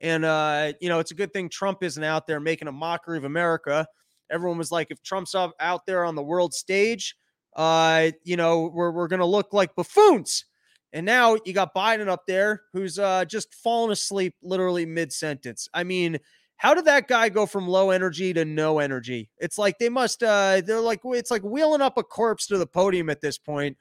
And, 0.00 0.24
uh, 0.24 0.72
you 0.80 0.88
know, 0.88 0.98
it's 0.98 1.10
a 1.10 1.14
good 1.14 1.32
thing 1.32 1.48
Trump 1.48 1.82
isn't 1.82 2.02
out 2.02 2.26
there 2.26 2.40
making 2.40 2.68
a 2.68 2.72
mockery 2.72 3.18
of 3.18 3.24
America. 3.24 3.86
Everyone 4.30 4.58
was 4.58 4.70
like, 4.70 4.88
if 4.90 5.02
Trump's 5.02 5.34
up 5.34 5.52
out 5.60 5.86
there 5.86 6.04
on 6.04 6.14
the 6.14 6.22
world 6.22 6.52
stage, 6.54 7.16
uh, 7.56 8.10
you 8.22 8.36
know, 8.36 8.70
we're, 8.72 8.90
we're 8.90 9.08
going 9.08 9.20
to 9.20 9.26
look 9.26 9.52
like 9.52 9.74
buffoons. 9.74 10.44
And 10.92 11.04
now 11.04 11.36
you 11.44 11.52
got 11.52 11.74
Biden 11.74 12.08
up 12.08 12.22
there 12.26 12.62
who's 12.72 12.98
uh, 12.98 13.24
just 13.24 13.54
fallen 13.54 13.90
asleep 13.90 14.34
literally 14.42 14.86
mid 14.86 15.12
sentence. 15.12 15.68
I 15.74 15.84
mean, 15.84 16.18
how 16.56 16.74
did 16.74 16.86
that 16.86 17.08
guy 17.08 17.28
go 17.28 17.46
from 17.46 17.68
low 17.68 17.90
energy 17.90 18.32
to 18.32 18.44
no 18.44 18.78
energy? 18.78 19.30
It's 19.38 19.58
like 19.58 19.78
they 19.78 19.88
must, 19.88 20.22
uh, 20.22 20.62
they're 20.64 20.80
like, 20.80 21.00
it's 21.04 21.30
like 21.30 21.42
wheeling 21.42 21.82
up 21.82 21.98
a 21.98 22.02
corpse 22.02 22.46
to 22.48 22.58
the 22.58 22.66
podium 22.66 23.10
at 23.10 23.20
this 23.20 23.38
point 23.38 23.76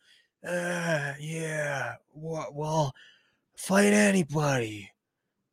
uh, 0.45 1.13
yeah? 1.19 1.95
Well, 2.13 2.93
fight 3.57 3.93
anybody. 3.93 4.91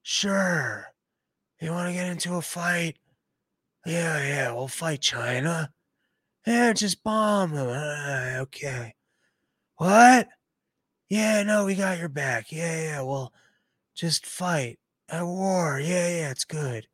Sure. 0.03 0.87
You 1.61 1.71
want 1.71 1.89
to 1.89 1.95
get 1.95 2.09
into 2.09 2.35
a 2.35 2.43
fight? 2.43 2.99
Yeah, 3.87 4.19
yeah, 4.27 4.53
we'll 4.53 4.69
fight 4.69 5.01
China. 5.01 5.73
Yeah, 6.47 6.73
just 6.73 7.03
bomb 7.03 7.53
them. 7.53 7.69
Uh, 7.69 8.43
okay. 8.43 8.95
What? 9.77 10.29
Yeah, 11.09 11.43
no, 11.43 11.65
we 11.65 11.75
got 11.75 11.99
your 11.99 12.09
back. 12.09 12.51
Yeah, 12.51 12.83
yeah, 12.83 13.03
well, 13.03 13.33
just 13.95 14.27
fight. 14.27 14.79
At 15.09 15.25
war. 15.27 15.79
Yeah, 15.81 16.09
yeah, 16.09 16.31
it's 16.31 16.45
good. 16.45 16.87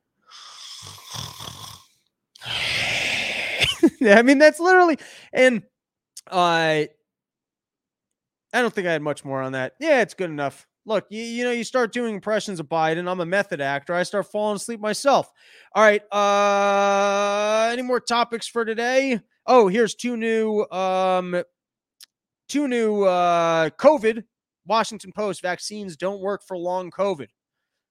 I 4.01 4.23
mean, 4.23 4.39
that's 4.39 4.61
literally, 4.61 4.99
and 5.33 5.63
uh, 6.31 6.85
I 8.53 8.63
don't 8.63 8.73
think 8.73 8.87
I 8.87 8.93
had 8.93 9.03
much 9.03 9.25
more 9.25 9.43
on 9.43 9.53
that. 9.53 9.75
Yeah, 9.81 10.01
it's 10.01 10.15
good 10.15 10.31
enough. 10.31 10.67
Look, 10.87 11.07
you, 11.11 11.23
you 11.23 11.45
know, 11.45 11.51
you 11.51 11.65
start 11.65 11.93
doing 11.93 12.15
impressions 12.15 12.61
of 12.61 12.67
Biden. 12.69 13.11
I'm 13.11 13.21
a 13.21 13.27
method 13.27 13.61
actor. 13.61 13.93
I 13.95 14.05
start 14.05 14.27
falling 14.31 14.57
asleep 14.57 14.81
myself. 14.81 15.31
All 15.75 15.83
right. 15.83 16.03
Uh 16.11 17.69
any 17.71 17.83
more 17.83 18.01
topics 18.01 18.47
for 18.49 18.65
today? 18.65 19.21
Oh, 19.47 19.69
here's 19.69 19.95
two 19.95 20.17
new 20.17 20.67
um 20.71 21.43
two 22.49 22.69
new 22.69 23.05
uh, 23.05 23.71
COVID 23.71 24.25
Washington 24.67 25.13
Post 25.13 25.43
vaccines 25.43 25.97
don't 25.97 26.21
work 26.21 26.43
for 26.47 26.57
long 26.57 26.91
COVID. 26.91 27.29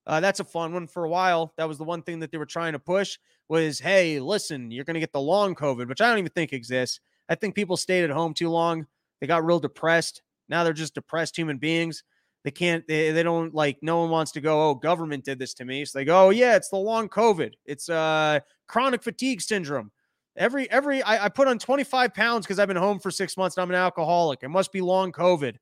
Uh, 0.07 0.21
that's 0.21 0.39
a 0.39 0.45
fun 0.45 0.73
one 0.73 0.87
for 0.87 1.03
a 1.03 1.09
while. 1.09 1.53
That 1.57 1.67
was 1.67 1.77
the 1.77 1.83
one 1.83 2.01
thing 2.01 2.19
that 2.19 2.31
they 2.31 2.37
were 2.37 2.45
trying 2.45 2.71
to 2.71 2.79
push 2.79 3.19
was, 3.49 3.77
hey, 3.77 4.21
listen, 4.21 4.71
you're 4.71 4.85
going 4.85 4.93
to 4.93 5.01
get 5.01 5.11
the 5.11 5.19
long 5.19 5.53
COVID, 5.53 5.87
which 5.89 5.99
I 5.99 6.07
don't 6.09 6.19
even 6.19 6.31
think 6.31 6.53
exists. 6.53 7.01
I 7.27 7.35
think 7.35 7.55
people 7.55 7.75
stayed 7.75 8.05
at 8.05 8.09
home 8.09 8.33
too 8.33 8.49
long. 8.49 8.87
They 9.19 9.27
got 9.27 9.45
real 9.45 9.59
depressed. 9.59 10.21
Now 10.47 10.63
they're 10.63 10.71
just 10.71 10.95
depressed 10.95 11.35
human 11.35 11.57
beings. 11.57 12.03
They 12.45 12.51
can't, 12.51 12.87
they, 12.87 13.11
they 13.11 13.23
don't 13.23 13.53
like, 13.53 13.79
no 13.81 13.99
one 13.99 14.09
wants 14.09 14.31
to 14.33 14.41
go, 14.41 14.69
oh, 14.69 14.75
government 14.75 15.25
did 15.25 15.39
this 15.39 15.53
to 15.55 15.65
me. 15.65 15.83
So 15.83 15.99
they 15.99 16.05
go, 16.05 16.27
oh, 16.27 16.29
yeah, 16.29 16.55
it's 16.55 16.69
the 16.69 16.77
long 16.77 17.09
COVID. 17.09 17.53
It's 17.65 17.89
uh, 17.89 18.39
chronic 18.67 19.03
fatigue 19.03 19.41
syndrome. 19.41 19.91
Every, 20.37 20.71
every, 20.71 21.03
I, 21.03 21.25
I 21.25 21.29
put 21.29 21.49
on 21.49 21.59
25 21.59 22.13
pounds 22.13 22.45
because 22.45 22.59
I've 22.59 22.69
been 22.69 22.77
home 22.77 22.99
for 22.99 23.11
six 23.11 23.35
months 23.35 23.57
and 23.57 23.63
I'm 23.63 23.71
an 23.71 23.75
alcoholic. 23.75 24.39
It 24.43 24.49
must 24.49 24.71
be 24.71 24.79
long 24.79 25.11
COVID. 25.11 25.57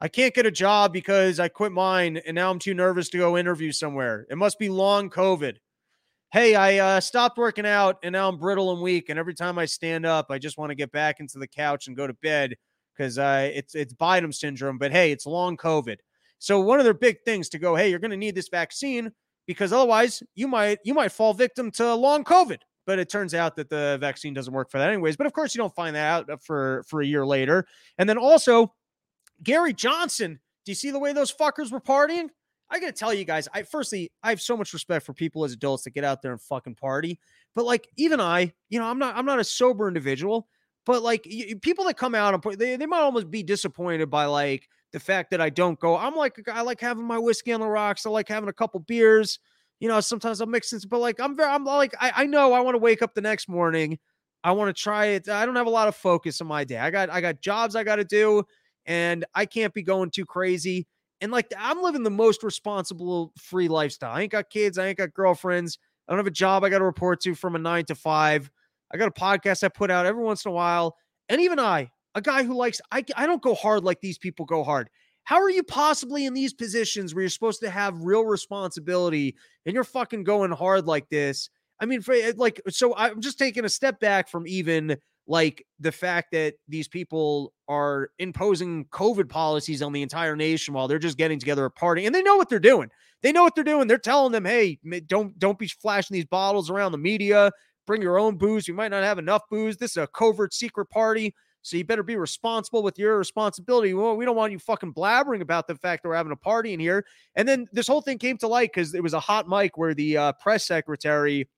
I 0.00 0.08
can't 0.08 0.34
get 0.34 0.46
a 0.46 0.50
job 0.50 0.92
because 0.92 1.40
I 1.40 1.48
quit 1.48 1.72
mine 1.72 2.20
and 2.24 2.34
now 2.34 2.50
I'm 2.50 2.60
too 2.60 2.74
nervous 2.74 3.08
to 3.10 3.18
go 3.18 3.36
interview 3.36 3.72
somewhere. 3.72 4.26
It 4.30 4.38
must 4.38 4.58
be 4.58 4.68
long 4.68 5.10
COVID. 5.10 5.56
Hey, 6.30 6.54
I 6.54 6.78
uh, 6.78 7.00
stopped 7.00 7.36
working 7.36 7.66
out 7.66 7.96
and 8.02 8.12
now 8.12 8.28
I'm 8.28 8.38
brittle 8.38 8.72
and 8.72 8.80
weak. 8.80 9.08
And 9.08 9.18
every 9.18 9.34
time 9.34 9.58
I 9.58 9.64
stand 9.64 10.06
up, 10.06 10.26
I 10.30 10.38
just 10.38 10.56
want 10.56 10.70
to 10.70 10.76
get 10.76 10.92
back 10.92 11.18
into 11.18 11.38
the 11.38 11.48
couch 11.48 11.88
and 11.88 11.96
go 11.96 12.06
to 12.06 12.14
bed 12.14 12.54
because 12.96 13.18
uh, 13.18 13.50
it's 13.52 13.74
it's 13.74 13.94
Biden 13.94 14.32
syndrome. 14.32 14.78
But 14.78 14.92
hey, 14.92 15.10
it's 15.10 15.26
long 15.26 15.56
COVID. 15.56 15.96
So 16.38 16.60
one 16.60 16.78
of 16.78 16.84
their 16.84 16.94
big 16.94 17.18
things 17.24 17.48
to 17.50 17.58
go, 17.58 17.74
hey, 17.74 17.90
you're 17.90 17.98
going 17.98 18.12
to 18.12 18.16
need 18.16 18.36
this 18.36 18.48
vaccine 18.48 19.10
because 19.46 19.72
otherwise 19.72 20.22
you 20.36 20.46
might 20.46 20.78
you 20.84 20.94
might 20.94 21.10
fall 21.10 21.34
victim 21.34 21.72
to 21.72 21.94
long 21.94 22.22
COVID. 22.22 22.58
But 22.86 23.00
it 23.00 23.10
turns 23.10 23.34
out 23.34 23.56
that 23.56 23.68
the 23.68 23.98
vaccine 24.00 24.32
doesn't 24.32 24.54
work 24.54 24.70
for 24.70 24.78
that 24.78 24.88
anyways. 24.88 25.16
But 25.16 25.26
of 25.26 25.32
course, 25.32 25.54
you 25.54 25.58
don't 25.58 25.74
find 25.74 25.96
that 25.96 26.30
out 26.30 26.44
for 26.44 26.84
for 26.86 27.02
a 27.02 27.06
year 27.06 27.26
later. 27.26 27.66
And 27.98 28.08
then 28.08 28.16
also 28.16 28.72
Gary 29.42 29.72
Johnson, 29.72 30.40
do 30.64 30.72
you 30.72 30.76
see 30.76 30.90
the 30.90 30.98
way 30.98 31.12
those 31.12 31.32
fuckers 31.32 31.70
were 31.70 31.80
partying? 31.80 32.28
I 32.70 32.80
gotta 32.80 32.92
tell 32.92 33.14
you 33.14 33.24
guys, 33.24 33.48
I 33.54 33.62
firstly, 33.62 34.10
I 34.22 34.28
have 34.30 34.40
so 34.40 34.56
much 34.56 34.72
respect 34.72 35.06
for 35.06 35.14
people 35.14 35.44
as 35.44 35.52
adults 35.52 35.84
that 35.84 35.90
get 35.90 36.04
out 36.04 36.20
there 36.20 36.32
and 36.32 36.40
fucking 36.40 36.74
party. 36.74 37.18
But 37.54 37.64
like, 37.64 37.88
even 37.96 38.20
I, 38.20 38.52
you 38.68 38.78
know, 38.78 38.86
I'm 38.86 38.98
not, 38.98 39.16
I'm 39.16 39.24
not 39.24 39.40
a 39.40 39.44
sober 39.44 39.88
individual. 39.88 40.48
But 40.84 41.02
like, 41.02 41.22
people 41.60 41.84
that 41.84 41.96
come 41.96 42.14
out 42.14 42.34
and 42.34 42.58
they, 42.58 42.76
they 42.76 42.86
might 42.86 43.00
almost 43.00 43.30
be 43.30 43.42
disappointed 43.42 44.10
by 44.10 44.24
like 44.24 44.68
the 44.92 45.00
fact 45.00 45.30
that 45.30 45.40
I 45.40 45.50
don't 45.50 45.78
go. 45.78 45.96
I'm 45.96 46.14
like, 46.14 46.36
I 46.48 46.62
like 46.62 46.80
having 46.80 47.04
my 47.04 47.18
whiskey 47.18 47.52
on 47.52 47.60
the 47.60 47.66
rocks. 47.66 48.06
I 48.06 48.10
like 48.10 48.28
having 48.28 48.48
a 48.48 48.54
couple 48.54 48.80
beers. 48.80 49.38
You 49.80 49.88
know, 49.88 50.00
sometimes 50.00 50.40
I'll 50.40 50.46
mix 50.46 50.72
it, 50.72 50.84
but 50.88 50.98
like, 50.98 51.20
I'm 51.20 51.36
very, 51.36 51.50
I'm 51.50 51.64
like, 51.64 51.94
I, 52.00 52.12
I 52.16 52.26
know 52.26 52.52
I 52.52 52.60
want 52.60 52.74
to 52.74 52.78
wake 52.78 53.02
up 53.02 53.14
the 53.14 53.20
next 53.20 53.48
morning. 53.48 53.98
I 54.42 54.52
want 54.52 54.74
to 54.74 54.82
try 54.82 55.06
it. 55.06 55.28
I 55.28 55.44
don't 55.44 55.56
have 55.56 55.66
a 55.66 55.70
lot 55.70 55.88
of 55.88 55.96
focus 55.96 56.40
on 56.40 56.46
my 56.46 56.64
day. 56.64 56.78
I 56.78 56.90
got, 56.90 57.10
I 57.10 57.20
got 57.20 57.40
jobs 57.40 57.76
I 57.76 57.84
got 57.84 57.96
to 57.96 58.04
do 58.04 58.44
and 58.88 59.24
I 59.34 59.46
can't 59.46 59.74
be 59.74 59.82
going 59.82 60.10
too 60.10 60.24
crazy. 60.24 60.88
And 61.20 61.30
like 61.30 61.52
I'm 61.56 61.82
living 61.82 62.02
the 62.02 62.10
most 62.10 62.42
responsible 62.42 63.32
free 63.38 63.68
lifestyle. 63.68 64.12
I 64.12 64.22
ain't 64.22 64.32
got 64.32 64.50
kids, 64.50 64.78
I 64.78 64.88
ain't 64.88 64.98
got 64.98 65.14
girlfriends. 65.14 65.78
I 66.08 66.12
don't 66.12 66.18
have 66.18 66.26
a 66.26 66.30
job 66.30 66.64
I 66.64 66.70
got 66.70 66.78
to 66.78 66.84
report 66.84 67.20
to 67.20 67.34
from 67.34 67.54
a 67.54 67.58
9 67.58 67.84
to 67.84 67.94
5. 67.94 68.50
I 68.90 68.96
got 68.96 69.08
a 69.08 69.10
podcast 69.10 69.62
I 69.62 69.68
put 69.68 69.90
out 69.90 70.06
every 70.06 70.24
once 70.24 70.46
in 70.46 70.50
a 70.50 70.54
while. 70.54 70.96
And 71.28 71.42
even 71.42 71.58
I, 71.58 71.90
a 72.14 72.22
guy 72.22 72.42
who 72.42 72.54
likes 72.54 72.80
I 72.90 73.04
I 73.14 73.26
don't 73.26 73.42
go 73.42 73.54
hard 73.54 73.84
like 73.84 74.00
these 74.00 74.18
people 74.18 74.46
go 74.46 74.64
hard. 74.64 74.88
How 75.24 75.42
are 75.42 75.50
you 75.50 75.62
possibly 75.62 76.24
in 76.24 76.32
these 76.32 76.54
positions 76.54 77.14
where 77.14 77.20
you're 77.20 77.28
supposed 77.28 77.60
to 77.60 77.68
have 77.68 78.02
real 78.02 78.24
responsibility 78.24 79.36
and 79.66 79.74
you're 79.74 79.84
fucking 79.84 80.24
going 80.24 80.52
hard 80.52 80.86
like 80.86 81.10
this? 81.10 81.50
I 81.78 81.84
mean, 81.84 82.00
for 82.00 82.14
eh, 82.14 82.32
like, 82.34 82.62
so 82.70 82.94
I'm 82.96 83.20
just 83.20 83.38
taking 83.38 83.66
a 83.66 83.68
step 83.68 84.00
back 84.00 84.30
from 84.30 84.46
even 84.46 84.96
like 85.28 85.64
the 85.78 85.92
fact 85.92 86.32
that 86.32 86.54
these 86.68 86.88
people 86.88 87.52
are 87.68 88.10
imposing 88.18 88.86
COVID 88.86 89.28
policies 89.28 89.82
on 89.82 89.92
the 89.92 90.00
entire 90.00 90.34
nation 90.34 90.72
while 90.72 90.88
they're 90.88 90.98
just 90.98 91.18
getting 91.18 91.38
together 91.38 91.66
a 91.66 91.70
party 91.70 92.06
and 92.06 92.14
they 92.14 92.22
know 92.22 92.36
what 92.36 92.48
they're 92.48 92.58
doing. 92.58 92.88
They 93.22 93.30
know 93.30 93.42
what 93.42 93.54
they're 93.54 93.62
doing. 93.62 93.86
They're 93.86 93.98
telling 93.98 94.32
them, 94.32 94.46
hey, 94.46 94.78
don't 95.06 95.38
don't 95.38 95.58
be 95.58 95.68
flashing 95.68 96.14
these 96.14 96.24
bottles 96.24 96.70
around 96.70 96.92
the 96.92 96.98
media. 96.98 97.52
Bring 97.86 98.00
your 98.00 98.18
own 98.18 98.36
booze. 98.36 98.66
You 98.66 98.74
might 98.74 98.90
not 98.90 99.04
have 99.04 99.18
enough 99.18 99.42
booze. 99.50 99.76
This 99.76 99.92
is 99.92 99.96
a 99.98 100.06
covert 100.06 100.54
secret 100.54 100.86
party. 100.86 101.34
So 101.62 101.76
you 101.76 101.84
better 101.84 102.02
be 102.02 102.16
responsible 102.16 102.82
with 102.82 102.98
your 102.98 103.18
responsibility. 103.18 103.92
Well, 103.92 104.16
we 104.16 104.24
don't 104.24 104.36
want 104.36 104.52
you 104.52 104.58
fucking 104.58 104.94
blabbering 104.94 105.42
about 105.42 105.66
the 105.66 105.74
fact 105.74 106.02
that 106.02 106.08
we're 106.08 106.14
having 106.14 106.32
a 106.32 106.36
party 106.36 106.72
in 106.72 106.80
here. 106.80 107.04
And 107.34 107.46
then 107.46 107.66
this 107.72 107.86
whole 107.86 108.00
thing 108.00 108.16
came 108.16 108.38
to 108.38 108.48
light 108.48 108.70
because 108.72 108.94
it 108.94 109.02
was 109.02 109.12
a 109.12 109.20
hot 109.20 109.48
mic 109.48 109.76
where 109.76 109.92
the 109.92 110.16
uh, 110.16 110.32
press 110.34 110.66
secretary 110.66 111.48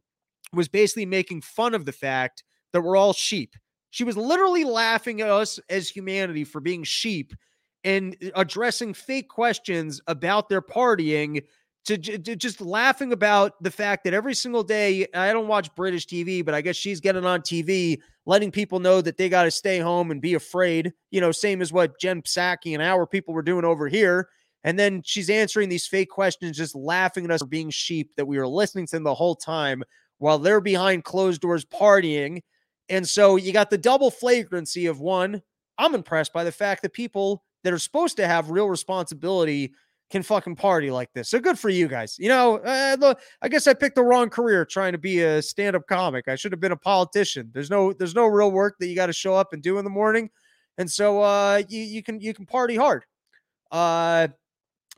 was 0.52 0.66
basically 0.66 1.06
making 1.06 1.42
fun 1.42 1.74
of 1.74 1.84
the 1.84 1.92
fact 1.92 2.42
that 2.72 2.82
we're 2.82 2.96
all 2.96 3.12
sheep. 3.12 3.54
She 3.90 4.04
was 4.04 4.16
literally 4.16 4.64
laughing 4.64 5.20
at 5.20 5.28
us 5.28 5.58
as 5.68 5.88
humanity 5.88 6.44
for 6.44 6.60
being 6.60 6.84
sheep 6.84 7.34
and 7.84 8.16
addressing 8.36 8.94
fake 8.94 9.28
questions 9.28 10.00
about 10.06 10.48
their 10.48 10.62
partying 10.62 11.42
to, 11.86 11.96
to, 11.96 12.36
just 12.36 12.60
laughing 12.60 13.12
about 13.12 13.60
the 13.62 13.70
fact 13.70 14.04
that 14.04 14.14
every 14.14 14.34
single 14.34 14.62
day 14.62 15.06
I 15.14 15.32
don't 15.32 15.48
watch 15.48 15.74
British 15.74 16.06
TV, 16.06 16.44
but 16.44 16.54
I 16.54 16.60
guess 16.60 16.76
she's 16.76 17.00
getting 17.00 17.24
on 17.24 17.40
TV, 17.40 17.98
letting 18.26 18.50
people 18.50 18.80
know 18.80 19.00
that 19.00 19.16
they 19.16 19.28
got 19.28 19.44
to 19.44 19.50
stay 19.50 19.78
home 19.78 20.10
and 20.10 20.20
be 20.20 20.34
afraid. 20.34 20.92
You 21.10 21.20
know, 21.20 21.32
same 21.32 21.62
as 21.62 21.72
what 21.72 21.98
Jen 21.98 22.22
Psaki 22.22 22.74
and 22.74 22.82
our 22.82 23.06
people 23.06 23.34
were 23.34 23.42
doing 23.42 23.64
over 23.64 23.88
here. 23.88 24.28
And 24.62 24.78
then 24.78 25.00
she's 25.04 25.30
answering 25.30 25.70
these 25.70 25.86
fake 25.86 26.10
questions, 26.10 26.58
just 26.58 26.74
laughing 26.74 27.24
at 27.24 27.30
us 27.30 27.40
for 27.40 27.46
being 27.46 27.70
sheep 27.70 28.10
that 28.16 28.26
we 28.26 28.38
were 28.38 28.46
listening 28.46 28.86
to 28.88 28.96
them 28.96 29.04
the 29.04 29.14
whole 29.14 29.34
time 29.34 29.82
while 30.18 30.38
they're 30.38 30.60
behind 30.60 31.04
closed 31.04 31.40
doors 31.40 31.64
partying. 31.64 32.42
And 32.90 33.08
so 33.08 33.36
you 33.36 33.52
got 33.52 33.70
the 33.70 33.78
double 33.78 34.10
flagrancy 34.10 34.86
of 34.86 35.00
one. 35.00 35.42
I'm 35.78 35.94
impressed 35.94 36.32
by 36.34 36.44
the 36.44 36.52
fact 36.52 36.82
that 36.82 36.92
people 36.92 37.42
that 37.64 37.72
are 37.72 37.78
supposed 37.78 38.16
to 38.18 38.26
have 38.26 38.50
real 38.50 38.68
responsibility 38.68 39.72
can 40.10 40.22
fucking 40.22 40.56
party 40.56 40.90
like 40.90 41.12
this. 41.14 41.30
So 41.30 41.38
good 41.38 41.58
for 41.58 41.68
you 41.68 41.86
guys. 41.86 42.16
You 42.18 42.28
know, 42.28 42.56
uh, 42.58 43.14
I 43.40 43.48
guess 43.48 43.66
I 43.68 43.74
picked 43.74 43.94
the 43.94 44.02
wrong 44.02 44.28
career 44.28 44.64
trying 44.64 44.92
to 44.92 44.98
be 44.98 45.22
a 45.22 45.40
stand-up 45.40 45.86
comic. 45.86 46.26
I 46.26 46.34
should 46.34 46.52
have 46.52 46.60
been 46.60 46.72
a 46.72 46.76
politician. 46.76 47.50
There's 47.54 47.70
no 47.70 47.92
there's 47.92 48.14
no 48.14 48.26
real 48.26 48.50
work 48.50 48.74
that 48.80 48.88
you 48.88 48.96
got 48.96 49.06
to 49.06 49.12
show 49.12 49.34
up 49.34 49.52
and 49.52 49.62
do 49.62 49.78
in 49.78 49.84
the 49.84 49.90
morning. 49.90 50.28
And 50.78 50.90
so 50.90 51.22
uh 51.22 51.62
you 51.68 51.80
you 51.80 52.02
can 52.02 52.20
you 52.20 52.34
can 52.34 52.44
party 52.44 52.74
hard. 52.74 53.04
Uh 53.70 54.28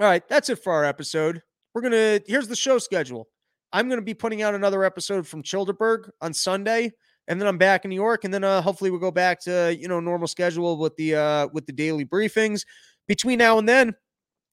all 0.00 0.06
right, 0.06 0.26
that's 0.26 0.48
it 0.48 0.56
for 0.56 0.72
our 0.72 0.84
episode. 0.84 1.42
We're 1.74 1.82
going 1.82 1.92
to 1.92 2.20
here's 2.26 2.48
the 2.48 2.56
show 2.56 2.78
schedule. 2.78 3.28
I'm 3.72 3.88
going 3.88 4.00
to 4.00 4.04
be 4.04 4.14
putting 4.14 4.42
out 4.42 4.54
another 4.54 4.84
episode 4.84 5.26
from 5.26 5.42
Childerberg 5.42 6.10
on 6.20 6.32
Sunday, 6.32 6.92
and 7.28 7.40
then 7.40 7.48
I'm 7.48 7.58
back 7.58 7.84
in 7.84 7.90
New 7.90 7.96
York, 7.96 8.24
and 8.24 8.32
then 8.32 8.44
uh, 8.44 8.60
hopefully 8.60 8.90
we'll 8.90 9.00
go 9.00 9.10
back 9.10 9.40
to 9.42 9.76
you 9.78 9.88
know 9.88 10.00
normal 10.00 10.28
schedule 10.28 10.76
with 10.76 10.96
the 10.96 11.14
uh, 11.14 11.48
with 11.52 11.66
the 11.66 11.72
daily 11.72 12.04
briefings. 12.04 12.64
Between 13.06 13.38
now 13.38 13.58
and 13.58 13.68
then, 13.68 13.94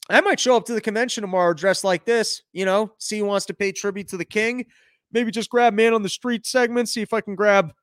I 0.09 0.21
might 0.21 0.39
show 0.39 0.55
up 0.55 0.65
to 0.65 0.73
the 0.73 0.81
convention 0.81 1.21
tomorrow 1.21 1.53
dressed 1.53 1.83
like 1.83 2.05
this. 2.05 2.41
You 2.53 2.65
know, 2.65 2.91
see 2.97 3.19
who 3.19 3.25
wants 3.25 3.45
to 3.47 3.53
pay 3.53 3.71
tribute 3.71 4.07
to 4.09 4.17
the 4.17 4.25
king. 4.25 4.65
Maybe 5.11 5.31
just 5.31 5.49
grab 5.49 5.73
man 5.73 5.93
on 5.93 6.03
the 6.03 6.09
street 6.09 6.45
segment. 6.45 6.89
See 6.89 7.01
if 7.01 7.13
I 7.13 7.21
can 7.21 7.35
grab 7.35 7.73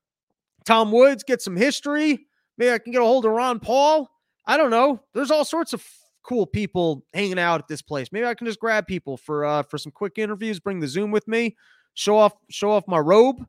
Tom 0.65 0.93
Woods, 0.93 1.25
get 1.25 1.43
some 1.43 1.57
history. 1.57 2.27
Maybe 2.59 2.73
I 2.73 2.79
can 2.79 2.93
get 2.93 3.03
a 3.03 3.05
hold 3.05 3.27
of 3.27 3.33
Ron 3.33 3.61
Paul. 3.61 4.09
I 4.47 4.57
don't 4.57 4.71
know. 4.71 5.01
There's 5.13 5.31
all 5.31 5.45
sorts 5.45 5.73
of 5.73 5.85
cool 6.23 6.47
people 6.47 7.05
hanging 7.13 7.39
out 7.39 7.61
at 7.61 7.69
this 7.69 7.83
place. 7.83 8.11
Maybe 8.13 8.27
I 8.27 8.35
can 8.35 8.47
just 8.47 8.61
grab 8.61 8.87
people 8.87 9.17
for 9.17 9.45
uh 9.45 9.63
for 9.65 9.79
some 9.79 9.93
quick 9.93 10.19
interviews, 10.19 10.61
bring 10.61 10.79
the 10.79 10.89
Zoom 10.89 11.11
with 11.11 11.27
me, 11.27 11.57
show 11.95 12.17
off 12.17 12.35
show 12.51 12.71
off 12.71 12.85
my 12.87 12.99
robe 12.99 13.45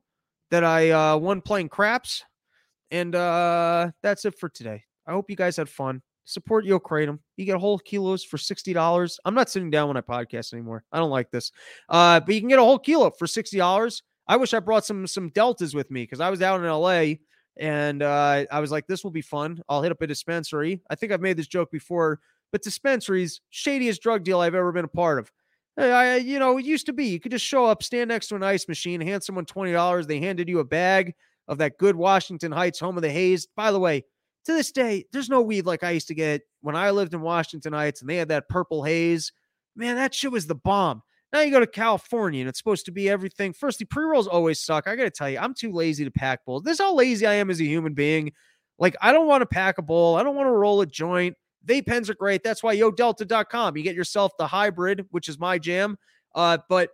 that 0.52 0.64
I 0.64 0.92
uh 0.92 1.18
won 1.18 1.42
playing 1.42 1.70
craps. 1.70 2.24
And 2.92 3.16
uh 3.16 3.92
that's 4.02 4.26
it 4.26 4.38
for 4.40 4.50
today. 4.50 4.84
I 5.06 5.12
hope 5.12 5.30
you 5.30 5.36
guys 5.36 5.58
had 5.58 5.70
fun. 5.70 6.02
Support 6.26 6.66
Yo 6.66 6.80
Kratom. 6.80 7.20
You 7.38 7.46
get 7.46 7.56
a 7.56 7.60
whole 7.60 7.80
kilos 7.80 8.22
for 8.22 8.36
$60. 8.36 9.18
I'm 9.24 9.34
not 9.34 9.50
sitting 9.50 9.70
down 9.70 9.88
when 9.88 9.96
I 9.96 10.02
podcast 10.02 10.52
anymore. 10.52 10.84
I 10.92 10.98
don't 10.98 11.10
like 11.10 11.32
this. 11.32 11.54
Uh, 11.88 12.20
but 12.20 12.36
you 12.36 12.42
can 12.42 12.50
get 12.50 12.60
a 12.60 12.64
whole 12.64 12.80
kilo 12.80 13.12
for 13.12 13.28
$60. 13.28 14.02
I 14.28 14.36
wish 14.36 14.54
I 14.54 14.60
brought 14.60 14.86
some 14.86 15.08
some 15.08 15.30
deltas 15.30 15.74
with 15.74 15.90
me 15.90 16.04
because 16.04 16.20
I 16.20 16.30
was 16.30 16.42
out 16.42 16.60
in 16.60 16.68
LA 16.68 17.16
and 17.58 18.04
uh, 18.04 18.46
I 18.52 18.60
was 18.60 18.72
like, 18.72 18.88
this 18.88 19.04
will 19.04 19.12
be 19.12 19.22
fun. 19.22 19.62
I'll 19.70 19.82
hit 19.82 19.92
up 19.92 20.02
a 20.02 20.08
dispensary. 20.08 20.82
I 20.90 20.96
think 20.96 21.12
I've 21.12 21.22
made 21.22 21.38
this 21.38 21.48
joke 21.48 21.72
before 21.72 22.20
but 22.52 22.62
dispensaries, 22.62 23.42
shadiest 23.50 24.02
drug 24.02 24.24
deal 24.24 24.40
I've 24.40 24.56
ever 24.56 24.72
been 24.72 24.86
a 24.86 24.90
part 24.90 25.20
of. 25.20 25.32
I, 25.78 26.18
you 26.18 26.40
know, 26.40 26.58
it 26.58 26.66
used 26.66 26.88
to 26.88 26.94
be 26.94 27.06
you 27.06 27.20
could 27.20 27.32
just 27.32 27.46
show 27.46 27.66
up, 27.66 27.84
stand 27.84 28.08
next 28.08 28.28
to 28.28 28.36
an 28.36 28.44
ice 28.44 28.68
machine, 28.68 29.00
hand 29.00 29.24
someone 29.24 29.46
twenty 29.46 29.72
dollars. 29.72 30.08
They 30.08 30.20
handed 30.20 30.50
you 30.50 30.60
a 30.60 30.66
bag 30.66 31.14
of 31.48 31.60
that 31.60 31.78
good 31.78 31.96
Washington 31.96 32.52
Heights, 32.52 32.80
home 32.80 32.98
of 32.98 33.04
the 33.04 33.12
haze. 33.12 33.48
By 33.56 33.72
the 33.72 33.80
way, 33.80 34.04
to 34.46 34.54
this 34.54 34.72
day, 34.72 35.06
there's 35.12 35.30
no 35.30 35.42
weed 35.42 35.66
like 35.66 35.84
I 35.84 35.92
used 35.92 36.08
to 36.08 36.16
get 36.16 36.42
when 36.62 36.76
I 36.76 36.92
lived 36.92 37.14
in 37.14 37.22
Washington 37.22 37.74
Heights, 37.74 38.02
and 38.02 38.10
they 38.10 38.18
had 38.18 38.30
that 38.30 38.50
purple 38.50 38.84
haze. 38.84 39.32
Man, 39.76 39.96
that 39.98 40.16
shit 40.16 40.32
was 40.32 40.48
the 40.48 40.56
bomb. 40.56 41.04
Now 41.34 41.42
you 41.42 41.52
go 41.52 41.60
to 41.60 41.68
California 41.68 42.40
and 42.40 42.50
it's 42.50 42.58
supposed 42.58 42.86
to 42.86 42.92
be 42.92 43.10
everything. 43.10 43.54
Firstly, 43.54 43.86
pre 43.86 44.06
rolls 44.06 44.28
always 44.28 44.60
suck. 44.62 44.88
I 44.88 44.96
got 44.96 45.04
to 45.04 45.12
tell 45.12 45.30
you, 45.30 45.38
I'm 45.38 45.54
too 45.54 45.72
lazy 45.72 46.06
to 46.06 46.12
pack 46.12 46.46
bowls. 46.46 46.64
This 46.64 46.74
is 46.74 46.80
how 46.80 46.96
lazy 46.96 47.26
I 47.26 47.34
am 47.34 47.50
as 47.50 47.60
a 47.60 47.66
human 47.66 47.94
being. 47.94 48.32
Like, 48.80 48.96
I 49.02 49.12
don't 49.12 49.28
want 49.28 49.42
to 49.42 49.46
pack 49.46 49.78
a 49.78 49.82
bowl. 49.82 50.16
I 50.16 50.24
don't 50.24 50.36
want 50.36 50.48
to 50.48 50.52
roll 50.52 50.82
a 50.82 50.86
joint. 50.86 51.36
Vape 51.68 51.86
pens 51.86 52.10
are 52.10 52.16
great. 52.16 52.44
That's 52.44 52.64
why 52.64 52.76
yodelta.com. 52.76 53.78
You 53.78 53.84
get 53.84 53.96
yourself 53.96 54.32
the 54.38 54.48
hybrid, 54.48 55.06
which 55.12 55.30
is 55.30 55.38
my 55.40 55.58
jam. 55.60 55.98
Uh, 56.34 56.58
but 56.70 56.92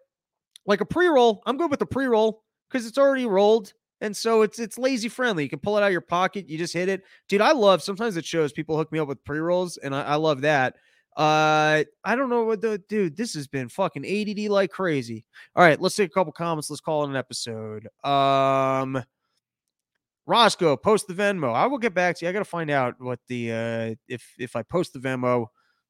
like 0.65 0.81
a 0.81 0.85
pre 0.85 1.07
roll, 1.07 1.43
I'm 1.45 1.57
good 1.57 1.69
with 1.69 1.79
the 1.79 1.85
pre 1.85 2.05
roll 2.05 2.43
because 2.69 2.87
it's 2.87 2.97
already 2.97 3.25
rolled 3.25 3.73
And 4.01 4.15
so 4.15 4.41
it's 4.41 4.59
it's 4.59 4.77
lazy 4.77 5.09
friendly. 5.09 5.43
You 5.43 5.49
can 5.49 5.59
pull 5.59 5.77
it 5.77 5.81
out 5.81 5.87
of 5.87 5.91
your 5.91 6.01
pocket. 6.01 6.49
You 6.49 6.57
just 6.57 6.73
hit 6.73 6.89
it, 6.89 7.03
dude. 7.29 7.41
I 7.41 7.51
love. 7.51 7.81
Sometimes 7.81 8.17
it 8.17 8.25
shows 8.25 8.51
people 8.51 8.75
hook 8.75 8.91
me 8.91 8.99
up 8.99 9.07
with 9.07 9.23
pre 9.23 9.39
rolls, 9.39 9.77
and 9.77 9.95
I, 9.95 10.01
I 10.03 10.15
love 10.15 10.41
that. 10.41 10.75
Uh, 11.15 11.83
I 12.03 12.15
don't 12.15 12.29
know 12.29 12.43
what 12.43 12.59
the 12.61 12.81
dude. 12.89 13.15
This 13.15 13.33
has 13.35 13.47
been 13.47 13.69
fucking 13.69 14.05
ADD 14.05 14.49
like 14.49 14.71
crazy. 14.71 15.25
All 15.55 15.63
right, 15.63 15.79
let's 15.79 15.95
take 15.95 16.09
a 16.09 16.13
couple 16.13 16.33
comments. 16.33 16.69
Let's 16.69 16.81
call 16.81 17.03
it 17.03 17.11
an 17.11 17.15
episode. 17.15 17.87
Um, 18.03 19.01
Roscoe, 20.25 20.77
post 20.77 21.07
the 21.07 21.13
Venmo. 21.13 21.53
I 21.53 21.65
will 21.67 21.77
get 21.77 21.93
back 21.93 22.17
to 22.17 22.25
you. 22.25 22.29
I 22.29 22.31
got 22.31 22.39
to 22.39 22.45
find 22.45 22.69
out 22.69 22.95
what 22.99 23.19
the 23.27 23.51
uh 23.51 23.95
if 24.07 24.25
if 24.39 24.55
I 24.55 24.63
post 24.63 24.93
the 24.93 24.99
Venmo, 24.99 25.47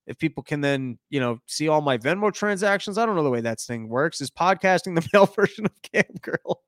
if 0.07 0.17
people 0.17 0.43
can 0.43 0.61
then 0.61 0.97
you 1.09 1.19
know 1.19 1.39
see 1.45 1.67
all 1.67 1.81
my 1.81 1.97
Venmo 1.97 2.33
transactions. 2.33 2.97
I 2.97 3.05
don't 3.05 3.15
know 3.15 3.23
the 3.23 3.29
way 3.29 3.41
that 3.41 3.59
thing 3.59 3.89
works. 3.89 4.21
Is 4.21 4.31
podcasting 4.31 4.95
the 5.01 5.07
male 5.13 5.25
version 5.25 5.65
of 5.65 5.81
Cam 5.81 6.05
Girl? 6.21 6.61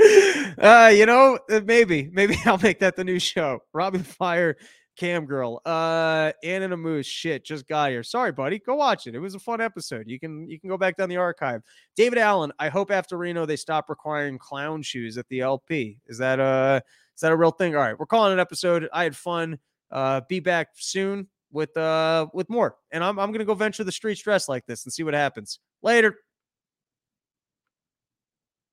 uh, 0.58 0.92
you 0.94 1.06
know, 1.06 1.38
uh, 1.50 1.60
maybe, 1.64 2.10
maybe 2.12 2.36
I'll 2.46 2.58
make 2.58 2.80
that 2.80 2.96
the 2.96 3.04
new 3.04 3.18
show. 3.18 3.60
Robin 3.72 4.02
Fire, 4.02 4.56
Cam 4.96 5.26
Girl, 5.26 5.60
uh, 5.64 6.32
Ann 6.42 6.62
and 6.62 6.72
a 6.72 6.76
Moose. 6.76 7.06
Shit, 7.06 7.44
just 7.44 7.66
got 7.66 7.90
here. 7.90 8.02
Sorry, 8.02 8.32
buddy. 8.32 8.58
Go 8.58 8.74
watch 8.76 9.06
it. 9.06 9.14
It 9.14 9.18
was 9.18 9.34
a 9.34 9.38
fun 9.38 9.60
episode. 9.60 10.08
You 10.08 10.20
can 10.20 10.48
you 10.48 10.58
can 10.58 10.68
go 10.68 10.78
back 10.78 10.96
down 10.96 11.08
the 11.08 11.16
archive. 11.16 11.62
David 11.96 12.18
Allen. 12.18 12.52
I 12.58 12.68
hope 12.68 12.90
after 12.90 13.16
Reno 13.16 13.46
they 13.46 13.56
stop 13.56 13.88
requiring 13.88 14.38
clown 14.38 14.82
shoes 14.82 15.18
at 15.18 15.28
the 15.28 15.40
LP. 15.40 15.98
Is 16.06 16.18
that 16.18 16.40
a 16.40 16.82
is 17.14 17.20
that 17.20 17.32
a 17.32 17.36
real 17.36 17.50
thing? 17.50 17.74
All 17.74 17.82
right, 17.82 17.98
we're 17.98 18.06
calling 18.06 18.30
it 18.30 18.34
an 18.34 18.40
episode. 18.40 18.88
I 18.92 19.04
had 19.04 19.16
fun. 19.16 19.58
Uh, 19.90 20.20
be 20.28 20.40
back 20.40 20.68
soon 20.74 21.28
with 21.52 21.76
uh 21.76 22.26
with 22.32 22.48
more. 22.48 22.76
And 22.90 23.02
I'm 23.02 23.18
I'm 23.18 23.32
gonna 23.32 23.44
go 23.44 23.54
venture 23.54 23.84
the 23.84 23.92
streets 23.92 24.22
dressed 24.22 24.48
like 24.48 24.66
this 24.66 24.84
and 24.84 24.92
see 24.92 25.02
what 25.02 25.14
happens. 25.14 25.60
Later. 25.82 26.16